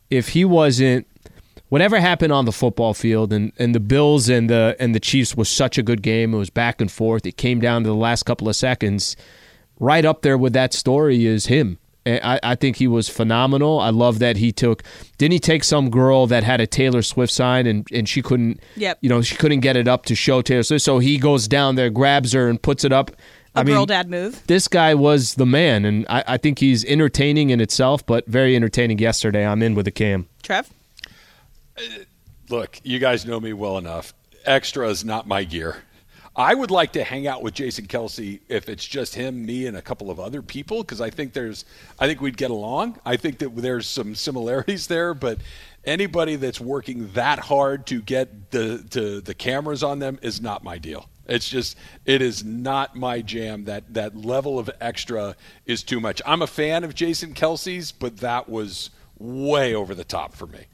if 0.09 0.29
he 0.29 0.45
wasn't, 0.45 1.07
whatever 1.69 1.99
happened 1.99 2.33
on 2.33 2.45
the 2.45 2.51
football 2.51 2.93
field 2.93 3.31
and, 3.33 3.51
and 3.57 3.73
the 3.75 3.79
Bills 3.79 4.29
and 4.29 4.49
the 4.49 4.75
and 4.79 4.93
the 4.95 4.99
Chiefs 4.99 5.35
was 5.35 5.49
such 5.49 5.77
a 5.77 5.83
good 5.83 6.01
game. 6.01 6.33
It 6.33 6.37
was 6.37 6.49
back 6.49 6.81
and 6.81 6.91
forth. 6.91 7.25
It 7.25 7.37
came 7.37 7.59
down 7.59 7.83
to 7.83 7.89
the 7.89 7.95
last 7.95 8.23
couple 8.23 8.49
of 8.49 8.55
seconds. 8.55 9.15
Right 9.79 10.03
up 10.03 10.23
there 10.23 10.37
with 10.37 10.53
that 10.53 10.73
story 10.73 11.25
is 11.25 11.45
him. 11.45 11.77
I, 12.05 12.39
I 12.41 12.55
think 12.55 12.77
he 12.77 12.87
was 12.87 13.07
phenomenal. 13.07 13.79
I 13.79 13.91
love 13.91 14.17
that 14.19 14.37
he 14.37 14.51
took. 14.51 14.81
Didn't 15.19 15.33
he 15.33 15.39
take 15.39 15.63
some 15.63 15.89
girl 15.91 16.25
that 16.27 16.43
had 16.43 16.59
a 16.59 16.65
Taylor 16.65 17.01
Swift 17.03 17.31
sign 17.31 17.67
and, 17.67 17.87
and 17.93 18.09
she 18.09 18.21
couldn't, 18.23 18.61
Yep. 18.77 18.97
you 19.01 19.09
know, 19.09 19.21
she 19.21 19.35
couldn't 19.35 19.59
get 19.59 19.77
it 19.77 19.87
up 19.87 20.05
to 20.05 20.15
show 20.15 20.41
Taylor 20.41 20.63
Swift. 20.63 20.83
So 20.83 20.97
he 20.99 21.17
goes 21.19 21.47
down 21.47 21.75
there, 21.75 21.89
grabs 21.91 22.31
her, 22.33 22.49
and 22.49 22.59
puts 22.59 22.83
it 22.83 22.91
up. 22.91 23.11
A 23.59 23.61
I 23.61 23.77
mean, 23.77 23.87
dad 23.87 24.09
move. 24.09 24.41
this 24.47 24.67
guy 24.67 24.95
was 24.95 25.35
the 25.35 25.45
man, 25.45 25.85
and 25.85 26.05
I, 26.09 26.23
I 26.27 26.37
think 26.37 26.59
he's 26.59 26.85
entertaining 26.85 27.49
in 27.49 27.59
itself, 27.59 28.05
but 28.05 28.25
very 28.27 28.55
entertaining 28.55 28.99
yesterday. 28.99 29.45
I'm 29.45 29.61
in 29.61 29.75
with 29.75 29.85
the 29.85 29.91
cam. 29.91 30.27
Trev. 30.43 30.69
Uh, 31.77 31.81
look, 32.49 32.79
you 32.83 32.99
guys 32.99 33.25
know 33.25 33.39
me 33.39 33.53
well 33.53 33.77
enough. 33.77 34.13
Extra 34.45 34.87
is 34.87 35.03
not 35.03 35.27
my 35.27 35.43
gear. 35.43 35.83
I 36.35 36.53
would 36.53 36.71
like 36.71 36.93
to 36.93 37.03
hang 37.03 37.27
out 37.27 37.43
with 37.43 37.53
Jason 37.53 37.87
Kelce 37.87 38.39
if 38.47 38.69
it's 38.69 38.85
just 38.85 39.13
him, 39.13 39.45
me, 39.45 39.67
and 39.67 39.75
a 39.75 39.81
couple 39.81 40.09
of 40.09 40.21
other 40.21 40.41
people 40.41 40.83
because 40.83 41.01
I 41.01 41.09
think 41.09 41.33
there's, 41.33 41.65
I 41.99 42.07
think 42.07 42.21
we'd 42.21 42.37
get 42.37 42.49
along. 42.49 42.97
I 43.05 43.17
think 43.17 43.39
that 43.39 43.57
there's 43.57 43.87
some 43.87 44.15
similarities 44.15 44.87
there, 44.87 45.13
but 45.13 45.39
anybody 45.83 46.37
that's 46.37 46.61
working 46.61 47.11
that 47.11 47.39
hard 47.39 47.85
to 47.87 48.01
get 48.01 48.51
the 48.51 48.85
to 48.91 49.19
the 49.19 49.33
cameras 49.33 49.83
on 49.83 49.99
them 49.99 50.17
is 50.21 50.39
not 50.39 50.63
my 50.63 50.77
deal. 50.77 51.09
It's 51.29 51.47
just 51.47 51.77
it 52.05 52.21
is 52.21 52.43
not 52.43 52.95
my 52.95 53.21
jam. 53.21 53.65
That 53.65 53.93
that 53.93 54.15
level 54.17 54.59
of 54.59 54.69
extra 54.81 55.35
is 55.65 55.83
too 55.83 55.99
much. 55.99 56.21
I'm 56.25 56.41
a 56.41 56.47
fan 56.47 56.83
of 56.83 56.95
Jason 56.95 57.33
Kelce's, 57.33 57.91
but 57.91 58.17
that 58.17 58.49
was 58.49 58.89
way 59.17 59.73
over 59.75 59.93
the 59.95 60.03
top 60.03 60.33
for 60.35 60.47
me. 60.47 60.65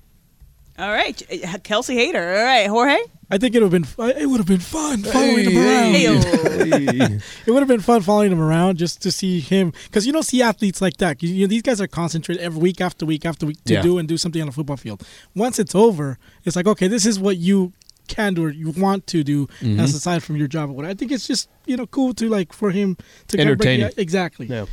All 0.77 0.91
right, 0.91 1.15
Kelce 1.63 1.93
hater. 1.93 2.35
All 2.35 2.43
right, 2.43 2.67
Jorge. 2.67 2.97
I 3.31 3.37
think 3.37 3.55
it 3.55 3.63
would 3.63 3.71
have 3.73 3.95
been 3.97 4.07
it 4.21 4.25
would 4.27 4.37
have 4.39 4.45
been 4.47 4.59
fun 4.59 5.03
following 5.03 5.49
him 5.49 5.57
around. 5.57 5.93
Hey-o. 5.93 7.19
It 7.47 7.51
would 7.51 7.59
have 7.59 7.67
been 7.67 7.79
fun 7.81 8.01
following 8.01 8.31
him 8.31 8.41
around 8.41 8.77
just 8.77 9.01
to 9.03 9.11
see 9.11 9.39
him 9.39 9.71
because 9.85 10.05
you 10.05 10.11
don't 10.13 10.23
see 10.23 10.41
athletes 10.41 10.81
like 10.81 10.97
that. 10.97 11.23
You, 11.23 11.29
you 11.29 11.41
know, 11.45 11.49
these 11.49 11.61
guys 11.61 11.79
are 11.81 11.87
concentrated 11.87 12.43
every 12.43 12.59
week 12.61 12.81
after 12.81 13.05
week 13.05 13.25
after 13.25 13.45
week 13.45 13.63
to 13.65 13.73
Yeah. 13.73 13.81
do 13.81 13.97
and 13.97 14.07
do 14.07 14.17
something 14.17 14.41
on 14.41 14.47
the 14.47 14.51
football 14.53 14.77
field. 14.77 15.01
Once 15.33 15.59
it's 15.59 15.73
over, 15.75 16.17
it's 16.43 16.55
like 16.55 16.67
okay, 16.67 16.87
this 16.87 17.05
is 17.05 17.19
what 17.19 17.37
you 17.37 17.71
can 18.07 18.33
do 18.33 18.45
or 18.45 18.49
you 18.49 18.71
want 18.71 19.07
to 19.07 19.23
do 19.23 19.47
Mm-hmm. 19.47 19.79
as 19.79 19.93
aside 19.95 20.23
from 20.23 20.35
your 20.37 20.47
job 20.47 20.69
or 20.69 20.73
whatever. 20.73 20.91
I 20.91 20.95
think 20.95 21.11
it's 21.11 21.27
just 21.27 21.49
you 21.65 21.75
know 21.77 21.87
cool 21.87 22.13
to 22.15 22.29
like 22.29 22.53
for 22.53 22.71
him 22.71 22.97
to 23.27 23.37
kind 23.37 23.49
of 23.49 23.57
break- 23.57 23.67
Entertaining. 23.67 23.93
yeah, 23.97 24.01
exactly. 24.01 24.47
Yeah. 24.47 24.65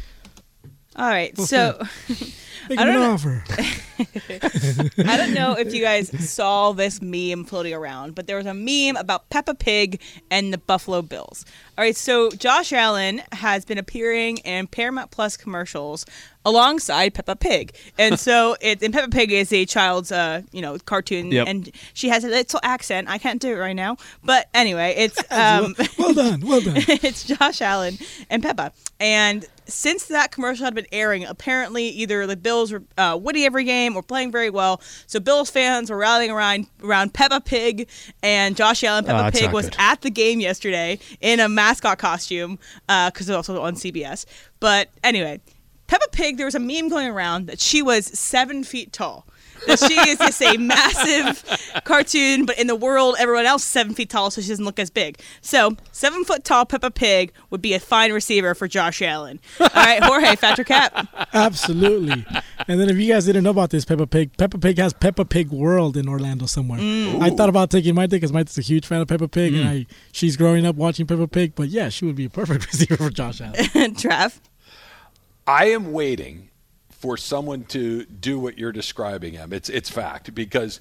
All 0.97 1.09
right, 1.09 1.37
so 1.39 1.81
Make 2.69 2.79
I 2.79 2.85
don't 2.85 2.95
know. 2.95 3.13
offer. 3.13 3.45
I 3.99 5.17
don't 5.17 5.35
know 5.35 5.55
if 5.55 5.73
you 5.75 5.83
guys 5.83 6.09
saw 6.31 6.73
this 6.73 7.01
meme 7.03 7.45
floating 7.45 7.75
around, 7.75 8.15
but 8.15 8.27
there 8.27 8.37
was 8.37 8.47
a 8.47 8.55
meme 8.55 8.97
about 8.97 9.29
Peppa 9.31 9.55
Pig 9.55 10.01
and 10.31 10.53
the 10.53 10.59
Buffalo 10.59 11.03
Bills. 11.03 11.45
All 11.79 11.85
right, 11.85 11.97
so 11.97 12.31
Josh 12.31 12.73
Allen 12.73 13.23
has 13.33 13.65
been 13.65 13.79
appearing 13.79 14.39
in 14.39 14.67
Paramount 14.67 15.11
Plus 15.11 15.37
commercials 15.37 16.05
alongside 16.45 17.15
Peppa 17.15 17.37
Pig, 17.37 17.73
and 17.99 18.19
so 18.19 18.57
it 18.61 18.83
and 18.83 18.93
Peppa 18.93 19.09
Pig 19.11 19.31
is 19.33 19.53
a 19.53 19.65
child's, 19.65 20.11
uh, 20.13 20.43
you 20.53 20.61
know, 20.61 20.77
cartoon, 20.79 21.31
Yep. 21.31 21.47
and 21.49 21.71
she 21.95 22.09
has 22.09 22.25
a 22.25 22.29
little 22.29 22.61
accent. 22.63 23.09
I 23.09 23.19
can't 23.19 23.41
do 23.41 23.53
it 23.53 23.59
right 23.59 23.77
now, 23.77 23.97
but 24.25 24.49
anyway, 24.53 24.95
it's 24.97 25.19
um, 25.33 25.75
well 25.99 26.13
done, 26.15 26.41
well 26.41 26.61
done. 26.61 26.75
it's 26.77 27.25
Josh 27.25 27.63
Allen 27.63 27.97
and 28.29 28.43
Peppa. 28.43 28.73
And 29.01 29.47
since 29.67 30.07
that 30.07 30.33
commercial 30.33 30.65
had 30.65 30.75
been 30.75 30.87
airing, 30.93 31.25
apparently 31.25 31.89
either 31.89 32.27
the 32.27 32.37
Bills 32.43 32.73
were 32.73 32.83
uh, 32.99 33.19
witty 33.21 33.45
every 33.45 33.65
game 33.65 33.97
or 33.97 34.03
playing 34.03 34.33
very 34.33 34.51
well. 34.51 34.81
So 35.07 35.21
Bills 35.21 35.51
fans 35.51 35.91
were 35.91 35.97
rallying 35.97 36.31
around 36.31 36.67
around 36.83 37.15
Peppa 37.15 37.41
Pig 37.41 37.89
and 38.23 38.57
Josh 38.57 38.83
Allen. 38.85 39.05
Peppa 39.05 39.25
that's 39.25 39.41
Pig 39.41 39.53
was 39.53 39.67
good. 39.67 39.77
at 39.79 40.03
the 40.03 40.11
game 40.11 40.41
yesterday 40.41 40.99
in 41.21 41.41
a 41.41 41.49
mascot 41.49 41.99
costume 41.99 42.59
because 42.87 43.29
it 43.29 43.33
was 43.33 43.49
also 43.49 43.63
on 43.63 43.75
CBS. 43.75 44.27
But 44.61 44.89
anyway, 45.03 45.41
Peppa 45.87 46.09
Pig, 46.11 46.37
there 46.37 46.47
was 46.47 46.55
a 46.55 46.61
meme 46.61 46.89
going 46.89 47.09
around 47.09 47.47
that 47.49 47.61
she 47.61 47.83
was 47.83 48.07
seven 48.07 48.65
feet 48.65 48.93
tall. 48.93 49.27
That 49.67 49.79
she 49.79 49.95
is 49.95 50.19
just 50.19 50.43
a 50.43 50.57
massive 50.57 51.83
cartoon, 51.85 52.47
but 52.47 52.59
in 52.59 52.67
the 52.67 52.75
world, 52.75 53.17
everyone 53.19 53.47
else 53.47 53.63
is 53.63 53.69
seven 53.69 53.95
feet 53.95 54.11
tall, 54.11 54.31
so 54.31 54.41
she 54.41 54.49
doesn't 54.49 54.65
look 54.65 54.79
as 54.79 54.91
big. 54.91 55.21
So, 55.41 55.77
seven 55.93 56.25
foot 56.25 56.45
tall 56.45 56.67
Peppa 56.67 56.91
Pig 56.91 57.33
would 57.51 57.63
be 57.63 57.75
a 57.75 57.81
fine 57.81 58.13
receiver 58.13 58.55
for 58.55 58.69
Josh 58.69 59.03
Allen. 59.03 59.41
All 59.61 59.69
right, 59.75 60.03
Jorge, 60.03 60.37
Fact 60.43 60.59
or 60.59 60.65
Cap. 60.65 61.09
Absolutely. 61.33 62.25
And 62.69 62.81
then 62.81 62.89
if 62.89 62.97
you 62.97 63.13
guys 63.13 63.27
didn't 63.27 63.45
know 63.45 63.51
about 63.51 63.71
this 63.71 63.85
Peppa 63.85 64.07
Pig, 64.07 64.37
Peppa 64.37 64.59
Pig 64.59 64.79
has 64.79 64.93
Peppa 64.93 65.25
Pig 65.25 65.51
World 65.51 65.97
in 65.97 66.09
Orlando 66.09 66.47
somewhere. 66.47 66.81
Mm. 66.81 67.21
I 67.23 67.31
thought 67.31 67.49
about 67.49 67.71
taking 67.71 67.95
my 67.95 68.07
thing 68.07 68.19
because 68.19 68.33
Mike's 68.33 68.59
a 68.59 68.63
huge 68.63 68.87
fan 68.87 69.01
of 69.01 69.09
Peppa 69.09 69.29
Pig, 69.29 69.55
and 69.55 69.65
mm. 69.65 69.69
I 69.69 69.87
she's 70.13 70.37
growing 70.37 70.67
up 70.67 70.77
watching 70.77 71.07
Peppa 71.07 71.29
Pig. 71.29 71.55
But 71.55 71.69
yeah, 71.69 71.89
she 71.89 72.05
would 72.05 72.17
be 72.17 72.27
a 72.27 72.31
perfect 72.31 72.67
receiver 72.73 72.97
for 72.97 73.11
Josh 73.11 73.41
Allen. 73.41 73.55
Trav. 73.95 74.41
I 75.47 75.67
am 75.67 75.93
waiting 75.93 76.51
for 77.03 77.17
someone 77.17 77.65
to 77.65 78.05
do 78.05 78.39
what 78.39 78.57
you're 78.57 78.71
describing, 78.71 79.37
Em. 79.37 79.53
It's 79.53 79.69
it's 79.69 79.91
fact 79.91 80.33
because 80.37 80.79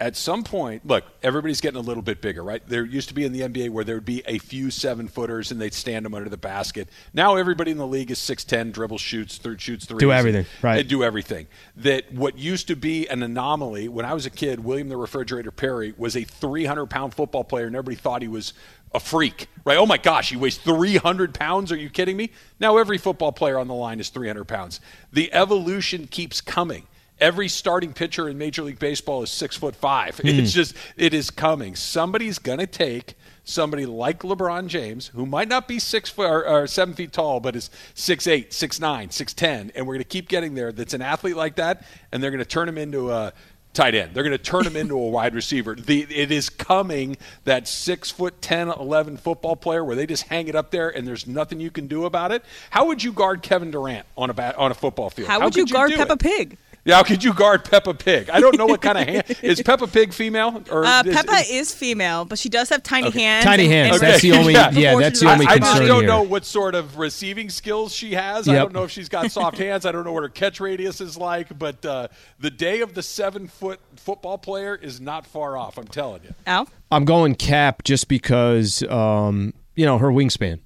at 0.00 0.14
some 0.14 0.44
point, 0.44 0.86
look, 0.86 1.02
everybody's 1.24 1.60
getting 1.60 1.78
a 1.78 1.82
little 1.82 2.04
bit 2.04 2.22
bigger, 2.22 2.44
right? 2.44 2.62
There 2.68 2.84
used 2.84 3.08
to 3.08 3.14
be 3.14 3.24
in 3.24 3.32
the 3.32 3.40
NBA 3.40 3.70
where 3.70 3.82
there 3.82 3.96
would 3.96 4.04
be 4.04 4.22
a 4.28 4.38
few 4.38 4.70
seven 4.70 5.08
footers 5.08 5.50
and 5.50 5.60
they'd 5.60 5.74
stand 5.74 6.06
them 6.06 6.14
under 6.14 6.30
the 6.30 6.36
basket. 6.36 6.88
Now 7.12 7.34
everybody 7.34 7.72
in 7.72 7.78
the 7.78 7.86
league 7.88 8.12
is 8.12 8.20
six 8.20 8.44
ten, 8.44 8.70
dribble, 8.70 8.98
shoots, 8.98 9.38
third 9.38 9.60
shoots, 9.60 9.84
three, 9.84 9.98
Do 9.98 10.12
everything, 10.12 10.46
right. 10.62 10.76
They 10.76 10.84
do 10.84 11.02
everything. 11.02 11.48
That 11.78 12.12
what 12.12 12.38
used 12.38 12.68
to 12.68 12.76
be 12.76 13.08
an 13.08 13.24
anomaly 13.24 13.88
when 13.88 14.04
I 14.04 14.14
was 14.14 14.26
a 14.26 14.30
kid, 14.30 14.60
William 14.60 14.88
the 14.88 14.96
Refrigerator 14.96 15.50
Perry 15.50 15.92
was 15.96 16.16
a 16.16 16.22
300 16.22 16.86
pound 16.86 17.14
football 17.14 17.42
player, 17.42 17.66
and 17.66 17.74
everybody 17.74 17.96
thought 17.96 18.22
he 18.22 18.28
was 18.28 18.52
a 18.94 19.00
freak, 19.00 19.48
right? 19.64 19.76
Oh 19.76 19.86
my 19.86 19.98
gosh, 19.98 20.30
he 20.30 20.36
weighs 20.36 20.58
300 20.58 21.34
pounds. 21.34 21.70
Are 21.72 21.76
you 21.76 21.90
kidding 21.90 22.16
me? 22.16 22.30
Now 22.58 22.78
every 22.78 22.98
football 22.98 23.32
player 23.32 23.58
on 23.58 23.68
the 23.68 23.74
line 23.74 24.00
is 24.00 24.08
300 24.08 24.44
pounds. 24.44 24.80
The 25.12 25.32
evolution 25.32 26.06
keeps 26.06 26.40
coming. 26.40 26.86
Every 27.20 27.48
starting 27.48 27.92
pitcher 27.92 28.28
in 28.28 28.38
Major 28.38 28.62
League 28.62 28.78
Baseball 28.78 29.24
is 29.24 29.30
six 29.30 29.56
foot 29.56 29.74
five. 29.74 30.20
It's 30.22 30.52
hmm. 30.52 30.56
just, 30.56 30.76
it 30.96 31.12
is 31.12 31.30
coming. 31.30 31.74
Somebody's 31.74 32.38
going 32.38 32.60
to 32.60 32.66
take 32.66 33.14
somebody 33.42 33.86
like 33.86 34.20
LeBron 34.20 34.68
James, 34.68 35.08
who 35.08 35.26
might 35.26 35.48
not 35.48 35.66
be 35.66 35.80
six 35.80 36.10
foot 36.10 36.30
or, 36.30 36.46
or 36.46 36.66
seven 36.68 36.94
feet 36.94 37.12
tall, 37.12 37.40
but 37.40 37.56
is 37.56 37.70
six 37.94 38.28
eight, 38.28 38.52
six 38.52 38.78
nine, 38.78 39.10
six 39.10 39.34
ten, 39.34 39.72
and 39.74 39.86
we're 39.86 39.94
going 39.94 40.04
to 40.04 40.08
keep 40.08 40.28
getting 40.28 40.54
there. 40.54 40.70
That's 40.70 40.94
an 40.94 41.02
athlete 41.02 41.36
like 41.36 41.56
that, 41.56 41.84
and 42.12 42.22
they're 42.22 42.30
going 42.30 42.38
to 42.38 42.44
turn 42.44 42.68
him 42.68 42.78
into 42.78 43.10
a 43.10 43.32
tight 43.78 43.94
end. 43.94 44.12
They're 44.12 44.24
going 44.24 44.36
to 44.36 44.42
turn 44.42 44.66
him 44.66 44.76
into 44.76 44.94
a 44.98 45.08
wide 45.08 45.34
receiver. 45.34 45.74
The, 45.74 46.02
it 46.02 46.32
is 46.32 46.50
coming 46.50 47.16
that 47.44 47.68
six 47.68 48.10
foot 48.10 48.42
10, 48.42 48.68
11 48.68 49.16
football 49.18 49.54
player 49.54 49.84
where 49.84 49.94
they 49.94 50.06
just 50.06 50.24
hang 50.24 50.48
it 50.48 50.56
up 50.56 50.72
there 50.72 50.88
and 50.88 51.06
there's 51.06 51.26
nothing 51.26 51.60
you 51.60 51.70
can 51.70 51.86
do 51.86 52.04
about 52.04 52.32
it. 52.32 52.44
How 52.70 52.86
would 52.86 53.02
you 53.02 53.12
guard 53.12 53.42
Kevin 53.42 53.70
Durant 53.70 54.06
on 54.16 54.30
a 54.30 54.34
bat, 54.34 54.56
on 54.56 54.72
a 54.72 54.74
football 54.74 55.10
field? 55.10 55.28
How 55.28 55.40
would 55.44 55.54
you 55.54 55.66
guard 55.66 55.92
Peppa 55.92 56.14
it? 56.14 56.18
Pig? 56.18 56.58
Yeah, 56.88 56.94
how 56.96 57.02
could 57.02 57.22
you 57.22 57.34
guard 57.34 57.64
Peppa 57.64 57.92
Pig? 57.92 58.30
I 58.30 58.40
don't 58.40 58.56
know 58.56 58.64
what 58.64 58.80
kind 58.80 58.96
of 58.96 59.06
hand 59.06 59.24
is 59.42 59.60
Peppa 59.62 59.86
Pig 59.86 60.14
female 60.14 60.62
or 60.70 60.86
Uh, 60.86 61.02
is- 61.04 61.14
Peppa 61.14 61.32
is- 61.40 61.50
is 61.50 61.74
female, 61.74 62.24
but 62.24 62.38
she 62.38 62.48
does 62.48 62.70
have 62.70 62.82
tiny 62.82 63.10
hands. 63.10 63.44
Tiny 63.44 63.68
hands. 63.68 63.96
and- 63.96 64.00
That's 64.02 64.22
the 64.22 64.32
only. 64.32 64.52
Yeah, 64.78 64.96
that's 64.98 65.20
the 65.20 65.30
only. 65.30 65.46
I, 65.46 65.52
only 65.54 65.54
I 65.54 65.58
just 65.58 65.82
don't 65.82 66.00
here. 66.00 66.08
know 66.08 66.22
what 66.22 66.46
sort 66.46 66.74
of 66.74 66.96
receiving 66.98 67.50
skills 67.50 67.94
she 67.94 68.14
has. 68.14 68.48
I 68.48 68.54
don't 68.54 68.72
know 68.72 68.84
if 68.84 68.90
she's 68.90 69.08
got 69.10 69.30
soft 69.30 69.58
hands. 69.58 69.84
I 69.84 69.92
don't 69.92 70.04
know 70.04 70.12
what 70.12 70.22
her 70.22 70.28
catch 70.30 70.60
radius 70.60 71.00
is 71.02 71.16
like. 71.18 71.58
But 71.58 71.84
uh, 71.84 72.08
the 72.40 72.50
day 72.50 72.80
of 72.80 72.94
the 72.94 73.02
seven 73.02 73.48
foot 73.48 73.80
football 73.96 74.38
player 74.38 74.74
is 74.74 74.98
not 75.00 75.26
far 75.26 75.58
off. 75.58 75.76
I'm 75.76 75.88
telling 75.88 76.22
you. 76.24 76.34
Al? 76.46 76.68
I'm 76.90 77.04
going 77.04 77.34
cap 77.34 77.84
just 77.84 78.08
because 78.08 78.82
um, 78.84 79.52
you 79.76 79.84
know 79.84 79.98
her 79.98 80.08
wingspan. 80.08 80.60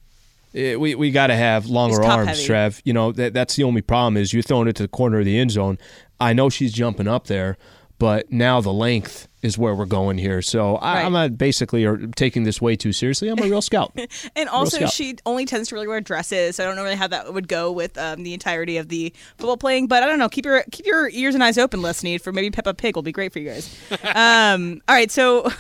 Eh, 0.54 0.76
we 0.76 0.94
we 0.94 1.10
got 1.10 1.28
to 1.28 1.34
have 1.34 1.66
longer 1.66 2.02
arms, 2.04 2.28
heavy. 2.28 2.44
Trev. 2.44 2.82
You 2.84 2.92
know 2.92 3.10
that 3.12 3.32
that's 3.32 3.56
the 3.56 3.62
only 3.64 3.80
problem 3.80 4.16
is 4.18 4.32
you're 4.32 4.42
throwing 4.42 4.68
it 4.68 4.76
to 4.76 4.82
the 4.82 4.88
corner 4.88 5.18
of 5.18 5.24
the 5.24 5.38
end 5.38 5.50
zone. 5.50 5.78
I 6.22 6.32
know 6.32 6.48
she's 6.48 6.72
jumping 6.72 7.08
up 7.08 7.26
there, 7.26 7.56
but 7.98 8.30
now 8.32 8.60
the 8.60 8.72
length 8.72 9.28
is 9.42 9.58
where 9.58 9.74
we're 9.74 9.86
going 9.86 10.18
here. 10.18 10.40
So 10.40 10.76
I, 10.76 10.94
Right. 10.94 11.04
I'm 11.04 11.12
not 11.12 11.36
basically 11.36 11.84
or 11.84 11.96
taking 12.14 12.44
this 12.44 12.60
way 12.60 12.76
too 12.76 12.92
seriously. 12.92 13.28
I'm 13.28 13.38
a 13.40 13.42
real 13.42 13.60
scout. 13.62 13.92
And 14.36 14.48
also, 14.48 14.76
Scout. 14.78 14.92
she 14.92 15.16
only 15.26 15.44
tends 15.46 15.68
to 15.68 15.74
really 15.74 15.88
wear 15.88 16.00
dresses, 16.00 16.56
so 16.56 16.64
I 16.64 16.66
don't 16.66 16.76
know 16.76 16.84
really 16.84 16.96
how 16.96 17.08
that 17.08 17.32
would 17.34 17.48
go 17.48 17.70
with 17.72 17.98
um, 17.98 18.22
the 18.22 18.34
entirety 18.34 18.76
of 18.76 18.88
the 18.88 19.12
football 19.36 19.56
playing. 19.56 19.88
But 19.88 20.02
I 20.02 20.06
don't 20.06 20.18
know. 20.18 20.28
Keep 20.28 20.44
your 20.46 20.64
keep 20.70 20.86
your 20.86 21.08
ears 21.10 21.34
and 21.34 21.42
eyes 21.44 21.58
open, 21.58 21.82
listening 21.82 22.18
for 22.20 22.32
maybe 22.32 22.50
Peppa 22.50 22.72
Pig 22.74 22.94
will 22.96 23.02
be 23.02 23.12
great 23.12 23.32
for 23.32 23.40
you 23.40 23.50
guys. 23.50 23.76
um, 24.14 24.80
all 24.88 24.94
right, 24.94 25.10
so 25.10 25.50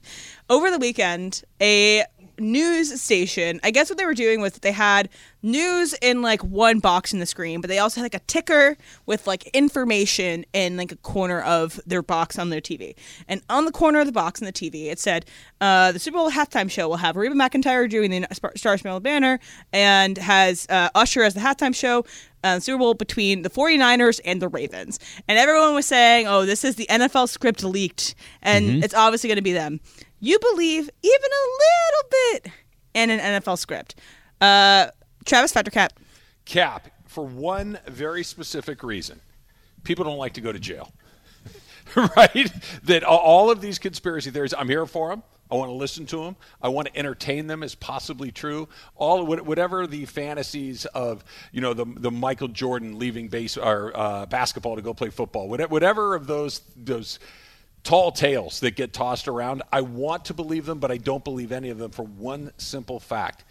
over 0.50 0.70
the 0.70 0.78
weekend, 0.78 1.42
a 1.60 2.04
news 2.42 3.00
station. 3.00 3.60
I 3.62 3.70
guess 3.70 3.88
what 3.88 3.98
they 3.98 4.04
were 4.04 4.14
doing 4.14 4.40
was 4.40 4.52
that 4.52 4.62
they 4.62 4.72
had 4.72 5.08
news 5.42 5.94
in 6.02 6.22
like 6.22 6.42
one 6.42 6.78
box 6.78 7.12
in 7.12 7.18
the 7.18 7.26
screen, 7.26 7.60
but 7.60 7.68
they 7.68 7.78
also 7.78 8.00
had 8.00 8.04
like 8.04 8.14
a 8.14 8.24
ticker 8.26 8.76
with 9.06 9.26
like 9.26 9.46
information 9.48 10.44
in 10.52 10.76
like 10.76 10.92
a 10.92 10.96
corner 10.96 11.40
of 11.40 11.80
their 11.86 12.02
box 12.02 12.38
on 12.38 12.50
their 12.50 12.60
TV. 12.60 12.94
And 13.28 13.42
on 13.48 13.64
the 13.64 13.72
corner 13.72 14.00
of 14.00 14.06
the 14.06 14.12
box 14.12 14.40
on 14.40 14.46
the 14.46 14.52
TV, 14.52 14.86
it 14.86 14.98
said 14.98 15.24
uh, 15.60 15.92
the 15.92 15.98
Super 15.98 16.18
Bowl 16.18 16.30
halftime 16.30 16.70
show 16.70 16.88
will 16.88 16.96
have 16.96 17.16
Reba 17.16 17.34
McEntire 17.34 17.88
doing 17.88 18.10
the 18.10 18.26
Star- 18.32 18.76
Spangled 18.76 19.02
Banner 19.02 19.40
and 19.72 20.18
has 20.18 20.66
uh, 20.68 20.90
Usher 20.94 21.22
as 21.22 21.34
the 21.34 21.40
halftime 21.40 21.74
show. 21.74 22.04
Uh, 22.44 22.58
Super 22.58 22.78
Bowl 22.78 22.94
between 22.94 23.42
the 23.42 23.50
49ers 23.50 24.20
and 24.24 24.42
the 24.42 24.48
Ravens. 24.48 24.98
And 25.28 25.38
everyone 25.38 25.76
was 25.76 25.86
saying, 25.86 26.26
oh, 26.26 26.44
this 26.44 26.64
is 26.64 26.74
the 26.74 26.86
NFL 26.86 27.28
script 27.28 27.62
leaked, 27.62 28.16
and 28.42 28.82
it's 28.82 28.94
obviously 28.94 29.28
going 29.28 29.36
to 29.36 29.42
be 29.42 29.52
them. 29.52 29.78
You 30.24 30.38
believe 30.38 30.88
even 31.02 31.30
a 31.30 31.44
little 31.64 32.10
bit 32.10 32.52
in 32.94 33.10
an 33.10 33.40
NFL 33.42 33.58
script. 33.58 33.96
Uh, 34.40 34.86
Travis 35.24 35.52
Fact 35.52 35.66
or 35.66 35.72
Cap, 35.72 35.94
Cap, 36.44 36.88
for 37.06 37.26
one 37.26 37.76
very 37.88 38.22
specific 38.22 38.84
reason. 38.84 39.20
People 39.82 40.04
don't 40.04 40.18
like 40.18 40.34
to 40.34 40.40
go 40.40 40.52
to 40.52 40.60
jail. 40.60 40.92
right? 42.16 42.52
That 42.84 43.02
all 43.02 43.50
of 43.50 43.60
these 43.60 43.80
conspiracy 43.80 44.30
theories, 44.30 44.54
I'm 44.56 44.68
here 44.68 44.86
for 44.86 45.10
them. 45.10 45.24
I 45.50 45.56
want 45.56 45.70
to 45.70 45.74
listen 45.74 46.06
to 46.06 46.18
them. 46.18 46.36
I 46.62 46.68
want 46.68 46.86
to 46.86 46.96
entertain 46.96 47.48
them 47.48 47.64
as 47.64 47.74
possibly 47.74 48.30
true. 48.30 48.68
All 48.94 49.26
whatever 49.26 49.88
the 49.88 50.06
fantasies 50.06 50.86
of 50.86 51.24
you 51.50 51.60
know 51.60 51.74
the 51.74 51.84
the 51.84 52.12
Michael 52.12 52.48
Jordan 52.48 52.96
leaving 52.96 53.26
base 53.26 53.56
or 53.56 53.92
uh, 53.94 54.26
basketball 54.26 54.76
to 54.76 54.82
go 54.82 54.94
play 54.94 55.10
football. 55.10 55.48
Whatever, 55.48 55.70
whatever 55.70 56.14
of 56.14 56.28
those 56.28 56.60
those 56.76 57.18
tall 57.84 58.12
tales 58.12 58.60
that 58.60 58.76
get 58.76 58.92
tossed 58.92 59.28
around, 59.28 59.62
I 59.72 59.80
want 59.80 60.26
to 60.26 60.34
believe 60.34 60.66
them, 60.66 60.78
but 60.78 60.90
I 60.90 60.96
don't 60.96 61.24
believe 61.24 61.52
any 61.52 61.70
of 61.70 61.78
them 61.78 61.90
for 61.90 62.04
one 62.04 62.52
simple 62.56 63.00
fact 63.00 63.44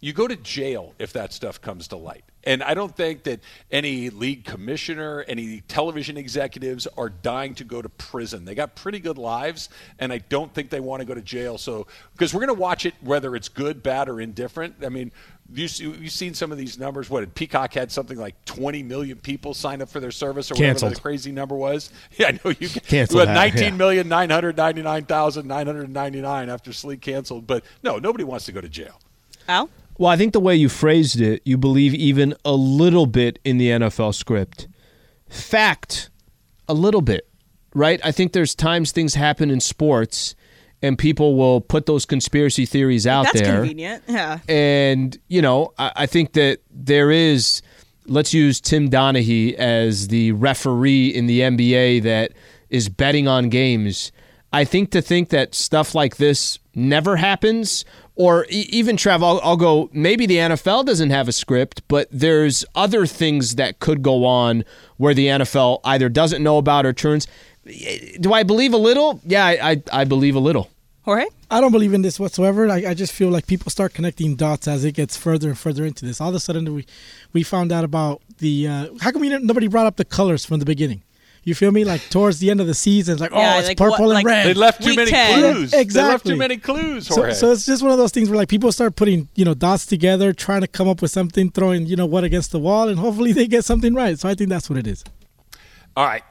you 0.00 0.12
go 0.12 0.28
to 0.28 0.36
jail 0.36 0.94
if 0.98 1.12
that 1.14 1.32
stuff 1.32 1.60
comes 1.60 1.88
to 1.88 1.96
light. 1.96 2.24
And 2.44 2.62
I 2.62 2.74
don't 2.74 2.94
think 2.94 3.24
that 3.24 3.40
any 3.72 4.08
league 4.08 4.44
commissioner, 4.44 5.24
any 5.26 5.62
television 5.62 6.16
executives 6.16 6.86
are 6.96 7.08
dying 7.08 7.54
to 7.56 7.64
go 7.64 7.82
to 7.82 7.88
prison. 7.88 8.44
They 8.44 8.54
got 8.54 8.76
pretty 8.76 9.00
good 9.00 9.18
lives, 9.18 9.68
and 9.98 10.12
I 10.12 10.18
don't 10.18 10.54
think 10.54 10.70
they 10.70 10.78
want 10.78 11.00
to 11.00 11.06
go 11.06 11.14
to 11.14 11.22
jail. 11.22 11.58
So, 11.58 11.88
because 12.12 12.32
we're 12.32 12.46
going 12.46 12.54
to 12.54 12.60
watch 12.60 12.86
it 12.86 12.94
whether 13.00 13.34
it's 13.34 13.48
good, 13.48 13.82
bad, 13.82 14.08
or 14.08 14.20
indifferent. 14.20 14.76
I 14.84 14.90
mean, 14.90 15.10
you 15.52 15.68
see, 15.68 15.84
you've 15.84 16.12
seen 16.12 16.34
some 16.34 16.50
of 16.52 16.58
these 16.58 16.78
numbers. 16.78 17.08
What 17.08 17.34
Peacock 17.34 17.72
had 17.74 17.92
something 17.92 18.18
like 18.18 18.42
20 18.44 18.82
million 18.82 19.18
people 19.18 19.54
sign 19.54 19.80
up 19.80 19.88
for 19.88 20.00
their 20.00 20.10
service, 20.10 20.50
or 20.50 20.54
whatever 20.54 20.90
the 20.90 21.00
crazy 21.00 21.32
number 21.32 21.54
was. 21.54 21.90
Yeah, 22.18 22.28
I 22.28 22.30
know 22.32 22.54
you 22.58 22.68
Canceled 22.88 23.16
Well, 23.16 23.26
that, 23.26 23.34
19 23.34 23.62
yeah. 23.62 23.70
million 23.70 24.08
nine 24.08 24.30
hundred 24.30 24.56
ninety 24.56 24.82
nine 24.82 25.04
thousand 25.04 25.46
nine 25.46 25.66
hundred 25.66 25.90
ninety 25.90 26.20
nine 26.20 26.48
after 26.48 26.72
Sleep 26.72 27.00
canceled. 27.00 27.46
But 27.46 27.64
no, 27.82 27.98
nobody 27.98 28.24
wants 28.24 28.46
to 28.46 28.52
go 28.52 28.60
to 28.60 28.68
jail. 28.68 29.00
Al? 29.48 29.70
Well, 29.98 30.10
I 30.10 30.16
think 30.16 30.32
the 30.32 30.40
way 30.40 30.56
you 30.56 30.68
phrased 30.68 31.20
it, 31.20 31.42
you 31.44 31.56
believe 31.56 31.94
even 31.94 32.34
a 32.44 32.52
little 32.52 33.06
bit 33.06 33.38
in 33.44 33.58
the 33.58 33.68
NFL 33.70 34.14
script. 34.14 34.68
Fact, 35.28 36.10
a 36.68 36.74
little 36.74 37.00
bit, 37.00 37.28
right? 37.74 38.00
I 38.04 38.12
think 38.12 38.32
there's 38.32 38.54
times 38.54 38.92
things 38.92 39.14
happen 39.14 39.50
in 39.50 39.60
sports 39.60 40.34
and 40.82 40.98
people 40.98 41.36
will 41.36 41.60
put 41.60 41.86
those 41.86 42.04
conspiracy 42.04 42.66
theories 42.66 43.06
out 43.06 43.24
there. 43.24 43.32
That's 43.32 43.46
there. 43.46 43.56
convenient. 43.56 44.02
Yeah. 44.06 44.38
And, 44.48 45.16
you 45.28 45.42
know, 45.42 45.72
I, 45.78 45.92
I 45.96 46.06
think 46.06 46.32
that 46.34 46.60
there 46.70 47.10
is, 47.10 47.62
let's 48.06 48.34
use 48.34 48.60
Tim 48.60 48.90
Donaghy 48.90 49.54
as 49.54 50.08
the 50.08 50.32
referee 50.32 51.08
in 51.08 51.26
the 51.26 51.40
NBA 51.40 52.02
that 52.02 52.32
is 52.70 52.88
betting 52.88 53.26
on 53.28 53.48
games. 53.48 54.12
I 54.52 54.64
think 54.64 54.90
to 54.92 55.02
think 55.02 55.30
that 55.30 55.54
stuff 55.54 55.94
like 55.94 56.16
this 56.16 56.58
never 56.74 57.16
happens, 57.16 57.84
or 58.14 58.46
e- 58.48 58.66
even 58.70 58.96
Trev, 58.96 59.22
I'll, 59.22 59.40
I'll 59.42 59.56
go, 59.56 59.90
maybe 59.92 60.24
the 60.26 60.36
NFL 60.36 60.86
doesn't 60.86 61.10
have 61.10 61.28
a 61.28 61.32
script, 61.32 61.82
but 61.88 62.08
there's 62.10 62.64
other 62.74 63.06
things 63.06 63.56
that 63.56 63.80
could 63.80 64.02
go 64.02 64.24
on 64.24 64.64
where 64.96 65.14
the 65.14 65.26
NFL 65.26 65.80
either 65.84 66.08
doesn't 66.08 66.42
know 66.42 66.58
about 66.58 66.86
or 66.86 66.92
turns. 66.92 67.26
Do 68.20 68.32
I 68.32 68.42
believe 68.42 68.72
a 68.72 68.76
little? 68.78 69.20
Yeah, 69.24 69.44
I, 69.44 69.70
I, 69.72 69.82
I 69.92 70.04
believe 70.04 70.36
a 70.36 70.40
little. 70.40 70.70
Jorge? 71.02 71.26
I 71.50 71.60
don't 71.60 71.70
believe 71.72 71.94
in 71.94 72.02
this 72.02 72.18
whatsoever. 72.18 72.68
I, 72.68 72.86
I 72.90 72.94
just 72.94 73.12
feel 73.12 73.28
like 73.28 73.46
people 73.46 73.70
start 73.70 73.94
connecting 73.94 74.34
dots 74.34 74.66
as 74.66 74.84
it 74.84 74.92
gets 74.92 75.16
further 75.16 75.48
and 75.48 75.58
further 75.58 75.84
into 75.84 76.04
this. 76.04 76.20
All 76.20 76.28
of 76.30 76.34
a 76.34 76.40
sudden, 76.40 76.72
we 76.74 76.86
we 77.32 77.42
found 77.42 77.70
out 77.72 77.84
about 77.84 78.22
the. 78.38 78.66
Uh, 78.68 78.86
how 79.00 79.12
come 79.12 79.20
we 79.20 79.28
nobody 79.38 79.68
brought 79.68 79.86
up 79.86 79.96
the 79.96 80.04
colors 80.04 80.44
from 80.44 80.58
the 80.58 80.64
beginning? 80.64 81.02
You 81.44 81.54
feel 81.54 81.70
me? 81.70 81.84
Like 81.84 82.00
towards 82.10 82.40
the 82.40 82.50
end 82.50 82.60
of 82.60 82.66
the 82.66 82.74
season, 82.74 83.12
it's 83.12 83.20
like, 83.20 83.30
Yeah, 83.30 83.54
oh, 83.54 83.58
it's 83.60 83.68
like 83.68 83.78
purple 83.78 84.06
what- 84.06 84.16
and 84.16 84.24
like- 84.24 84.26
red. 84.26 84.46
They 84.46 84.54
left 84.54 84.82
too 84.82 84.96
many 84.96 85.12
10. 85.12 85.40
clues. 85.40 85.72
Yeah, 85.72 85.84
They 85.84 86.02
left 86.02 86.26
too 86.26 86.36
many 86.36 86.56
clues, 86.56 87.06
So, 87.06 87.30
so 87.30 87.52
it's 87.52 87.64
just 87.64 87.84
one 87.84 87.92
of 87.92 87.98
those 87.98 88.10
things 88.10 88.28
where 88.28 88.36
like 88.36 88.48
people 88.48 88.72
start 88.72 88.96
putting 88.96 89.28
you 89.36 89.44
know 89.44 89.54
dots 89.54 89.86
together, 89.86 90.32
trying 90.32 90.62
to 90.62 90.66
come 90.66 90.88
up 90.88 91.00
with 91.02 91.12
something, 91.12 91.50
throwing 91.52 91.86
you 91.86 91.94
know 91.94 92.06
what 92.06 92.24
against 92.24 92.50
the 92.50 92.58
wall, 92.58 92.88
and 92.88 92.98
hopefully 92.98 93.32
they 93.32 93.46
get 93.46 93.64
something 93.64 93.94
right. 93.94 94.18
So 94.18 94.28
I 94.28 94.34
think 94.34 94.50
that's 94.50 94.68
what 94.68 94.76
it 94.76 94.88
is. 94.88 95.04
All 95.96 96.04
right. 96.04 96.24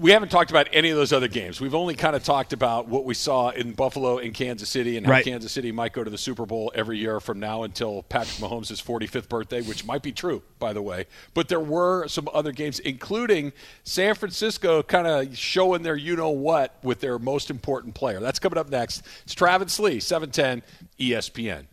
We 0.00 0.12
haven't 0.12 0.30
talked 0.30 0.50
about 0.50 0.66
any 0.72 0.88
of 0.88 0.96
those 0.96 1.12
other 1.12 1.28
games. 1.28 1.60
We've 1.60 1.74
only 1.74 1.94
kind 1.94 2.16
of 2.16 2.24
talked 2.24 2.54
about 2.54 2.88
what 2.88 3.04
we 3.04 3.12
saw 3.12 3.50
in 3.50 3.72
Buffalo 3.72 4.16
and 4.16 4.32
Kansas 4.32 4.70
City 4.70 4.96
and 4.96 5.04
how 5.04 5.12
Right. 5.12 5.24
Kansas 5.24 5.52
City 5.52 5.72
might 5.72 5.92
go 5.92 6.02
to 6.02 6.08
the 6.08 6.16
Super 6.16 6.46
Bowl 6.46 6.72
every 6.74 6.96
year 6.96 7.20
from 7.20 7.38
now 7.38 7.64
until 7.64 8.02
Patrick 8.04 8.38
Mahomes' 8.38 8.82
45th 8.82 9.28
birthday, 9.28 9.60
which 9.60 9.84
might 9.84 10.02
be 10.02 10.10
true, 10.10 10.42
by 10.58 10.72
the 10.72 10.80
way. 10.80 11.04
But 11.34 11.48
there 11.48 11.60
were 11.60 12.08
some 12.08 12.30
other 12.32 12.50
games, 12.50 12.78
including 12.78 13.52
San 13.84 14.14
Francisco 14.14 14.82
kind 14.82 15.06
of 15.06 15.36
showing 15.36 15.82
their 15.82 15.96
you 15.96 16.16
know 16.16 16.30
what 16.30 16.78
with 16.82 17.00
their 17.00 17.18
most 17.18 17.50
important 17.50 17.94
player. 17.94 18.20
That's 18.20 18.38
coming 18.38 18.58
up 18.58 18.70
next. 18.70 19.02
It's 19.24 19.34
Travis 19.34 19.78
Lee, 19.78 19.96
E 19.96 20.00
710 20.00 20.62
ESPN. 20.98 21.66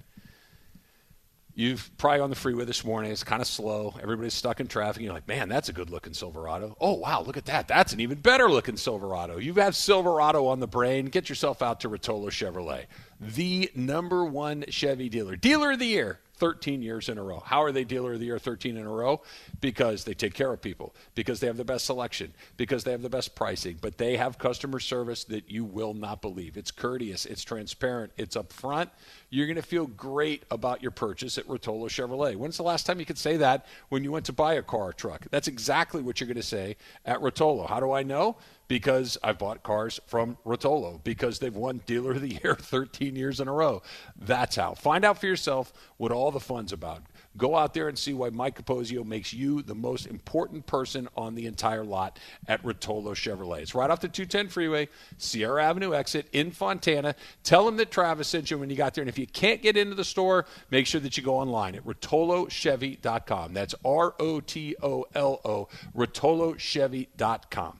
You've 1.57 1.89
probably 1.97 2.19
on 2.19 2.29
the 2.29 2.35
freeway 2.35 2.65
this 2.65 2.85
morning. 2.85 3.09
It's 3.11 3.23
kind 3.23 3.41
of 3.41 3.47
slow. 3.47 3.95
Everybody's 3.99 4.35
stuck 4.35 4.59
in 4.59 4.67
traffic. 4.67 5.01
You're 5.01 5.11
like, 5.11 5.27
man, 5.27 5.49
that's 5.49 5.69
a 5.69 5.73
good 5.73 5.89
looking 5.89 6.13
Silverado. 6.13 6.77
Oh, 6.79 6.93
wow, 6.93 7.23
look 7.23 7.35
at 7.35 7.45
that. 7.45 7.67
That's 7.67 7.93
an 7.93 7.99
even 7.99 8.19
better 8.19 8.47
looking 8.47 8.77
Silverado. 8.77 9.37
You 9.39 9.55
have 9.55 9.75
Silverado 9.75 10.45
on 10.45 10.59
the 10.59 10.67
brain. 10.67 11.07
Get 11.07 11.29
yourself 11.29 11.63
out 11.63 11.79
to 11.79 11.89
Rotolo 11.89 12.27
Chevrolet, 12.27 12.85
the 13.19 13.71
number 13.73 14.23
one 14.23 14.65
Chevy 14.69 15.09
dealer. 15.09 15.35
Dealer 15.35 15.71
of 15.71 15.79
the 15.79 15.87
year, 15.87 16.19
13 16.37 16.81
years 16.81 17.09
in 17.09 17.17
a 17.17 17.23
row. 17.23 17.41
How 17.45 17.63
are 17.63 17.71
they 17.71 17.83
dealer 17.83 18.13
of 18.13 18.19
the 18.19 18.25
year 18.25 18.39
13 18.39 18.77
in 18.77 18.85
a 18.85 18.89
row? 18.89 19.21
Because 19.59 20.03
they 20.03 20.13
take 20.13 20.33
care 20.33 20.51
of 20.51 20.61
people, 20.61 20.95
because 21.15 21.39
they 21.39 21.47
have 21.47 21.57
the 21.57 21.65
best 21.65 21.85
selection, 21.85 22.33
because 22.57 22.83
they 22.83 22.91
have 22.91 23.01
the 23.01 23.09
best 23.09 23.35
pricing, 23.35 23.77
but 23.81 23.97
they 23.97 24.17
have 24.17 24.37
customer 24.37 24.79
service 24.79 25.23
that 25.25 25.49
you 25.49 25.65
will 25.65 25.93
not 25.93 26.21
believe. 26.21 26.57
It's 26.57 26.71
courteous, 26.71 27.25
it's 27.25 27.43
transparent, 27.43 28.11
it's 28.17 28.35
upfront. 28.35 28.89
You're 29.29 29.47
going 29.47 29.57
to 29.57 29.61
feel 29.61 29.87
great 29.87 30.43
about 30.51 30.81
your 30.81 30.91
purchase 30.91 31.37
at 31.37 31.47
Rotolo 31.47 31.87
Chevrolet. 31.87 32.35
When's 32.35 32.57
the 32.57 32.63
last 32.63 32.85
time 32.85 32.99
you 32.99 33.05
could 33.05 33.17
say 33.17 33.37
that 33.37 33.65
when 33.89 34.03
you 34.03 34.11
went 34.11 34.25
to 34.27 34.33
buy 34.33 34.53
a 34.53 34.61
car 34.61 34.89
or 34.89 34.93
truck? 34.93 35.27
That's 35.31 35.47
exactly 35.47 36.01
what 36.01 36.19
you're 36.19 36.27
going 36.27 36.37
to 36.37 36.43
say 36.43 36.77
at 37.05 37.19
Rotolo. 37.19 37.67
How 37.67 37.79
do 37.79 37.91
I 37.91 38.03
know? 38.03 38.37
Because 38.67 39.17
I've 39.23 39.37
bought 39.37 39.63
cars 39.63 39.99
from 40.07 40.37
Rotolo 40.45 41.03
because 41.03 41.39
they've 41.39 41.55
won 41.55 41.81
Dealer 41.85 42.11
of 42.11 42.21
the 42.21 42.39
Year 42.43 42.55
13 42.59 43.15
years 43.15 43.39
in 43.39 43.47
a 43.47 43.53
row. 43.53 43.81
That's 44.17 44.57
how. 44.57 44.73
Find 44.73 45.05
out 45.05 45.19
for 45.19 45.27
yourself 45.27 45.71
what 45.97 46.11
all 46.11 46.31
the 46.31 46.39
fun's 46.39 46.73
about. 46.73 47.03
Go 47.37 47.55
out 47.55 47.73
there 47.73 47.87
and 47.87 47.97
see 47.97 48.13
why 48.13 48.29
Mike 48.29 48.61
Capozio 48.61 49.05
makes 49.05 49.31
you 49.31 49.61
the 49.61 49.75
most 49.75 50.07
important 50.07 50.65
person 50.65 51.07
on 51.15 51.35
the 51.35 51.45
entire 51.45 51.85
lot 51.85 52.19
at 52.47 52.63
Rotolo 52.63 53.11
Chevrolet. 53.13 53.59
It's 53.61 53.75
right 53.75 53.89
off 53.89 54.01
the 54.01 54.07
210 54.07 54.49
freeway, 54.49 54.89
Sierra 55.17 55.63
Avenue 55.63 55.93
exit 55.93 56.27
in 56.31 56.49
Fontana. 56.51 57.15
Tell 57.43 57.65
them 57.65 57.77
that 57.77 57.91
Travis 57.91 58.27
sent 58.27 58.49
you 58.49 58.57
when 58.57 58.69
you 58.71 58.75
got 58.75 58.95
there. 58.95 59.03
And 59.03 59.09
if 59.09 59.19
you 59.19 59.27
can't 59.27 59.61
get 59.61 59.77
into 59.77 59.95
the 59.95 60.03
store, 60.03 60.45
make 60.71 60.87
sure 60.87 60.99
that 61.01 61.15
you 61.15 61.23
go 61.23 61.35
online 61.35 61.75
at 61.75 61.85
rotolochevy.com. 61.85 63.53
That's 63.53 63.75
R 63.85 64.15
O 64.19 64.39
T 64.39 64.75
O 64.81 65.05
L 65.13 65.39
O, 65.45 65.67
rotolochevy.com. 65.95 67.79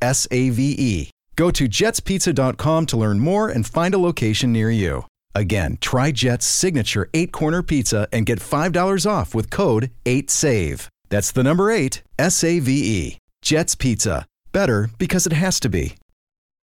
S 0.00 0.26
A 0.30 0.50
V 0.50 0.74
E. 0.78 1.10
Go 1.36 1.50
to 1.50 1.64
jetspizza.com 1.68 2.86
to 2.86 2.96
learn 2.96 3.18
more 3.18 3.48
and 3.48 3.66
find 3.66 3.92
a 3.94 3.98
location 3.98 4.52
near 4.52 4.70
you. 4.70 5.04
Again, 5.34 5.78
try 5.80 6.12
Jet's 6.12 6.46
signature 6.46 7.08
eight 7.12 7.32
corner 7.32 7.60
pizza 7.62 8.06
and 8.12 8.24
get 8.24 8.38
$5 8.38 9.10
off 9.10 9.34
with 9.34 9.50
code 9.50 9.90
8SAVE. 10.04 10.86
That's 11.08 11.32
the 11.32 11.42
number 11.42 11.70
eight, 11.72 12.02
S 12.18 12.44
A 12.44 12.60
V 12.60 12.72
E. 12.72 13.18
Jet's 13.42 13.74
Pizza. 13.74 14.26
Better 14.52 14.88
because 14.98 15.26
it 15.26 15.32
has 15.32 15.58
to 15.60 15.68
be. 15.68 15.96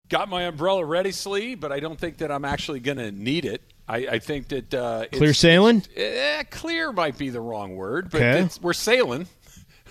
Got 0.09 0.29
my 0.29 0.43
umbrella 0.43 0.83
ready, 0.85 1.11
Slee, 1.11 1.55
but 1.55 1.71
I 1.71 1.79
don't 1.79 1.99
think 1.99 2.17
that 2.17 2.31
I'm 2.31 2.43
actually 2.45 2.79
going 2.79 2.97
to 2.97 3.11
need 3.11 3.45
it. 3.45 3.61
I, 3.87 3.97
I 3.97 4.19
think 4.19 4.47
that 4.49 4.73
uh, 4.73 5.05
Clear 5.11 5.23
it's- 5.31 5.37
sailing? 5.39 5.83
Eh, 5.95 6.43
clear 6.49 6.91
might 6.93 7.17
be 7.17 7.29
the 7.29 7.41
wrong 7.41 7.75
word, 7.75 8.09
but 8.09 8.21
Okay. 8.21 8.41
it's, 8.41 8.61
we're 8.61 8.73
sailing. 8.73 9.27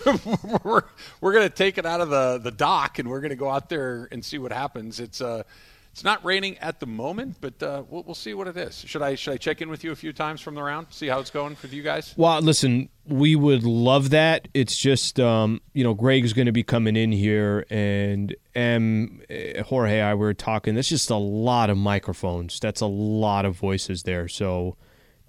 we're 0.65 0.83
we're 1.21 1.33
going 1.33 1.49
to 1.49 1.55
take 1.55 1.79
it 1.79 1.87
out 1.87 2.01
of 2.01 2.11
the, 2.11 2.39
the 2.39 2.51
dock 2.51 2.99
and 2.99 3.09
we're 3.09 3.21
going 3.21 3.31
to 3.31 3.37
go 3.37 3.51
out 3.51 3.69
there 3.69 4.09
and 4.11 4.25
see 4.25 4.39
what 4.39 4.53
happens. 4.53 5.01
It's 5.01 5.21
uh, 5.21 5.43
it's 5.93 6.05
not 6.05 6.25
raining 6.25 6.57
at 6.59 6.79
the 6.79 6.87
moment, 6.87 7.37
but 7.41 7.61
uh, 7.63 7.83
we'll, 7.89 8.05
we'll 8.05 8.15
see 8.15 8.33
what 8.33 8.47
it 8.47 8.57
is. 8.57 8.85
Should 8.87 9.03
I 9.03 9.17
should 9.17 9.35
I 9.35 9.37
check 9.37 9.61
in 9.61 9.69
with 9.69 9.83
you 9.83 9.91
a 9.91 9.97
few 9.97 10.13
times 10.13 10.41
from 10.41 10.55
the 10.55 10.63
round, 10.63 10.87
see 10.91 11.09
how 11.09 11.19
it's 11.19 11.31
going 11.31 11.57
for 11.57 11.67
you 11.67 11.83
guys? 11.83 12.15
Well, 12.17 12.41
listen, 12.41 12.89
we 13.07 13.35
would 13.35 13.65
love 13.65 14.11
that. 14.11 14.47
It's 14.55 14.79
just, 14.79 15.19
um, 15.19 15.61
you 15.73 15.83
know, 15.83 15.95
Greg's 15.95 16.33
going 16.33 16.47
to 16.47 16.53
be 16.53 16.63
coming 16.63 16.97
in 16.97 17.11
here, 17.11 17.67
and 17.71 18.35
um, 18.55 19.21
eh, 19.29 19.63
Jorge 19.63 20.01
I 20.01 20.15
were 20.15 20.33
talking. 20.33 20.77
That's 20.77 20.89
just 20.89 21.11
a 21.11 21.17
lot 21.17 21.71
of 21.71 21.77
microphones. 21.77 22.61
That's 22.61 22.81
a 22.81 22.87
lot 22.87 23.45
of 23.45 23.57
voices 23.57 24.05
there. 24.05 24.29
So 24.29 24.77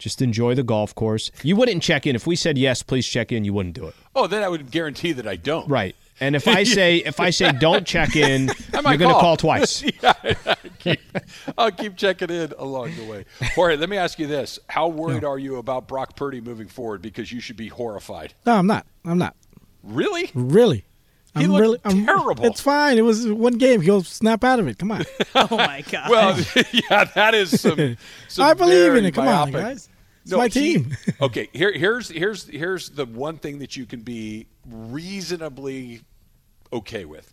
just 0.02 0.22
enjoy 0.22 0.56
the 0.56 0.64
golf 0.64 0.94
course. 0.96 1.32
You 1.44 1.56
wouldn't 1.56 1.84
check 1.84 2.06
in. 2.06 2.16
If 2.16 2.28
we 2.28 2.36
said 2.36 2.58
yes, 2.58 2.84
please 2.84 3.08
check 3.08 3.32
in, 3.32 3.46
you 3.46 3.54
wouldn't 3.54 3.76
do 3.76 3.88
it. 3.88 3.96
Oh, 4.16 4.28
then 4.28 4.44
I 4.44 4.50
would 4.50 4.72
guarantee 4.72 5.14
that 5.14 5.28
I 5.28 5.36
don't. 5.36 5.70
Right. 5.70 5.96
And 6.20 6.36
if 6.36 6.48
I 6.48 6.64
say 6.78 6.98
if 6.98 7.20
I 7.20 7.30
say 7.30 7.52
don't 7.52 7.86
check 7.86 8.16
in, 8.16 8.48
you're 8.74 8.82
going 8.82 9.00
to 9.00 9.08
call 9.08 9.38
twice. 9.38 9.84
yeah, 10.02 10.14
I 10.24 10.56
keep, 10.80 11.00
I'll 11.58 11.72
keep 11.72 11.96
checking 11.96 12.30
in 12.30 12.54
along 12.58 12.96
the 12.96 13.06
way. 13.06 13.26
Jorge, 13.56 13.78
let 13.78 13.90
me 13.90 13.98
ask 13.98 14.20
you 14.20 14.28
this: 14.28 14.60
How 14.68 14.88
worried 14.88 15.24
are 15.24 15.40
you 15.40 15.58
about 15.58 15.88
Brock 15.88 16.16
Purdy 16.16 16.42
moving 16.42 16.68
forward? 16.68 17.02
Because 17.02 17.32
you 17.32 17.40
should 17.40 17.58
be 17.58 17.68
horrified. 17.68 18.34
No, 18.46 18.54
I'm 18.54 18.68
not. 18.68 18.86
I'm 19.06 19.18
not. 19.18 19.36
Really? 19.84 20.30
Really. 20.34 20.86
He 21.38 21.46
I'm 21.46 21.52
looked 21.52 21.62
really 21.62 21.80
I'm, 21.86 22.06
terrible. 22.06 22.46
It's 22.46 22.60
fine. 22.60 22.98
It 22.98 23.04
was 23.04 23.26
one 23.26 23.54
game. 23.54 23.80
He'll 23.80 24.04
snap 24.04 24.44
out 24.44 24.60
of 24.60 24.68
it. 24.68 24.78
Come 24.78 24.92
on. 24.92 25.06
Oh 25.34 25.48
my 25.56 25.82
god. 25.90 26.10
Well, 26.10 26.40
yeah, 26.74 27.06
that 27.06 27.34
is 27.34 27.62
some. 27.62 27.96
some 28.28 28.46
I 28.46 28.54
believe 28.54 28.88
in 28.88 28.94
very 28.94 29.08
it. 29.08 29.14
Come 29.14 29.30
on, 29.30 29.52
guys. 29.52 29.88
It's 30.24 30.34
my 30.34 30.48
he- 30.48 30.50
team. 30.50 30.98
okay, 31.22 31.50
here, 31.54 31.72
here's 31.72 32.10
here's 32.10 32.48
here's 32.48 32.90
the 32.90 33.06
one 33.06 33.38
thing 33.38 33.60
that 33.60 33.76
you 33.76 33.86
can 33.86 34.02
be 34.02 34.48
reasonably 34.70 36.02
okay 36.72 37.06
with. 37.06 37.32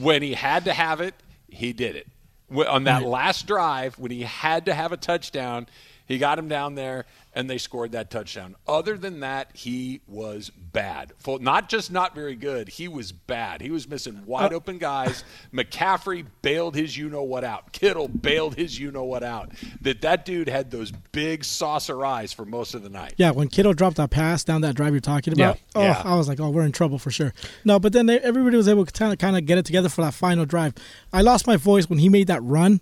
When 0.00 0.22
he 0.22 0.34
had 0.34 0.64
to 0.64 0.72
have 0.72 1.00
it, 1.00 1.14
he 1.48 1.72
did 1.72 1.96
it. 1.96 2.06
On 2.50 2.84
that 2.84 3.02
mm. 3.02 3.10
last 3.10 3.46
drive, 3.46 3.98
when 3.98 4.10
he 4.10 4.22
had 4.22 4.66
to 4.66 4.74
have 4.74 4.92
a 4.92 4.96
touchdown, 4.96 5.66
he 6.06 6.18
got 6.18 6.38
him 6.38 6.48
down 6.48 6.74
there 6.74 7.06
and 7.34 7.50
they 7.50 7.58
scored 7.58 7.92
that 7.92 8.10
touchdown. 8.10 8.54
Other 8.66 8.96
than 8.96 9.20
that, 9.20 9.50
he 9.54 10.00
was 10.06 10.50
bad. 10.50 11.12
Full, 11.18 11.38
not 11.40 11.68
just 11.68 11.90
not 11.92 12.14
very 12.14 12.34
good, 12.36 12.68
he 12.68 12.88
was 12.88 13.12
bad. 13.12 13.60
He 13.60 13.70
was 13.70 13.88
missing 13.88 14.22
wide 14.26 14.52
Uh, 14.52 14.56
open 14.56 14.78
guys. 14.78 15.24
McCaffrey 15.52 16.26
bailed 16.42 16.74
his 16.74 16.96
you 16.96 17.08
know 17.08 17.22
what 17.22 17.44
out. 17.44 17.72
Kittle 17.72 18.08
bailed 18.08 18.54
his 18.56 18.78
you 18.78 18.90
know 18.90 19.04
what 19.04 19.22
out. 19.22 19.52
That 19.82 20.02
that 20.02 20.24
dude 20.24 20.48
had 20.48 20.70
those 20.70 20.92
big 21.12 21.44
saucer 21.44 22.04
eyes 22.04 22.32
for 22.32 22.44
most 22.44 22.74
of 22.74 22.82
the 22.82 22.88
night. 22.90 23.14
Yeah, 23.16 23.30
when 23.30 23.48
Kittle 23.48 23.72
dropped 23.72 23.96
that 23.96 24.10
pass 24.10 24.44
down 24.44 24.60
that 24.62 24.74
drive 24.74 24.92
you're 24.92 25.00
talking 25.00 25.32
about, 25.32 25.56
Yeah, 25.56 25.62
oh, 25.74 25.82
yeah. 25.82 26.02
I 26.04 26.16
was 26.16 26.28
like, 26.28 26.40
oh, 26.40 26.50
we're 26.50 26.64
in 26.64 26.72
trouble 26.72 26.98
for 26.98 27.10
sure. 27.10 27.32
No, 27.64 27.78
but 27.78 27.92
then 27.92 28.06
they, 28.06 28.18
everybody 28.20 28.56
was 28.56 28.68
able 28.68 28.84
to 28.86 29.16
kind 29.16 29.36
of 29.36 29.46
get 29.46 29.58
it 29.58 29.64
together 29.64 29.88
for 29.88 30.02
that 30.02 30.14
final 30.14 30.44
drive. 30.44 30.74
I 31.12 31.22
lost 31.22 31.46
my 31.46 31.56
voice 31.56 31.88
when 31.88 31.98
he 31.98 32.08
made 32.08 32.26
that 32.28 32.42
run. 32.42 32.80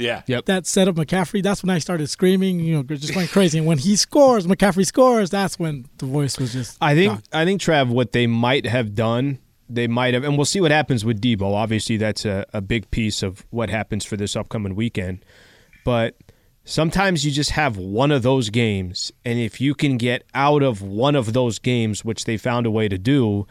Yeah. 0.00 0.22
Yep. 0.26 0.46
That 0.46 0.66
set 0.66 0.88
up 0.88 0.96
McCaffrey. 0.96 1.42
That's 1.42 1.62
when 1.62 1.70
I 1.70 1.78
started 1.78 2.08
screaming, 2.08 2.60
you 2.60 2.74
know, 2.74 2.82
just 2.82 3.14
going 3.14 3.28
crazy. 3.28 3.58
And 3.58 3.66
when 3.66 3.78
he 3.78 3.96
scores, 3.96 4.46
McCaffrey 4.46 4.86
scores. 4.86 5.30
That's 5.30 5.58
when 5.58 5.86
the 5.98 6.06
voice 6.06 6.38
was 6.38 6.52
just. 6.52 6.78
I 6.80 6.94
think 6.94 7.12
gone. 7.12 7.22
I 7.32 7.44
think 7.44 7.60
Trav, 7.60 7.88
what 7.88 8.12
they 8.12 8.26
might 8.26 8.66
have 8.66 8.94
done, 8.94 9.38
they 9.68 9.86
might 9.86 10.14
have, 10.14 10.24
and 10.24 10.36
we'll 10.36 10.46
see 10.46 10.60
what 10.60 10.70
happens 10.70 11.04
with 11.04 11.20
Debo. 11.20 11.54
Obviously, 11.54 11.96
that's 11.96 12.24
a, 12.24 12.44
a 12.52 12.60
big 12.60 12.90
piece 12.90 13.22
of 13.22 13.46
what 13.50 13.70
happens 13.70 14.04
for 14.04 14.16
this 14.16 14.34
upcoming 14.34 14.74
weekend. 14.74 15.24
But 15.84 16.16
sometimes 16.64 17.24
you 17.24 17.30
just 17.30 17.50
have 17.50 17.76
one 17.76 18.10
of 18.10 18.22
those 18.22 18.50
games, 18.50 19.12
and 19.24 19.38
if 19.38 19.60
you 19.60 19.74
can 19.74 19.96
get 19.96 20.24
out 20.34 20.62
of 20.62 20.82
one 20.82 21.14
of 21.14 21.32
those 21.32 21.58
games, 21.58 22.04
which 22.04 22.24
they 22.24 22.36
found 22.36 22.66
a 22.66 22.70
way 22.70 22.88
to 22.88 22.98
do, 22.98 23.46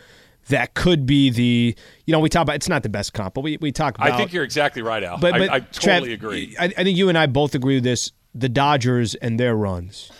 that 0.50 0.74
could 0.74 1.06
be 1.06 1.30
the 1.30 1.76
you 2.06 2.12
know 2.12 2.20
we 2.20 2.30
talk 2.30 2.43
about 2.43 2.56
it's 2.56 2.70
not 2.70 2.84
the 2.84 2.89
best 2.89 3.14
comp, 3.14 3.34
but 3.34 3.41
we, 3.41 3.58
we 3.62 3.72
talk 3.72 3.97
about. 3.97 4.12
I 4.12 4.18
think 4.18 4.34
you're 4.34 4.43
exactly 4.43 4.82
right, 4.82 5.04
Al. 5.04 5.18
But, 5.18 5.34
I- 5.34 5.39
but 5.39 5.50
I, 5.50 5.60
totally 5.62 6.10
Trav, 6.12 6.14
agree. 6.14 6.56
I, 6.60 6.66
I 6.66 6.84
think 6.84 6.97
you 6.97 7.10
and 7.10 7.18
I 7.18 7.26
both 7.26 7.56
agree 7.56 7.76
with 7.76 7.84
this. 7.84 8.12
The 8.36 8.50
Dodgers 8.50 9.16
and 9.16 9.39
their 9.39 9.56
runs, 9.56 10.12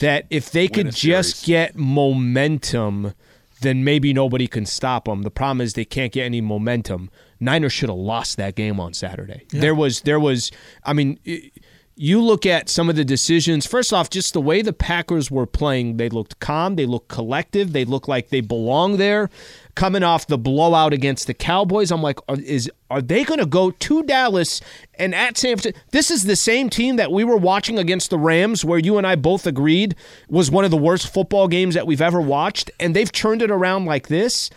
that 0.00 0.26
if 0.28 0.50
they 0.50 0.64
Win 0.64 0.72
could 0.72 0.94
just 0.94 1.38
series. 1.38 1.46
get 1.46 1.76
momentum, 1.76 3.14
then 3.62 3.82
maybe 3.82 4.12
nobody 4.12 4.46
can 4.46 4.66
stop 4.66 5.06
them. 5.06 5.22
The 5.22 5.30
problem 5.30 5.62
is 5.62 5.72
they 5.72 5.86
can't 5.86 6.12
get 6.12 6.24
any 6.24 6.42
momentum. 6.42 7.10
Niners 7.40 7.72
should 7.72 7.88
have 7.88 7.98
lost 7.98 8.36
that 8.36 8.54
game 8.56 8.78
on 8.78 8.92
Saturday. 8.92 9.46
There 9.50 9.74
was, 9.74 10.02
there 10.02 10.20
was. 10.20 10.50
I 10.84 10.92
mean. 10.92 11.18
i 11.26 11.50
you 11.98 12.20
look 12.20 12.44
at 12.44 12.68
some 12.68 12.90
of 12.90 12.96
the 12.96 13.06
decisions. 13.06 13.66
First 13.66 13.90
off, 13.90 14.10
just 14.10 14.34
the 14.34 14.40
way 14.40 14.60
the 14.60 14.74
Packers 14.74 15.30
were 15.30 15.46
playing, 15.46 15.96
they 15.96 16.10
looked 16.10 16.38
calm, 16.40 16.76
they 16.76 16.84
looked 16.84 17.08
collective, 17.08 17.72
they 17.72 17.86
looked 17.86 18.06
like 18.06 18.28
they 18.28 18.42
belong 18.42 18.98
there. 18.98 19.30
Coming 19.74 20.02
off 20.02 20.26
the 20.26 20.36
blowout 20.36 20.92
against 20.92 21.26
the 21.26 21.32
Cowboys, 21.34 21.90
I'm 21.90 22.02
like, 22.02 22.18
are, 22.28 22.38
is 22.38 22.70
are 22.90 23.00
they 23.00 23.24
going 23.24 23.40
to 23.40 23.46
go 23.46 23.70
to 23.70 24.02
Dallas 24.02 24.60
and 24.94 25.14
at 25.14 25.38
San 25.38 25.56
Francisco? 25.56 25.78
This 25.90 26.10
is 26.10 26.24
the 26.24 26.36
same 26.36 26.68
team 26.68 26.96
that 26.96 27.12
we 27.12 27.24
were 27.24 27.36
watching 27.36 27.78
against 27.78 28.10
the 28.10 28.18
Rams, 28.18 28.64
where 28.64 28.78
you 28.78 28.98
and 28.98 29.06
I 29.06 29.16
both 29.16 29.46
agreed 29.46 29.96
was 30.28 30.50
one 30.50 30.66
of 30.66 30.70
the 30.70 30.76
worst 30.76 31.12
football 31.12 31.48
games 31.48 31.74
that 31.74 31.86
we've 31.86 32.02
ever 32.02 32.20
watched, 32.20 32.70
and 32.78 32.94
they've 32.94 33.10
turned 33.10 33.40
it 33.42 33.50
around 33.50 33.86
like 33.86 34.08
this. 34.08 34.50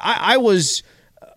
I, 0.00 0.34
I 0.34 0.36
was 0.38 0.82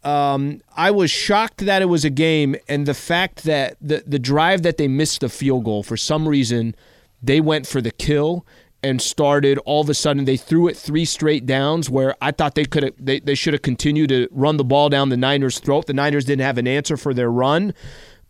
um, 0.04 0.62
I 0.76 0.92
was 0.92 1.12
shocked 1.12 1.66
that 1.66 1.82
it 1.82 1.86
was 1.86 2.06
a 2.06 2.10
game, 2.10 2.56
and 2.68 2.86
the 2.86 2.94
fact 2.94 3.44
that 3.44 3.78
the 3.82 4.04
the 4.06 4.20
drive 4.20 4.62
that 4.64 4.78
they 4.78 4.88
missed 4.88 5.22
the 5.22 5.30
field 5.30 5.66
goal 5.66 5.84
for 5.84 5.98
some 5.98 6.28
reason, 6.28 6.76
they 7.22 7.42
went 7.42 7.68
for 7.68 7.82
the 7.82 7.92
kill 7.92 8.46
and 8.82 9.02
started. 9.02 9.58
All 9.60 9.82
of 9.82 9.90
a 9.90 9.94
sudden, 9.94 10.26
they 10.26 10.38
threw 10.38 10.68
it 10.68 10.78
three 10.78 11.06
straight 11.06 11.46
downs. 11.46 11.90
Where 11.90 12.16
I 12.22 12.32
thought 12.32 12.56
they 12.56 12.66
could 12.66 12.84
have, 12.84 12.94
they, 12.98 13.20
they 13.20 13.36
should 13.36 13.54
have 13.54 13.62
continued 13.62 14.10
to 14.10 14.28
run 14.32 14.58
the 14.58 14.64
ball 14.64 14.90
down 14.90 15.10
the 15.10 15.18
Niners' 15.18 15.60
throat. 15.60 15.88
The 15.88 15.94
Niners 15.94 16.26
didn't 16.26 16.46
have 16.46 16.58
an 16.58 16.68
answer 16.68 16.96
for 16.96 17.14
their 17.14 17.32
run, 17.32 17.74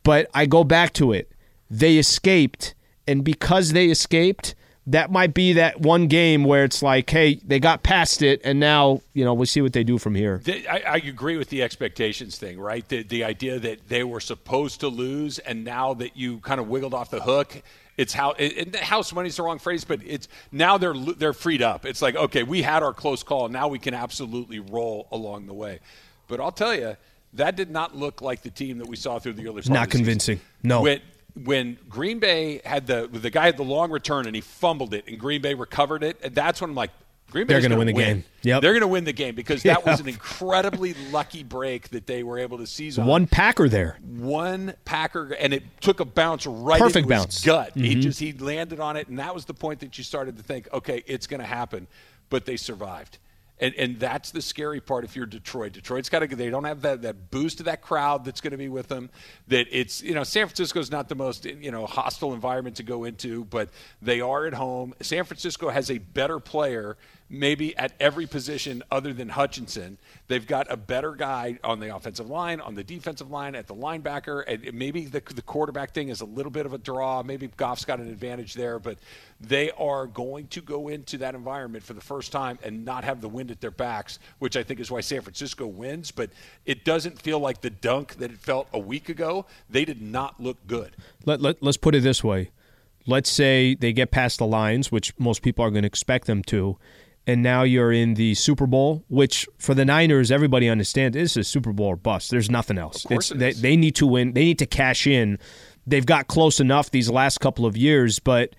but 0.04 0.30
I 0.34 0.46
go 0.46 0.64
back 0.64 0.94
to 0.94 1.12
it. 1.12 1.32
They 1.70 1.98
escaped, 1.98 2.74
and 3.08 3.24
because 3.24 3.74
they 3.74 3.88
escaped. 3.88 4.56
That 4.90 5.12
might 5.12 5.34
be 5.34 5.54
that 5.54 5.82
one 5.82 6.08
game 6.08 6.44
where 6.44 6.64
it's 6.64 6.82
like, 6.82 7.10
hey, 7.10 7.36
they 7.46 7.60
got 7.60 7.84
past 7.84 8.22
it, 8.22 8.42
and 8.44 8.60
now 8.60 9.02
you 9.14 9.24
know 9.24 9.34
we'll 9.34 9.46
see 9.46 9.62
what 9.62 9.74
they 9.74 9.84
do 9.84 9.98
from 9.98 10.16
here. 10.16 10.42
I, 10.48 10.84
I 10.88 10.96
agree 10.96 11.38
with 11.38 11.50
the 11.50 11.64
expectations 11.64 12.38
thing, 12.38 12.60
right? 12.60 12.88
The, 12.88 13.04
the 13.04 13.24
idea 13.24 13.60
that 13.60 13.88
they 13.88 14.04
were 14.04 14.20
supposed 14.20 14.80
to 14.82 14.88
lose, 14.88 15.40
and 15.40 15.64
now 15.64 15.94
that 15.96 16.18
you 16.18 16.40
kind 16.40 16.60
of 16.60 16.68
wiggled 16.68 16.94
off 16.94 17.10
the 17.12 17.22
hook, 17.22 17.62
it's 17.98 18.14
how 18.14 18.34
it, 18.38 18.76
house 18.78 19.14
money 19.14 19.28
is 19.28 19.36
the 19.36 19.44
wrong 19.44 19.60
phrase, 19.60 19.84
but 19.84 20.00
it's 20.06 20.28
now 20.52 20.78
they're 20.78 20.94
they're 20.94 21.34
freed 21.34 21.62
up. 21.62 21.86
It's 21.86 22.02
like 22.02 22.16
okay, 22.16 22.44
we 22.44 22.62
had 22.62 22.82
our 22.82 22.94
close 22.94 23.24
call, 23.24 23.50
now 23.50 23.68
we 23.68 23.80
can 23.80 23.94
absolutely 23.94 24.60
roll 24.60 25.08
along 25.12 25.48
the 25.48 25.54
way. 25.54 25.80
But 26.28 26.40
I'll 26.40 26.52
tell 26.52 26.74
you, 26.74 26.96
that 27.34 27.56
did 27.56 27.70
not 27.70 27.96
look 27.96 28.22
like 28.22 28.42
the 28.42 28.50
team 28.50 28.78
that 28.80 28.88
we 28.88 28.96
saw 28.96 29.20
through 29.20 29.34
the 29.34 29.48
early. 29.48 29.56
Not 29.56 29.66
the 29.66 29.70
season. 29.70 29.90
convincing. 29.90 30.40
No. 30.64 30.82
When, 30.82 31.02
when 31.36 31.78
Green 31.88 32.20
Bay 32.20 32.62
had 32.66 32.88
the 32.88 33.08
the 33.12 33.30
guy 33.30 33.46
had 33.46 33.58
the 33.58 33.64
long 33.64 33.92
return 33.92 34.26
and 34.28 34.36
he 34.36 34.42
fumbled 34.42 34.94
it, 34.94 35.06
and 35.08 35.20
Green 35.20 35.42
Bay 35.42 35.54
recovered 35.54 36.04
it, 36.04 36.18
and 36.24 36.34
that's 36.36 36.62
when 36.62 36.70
I'm 36.72 36.76
like. 36.76 36.92
Green 37.32 37.46
They're 37.46 37.58
Bay's 37.60 37.68
gonna 37.68 37.78
win 37.78 37.86
to 37.86 37.94
the 37.94 38.00
game. 38.00 38.24
Yep. 38.42 38.62
They're 38.64 38.72
going 38.72 38.82
to 38.82 38.88
win 38.88 39.04
the 39.04 39.14
game 39.14 39.36
because 39.36 39.62
that 39.62 39.86
was 39.86 40.00
an 40.00 40.08
incredibly 40.08 40.96
lucky 41.12 41.44
break 41.44 41.90
that 41.90 42.08
they 42.08 42.24
were 42.24 42.40
able 42.40 42.58
to 42.58 42.66
seize 42.66 42.98
on. 42.98 43.06
One 43.06 43.28
Packer 43.28 43.70
there. 43.70 44.00
One 44.18 44.74
Packer, 44.84 45.34
and 45.34 45.54
it 45.54 45.62
took 45.80 46.00
a 46.00 46.06
bounce 46.06 46.48
right 46.48 46.82
Perfect 46.82 47.08
bounce. 47.08 47.46
gut. 47.46 47.74
He 47.76 47.94
Mhm. 47.98 48.02
just 48.02 48.20
he 48.20 48.34
landed 48.34 48.80
on 48.80 48.98
it, 48.98 49.10
and 49.10 49.20
that 49.20 49.36
was 49.36 49.46
the 49.46 49.54
point 49.54 49.80
that 49.82 49.96
you 50.00 50.04
started 50.04 50.38
to 50.38 50.44
think, 50.44 50.70
okay, 50.74 51.04
it's 51.06 51.28
going 51.28 51.40
to 51.40 51.46
happen. 51.46 51.86
But 52.32 52.46
they 52.48 52.58
survived, 52.58 53.20
And, 53.60 53.76
and 53.76 54.00
that's 54.00 54.32
the 54.32 54.42
scary 54.42 54.80
part 54.80 55.04
if 55.04 55.16
you're 55.16 55.26
Detroit. 55.26 55.74
Detroit's 55.74 56.10
got 56.10 56.20
to 56.20 56.28
they 56.36 56.50
don't 56.50 56.64
have 56.64 56.82
that, 56.84 57.02
that 57.02 57.30
boost 57.30 57.60
of 57.60 57.66
that 57.66 57.82
crowd 57.82 58.24
that's 58.24 58.40
going 58.40 58.52
to 58.52 58.58
be 58.58 58.70
with 58.70 58.88
them. 58.88 59.10
That 59.48 59.68
it's 59.72 60.02
you 60.02 60.14
know 60.14 60.24
San 60.24 60.48
Francisco's 60.48 60.90
not 60.90 61.10
the 61.10 61.16
most 61.16 61.46
you 61.46 61.72
know 61.72 61.86
hostile 61.86 62.34
environment 62.34 62.78
to 62.78 62.84
go 62.84 63.04
into, 63.04 63.46
but 63.46 63.70
they 64.02 64.22
are 64.22 64.46
at 64.46 64.54
home. 64.54 64.94
San 65.02 65.26
Francisco 65.26 65.70
has 65.70 65.92
a 65.92 65.98
better 65.98 66.40
player 66.40 66.98
maybe 67.30 67.78
at 67.78 67.94
every 68.00 68.26
position 68.26 68.82
other 68.90 69.14
than 69.14 69.30
Hutchinson. 69.30 69.98
They've 70.28 70.46
got 70.46 70.72
a 70.72 70.78
better 70.78 71.14
guy 71.14 71.60
on 71.64 71.80
the 71.80 71.96
offensive 71.96 72.30
line, 72.30 72.60
on 72.60 72.76
the 72.76 72.84
defensive 72.84 73.30
line, 73.30 73.56
at 73.56 73.68
the 73.68 73.76
linebacker, 73.76 74.44
and 74.48 74.74
maybe 74.74 75.06
the, 75.06 75.22
the 75.34 75.42
quarterback 75.42 75.94
thing 75.94 76.10
is 76.10 76.22
a 76.22 76.26
little 76.26 76.52
bit 76.52 76.66
of 76.66 76.74
a 76.74 76.78
draw. 76.78 77.22
Maybe 77.24 77.48
Goff's 77.48 77.86
got 77.86 78.00
an 78.00 78.10
advantage 78.10 78.56
there, 78.56 78.80
but 78.80 78.98
they 79.40 79.72
are 79.72 80.08
going 80.08 80.48
to 80.48 80.62
go 80.62 80.88
into 80.88 81.20
that 81.20 81.36
environment 81.36 81.84
for 81.84 81.94
the 81.94 82.02
first 82.02 82.32
time 82.32 82.58
and 82.64 82.84
not 82.84 83.04
have 83.04 83.22
the 83.22 83.30
wind 83.30 83.52
at 83.52 83.62
their 83.62 83.72
backs, 83.72 84.20
which 84.40 84.58
I 84.58 84.64
think 84.64 84.80
is 84.80 84.90
why 84.90 85.02
San 85.02 85.22
Francisco 85.22 85.68
wins. 85.68 86.12
But 86.12 86.32
it 86.66 86.84
doesn't 86.84 87.22
feel 87.22 87.40
like 87.40 87.62
the 87.62 87.70
dunk 87.70 88.16
that 88.16 88.32
it 88.32 88.40
felt 88.40 88.68
a 88.74 88.80
week 88.80 89.08
ago. 89.08 89.46
They 89.70 89.86
did 89.86 90.02
not 90.02 90.40
look 90.42 90.58
good. 90.68 90.96
Let, 91.26 91.42
let, 91.42 91.62
let's 91.62 91.78
put 91.78 91.96
it 91.96 92.02
this 92.02 92.24
way. 92.24 92.50
Let's 93.06 93.30
say 93.30 93.76
they 93.76 93.94
get 93.94 94.12
past 94.12 94.40
the 94.40 94.46
Lions, 94.46 94.92
which 94.92 95.18
most 95.18 95.42
people 95.42 95.64
are 95.64 95.72
going 95.72 95.84
to 95.84 95.88
expect 95.88 96.28
them 96.28 96.44
to, 96.44 96.78
and 97.30 97.44
now 97.44 97.62
you're 97.62 97.92
in 97.92 98.16
the 98.16 98.34
Super 98.34 98.66
Bowl, 98.66 99.04
which 99.08 99.48
for 99.60 99.76
the 99.76 99.86
Niners, 99.86 100.32
everybody 100.32 100.68
understands 100.68 101.16
is 101.16 101.38
a 101.38 101.44
Super 101.44 101.72
Bowl 101.72 101.88
or 101.88 101.96
bust. 101.96 102.32
There's 102.32 102.50
nothing 102.50 102.80
else. 102.80 103.06
It's, 103.12 103.30
it 103.30 103.38
they, 103.38 103.54
they 103.54 103.76
need 103.78 103.96
to 103.98 104.08
win. 104.08 104.34
They 104.34 104.46
need 104.46 104.60
to 104.60 104.66
cash 104.66 105.06
in. 105.06 105.38
They've 105.86 106.06
got 106.06 106.28
close 106.28 106.60
enough 106.60 106.90
these 106.90 107.10
last 107.10 107.40
couple 107.40 107.68
of 107.68 107.78
years, 107.78 108.18
but 108.18 108.56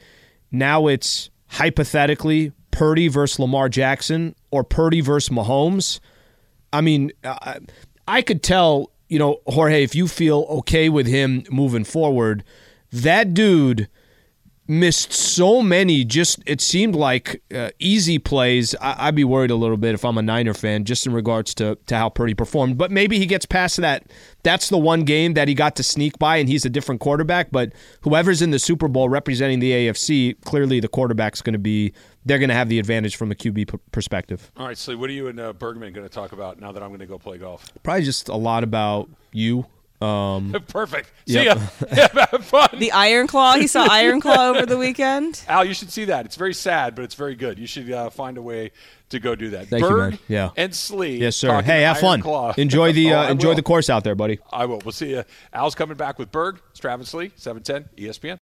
now 0.52 0.86
it's 0.86 1.30
hypothetically 1.48 2.52
Purdy 2.70 3.08
versus 3.08 3.40
Lamar 3.40 3.68
Jackson 3.68 4.36
or 4.52 4.62
Purdy 4.62 5.00
versus 5.00 5.34
Mahomes. 5.34 5.98
I 6.72 6.80
mean, 6.80 7.10
I, 7.24 7.58
I 8.06 8.22
could 8.22 8.44
tell, 8.44 8.92
you 9.08 9.18
know, 9.18 9.40
Jorge, 9.46 9.82
if 9.82 9.96
you 9.96 10.06
feel 10.06 10.46
okay 10.50 10.88
with 10.88 11.08
him 11.08 11.42
moving 11.50 11.82
forward, 11.82 12.44
that 12.92 13.34
dude 13.34 13.88
missed 14.70 15.12
so 15.12 15.60
many 15.60 16.04
just 16.04 16.40
it 16.46 16.60
seemed 16.60 16.94
like 16.94 17.42
uh, 17.52 17.70
easy 17.80 18.20
plays. 18.20 18.72
I, 18.80 19.08
i'd 19.08 19.16
be 19.16 19.24
worried 19.24 19.50
a 19.50 19.56
little 19.56 19.76
bit 19.76 19.94
if 19.94 20.04
i'm 20.04 20.16
a 20.16 20.22
niner 20.22 20.54
fan 20.54 20.84
just 20.84 21.06
in 21.06 21.12
regards 21.12 21.54
to, 21.56 21.76
to 21.86 21.96
how 21.96 22.08
purdy 22.08 22.34
performed. 22.34 22.78
But 22.78 22.92
maybe 22.92 23.18
he 23.18 23.26
gets 23.26 23.44
past 23.44 23.78
that. 23.78 24.04
That's 24.44 24.68
the 24.68 24.78
one 24.78 25.02
game 25.02 25.34
that 25.34 25.48
he 25.48 25.54
got 25.54 25.74
to 25.76 25.82
sneak 25.82 26.18
by 26.20 26.36
and 26.36 26.48
he's 26.48 26.64
a 26.64 26.70
different 26.70 27.00
quarterback. 27.00 27.50
But 27.50 27.72
whoever's 28.02 28.42
in 28.42 28.52
the 28.52 28.60
super 28.60 28.86
bowl 28.86 29.08
representing 29.08 29.58
the 29.58 29.72
afc 29.72 30.40
clearly 30.42 30.78
the 30.78 30.88
quarterback's 30.88 31.42
going 31.42 31.54
to 31.54 31.58
be 31.58 31.92
they're 32.24 32.38
going 32.38 32.50
to 32.50 32.54
have 32.54 32.68
the 32.68 32.78
advantage 32.78 33.16
from 33.16 33.32
a 33.32 33.34
qb 33.34 33.72
p- 33.72 33.78
perspective. 33.90 34.52
All 34.56 34.66
right, 34.66 34.78
so 34.78 34.96
what 34.96 35.10
are 35.10 35.14
you 35.14 35.26
and 35.26 35.40
uh, 35.40 35.52
Bergman 35.52 35.92
going 35.92 36.06
to 36.06 36.14
talk 36.14 36.30
about 36.30 36.60
now 36.60 36.70
that 36.70 36.80
I'm 36.80 36.90
going 36.90 37.00
to 37.00 37.06
go 37.06 37.18
play 37.18 37.38
golf? 37.38 37.68
probably 37.82 38.04
just 38.04 38.28
a 38.28 38.36
lot 38.36 38.62
about 38.62 39.10
you 39.32 39.66
um, 40.00 40.52
Perfect. 40.68 41.10
See 41.26 41.34
Yep. 41.44 41.56
ya. 41.56 42.06
Have 42.30 42.44
fun. 42.44 42.68
The 42.78 42.92
Iron 42.92 43.26
Claw. 43.26 43.56
He 43.56 43.66
saw 43.66 43.86
Iron 43.90 44.20
Claw 44.20 44.48
over 44.50 44.66
the 44.66 44.76
weekend. 44.78 45.42
Al, 45.48 45.64
you 45.64 45.74
should 45.74 45.90
see 45.90 46.06
that. 46.06 46.24
It's 46.26 46.36
very 46.36 46.54
sad, 46.54 46.94
but 46.94 47.04
it's 47.04 47.14
very 47.14 47.34
good. 47.34 47.58
You 47.58 47.66
should 47.66 47.90
uh, 47.90 48.10
find 48.10 48.38
a 48.38 48.42
way 48.42 48.72
to 49.10 49.18
go 49.18 49.34
do 49.34 49.50
that. 49.50 49.66
Thank 49.68 49.82
you, 49.84 49.96
man. 49.96 50.18
Yeah. 50.28 50.50
and 50.56 50.72
Slee. 50.74 51.16
yes 51.16 51.34
sir 51.36 51.62
hey 51.62 51.82
have 51.82 51.96
Iron 51.96 52.00
fun 52.00 52.22
Claw. 52.22 52.54
enjoy 52.56 52.92
the 52.92 53.12
Oh, 53.12 53.18
uh, 53.18 53.22
I 53.24 53.30
enjoy 53.32 53.48
will. 53.48 53.54
the 53.56 53.62
course 53.62 53.90
out 53.90 54.04
there 54.04 54.14
buddy 54.14 54.38
I 54.52 54.66
will. 54.66 54.80
We'll 54.84 54.92
see 54.92 55.10
you. 55.10 55.24
Al's 55.52 55.74
coming 55.74 55.96
back 55.96 56.16
with 56.20 56.30
Berg. 56.30 56.60
It's 56.70 56.78
Travis 56.78 57.08
710 57.10 57.88
ESPN. 57.98 58.38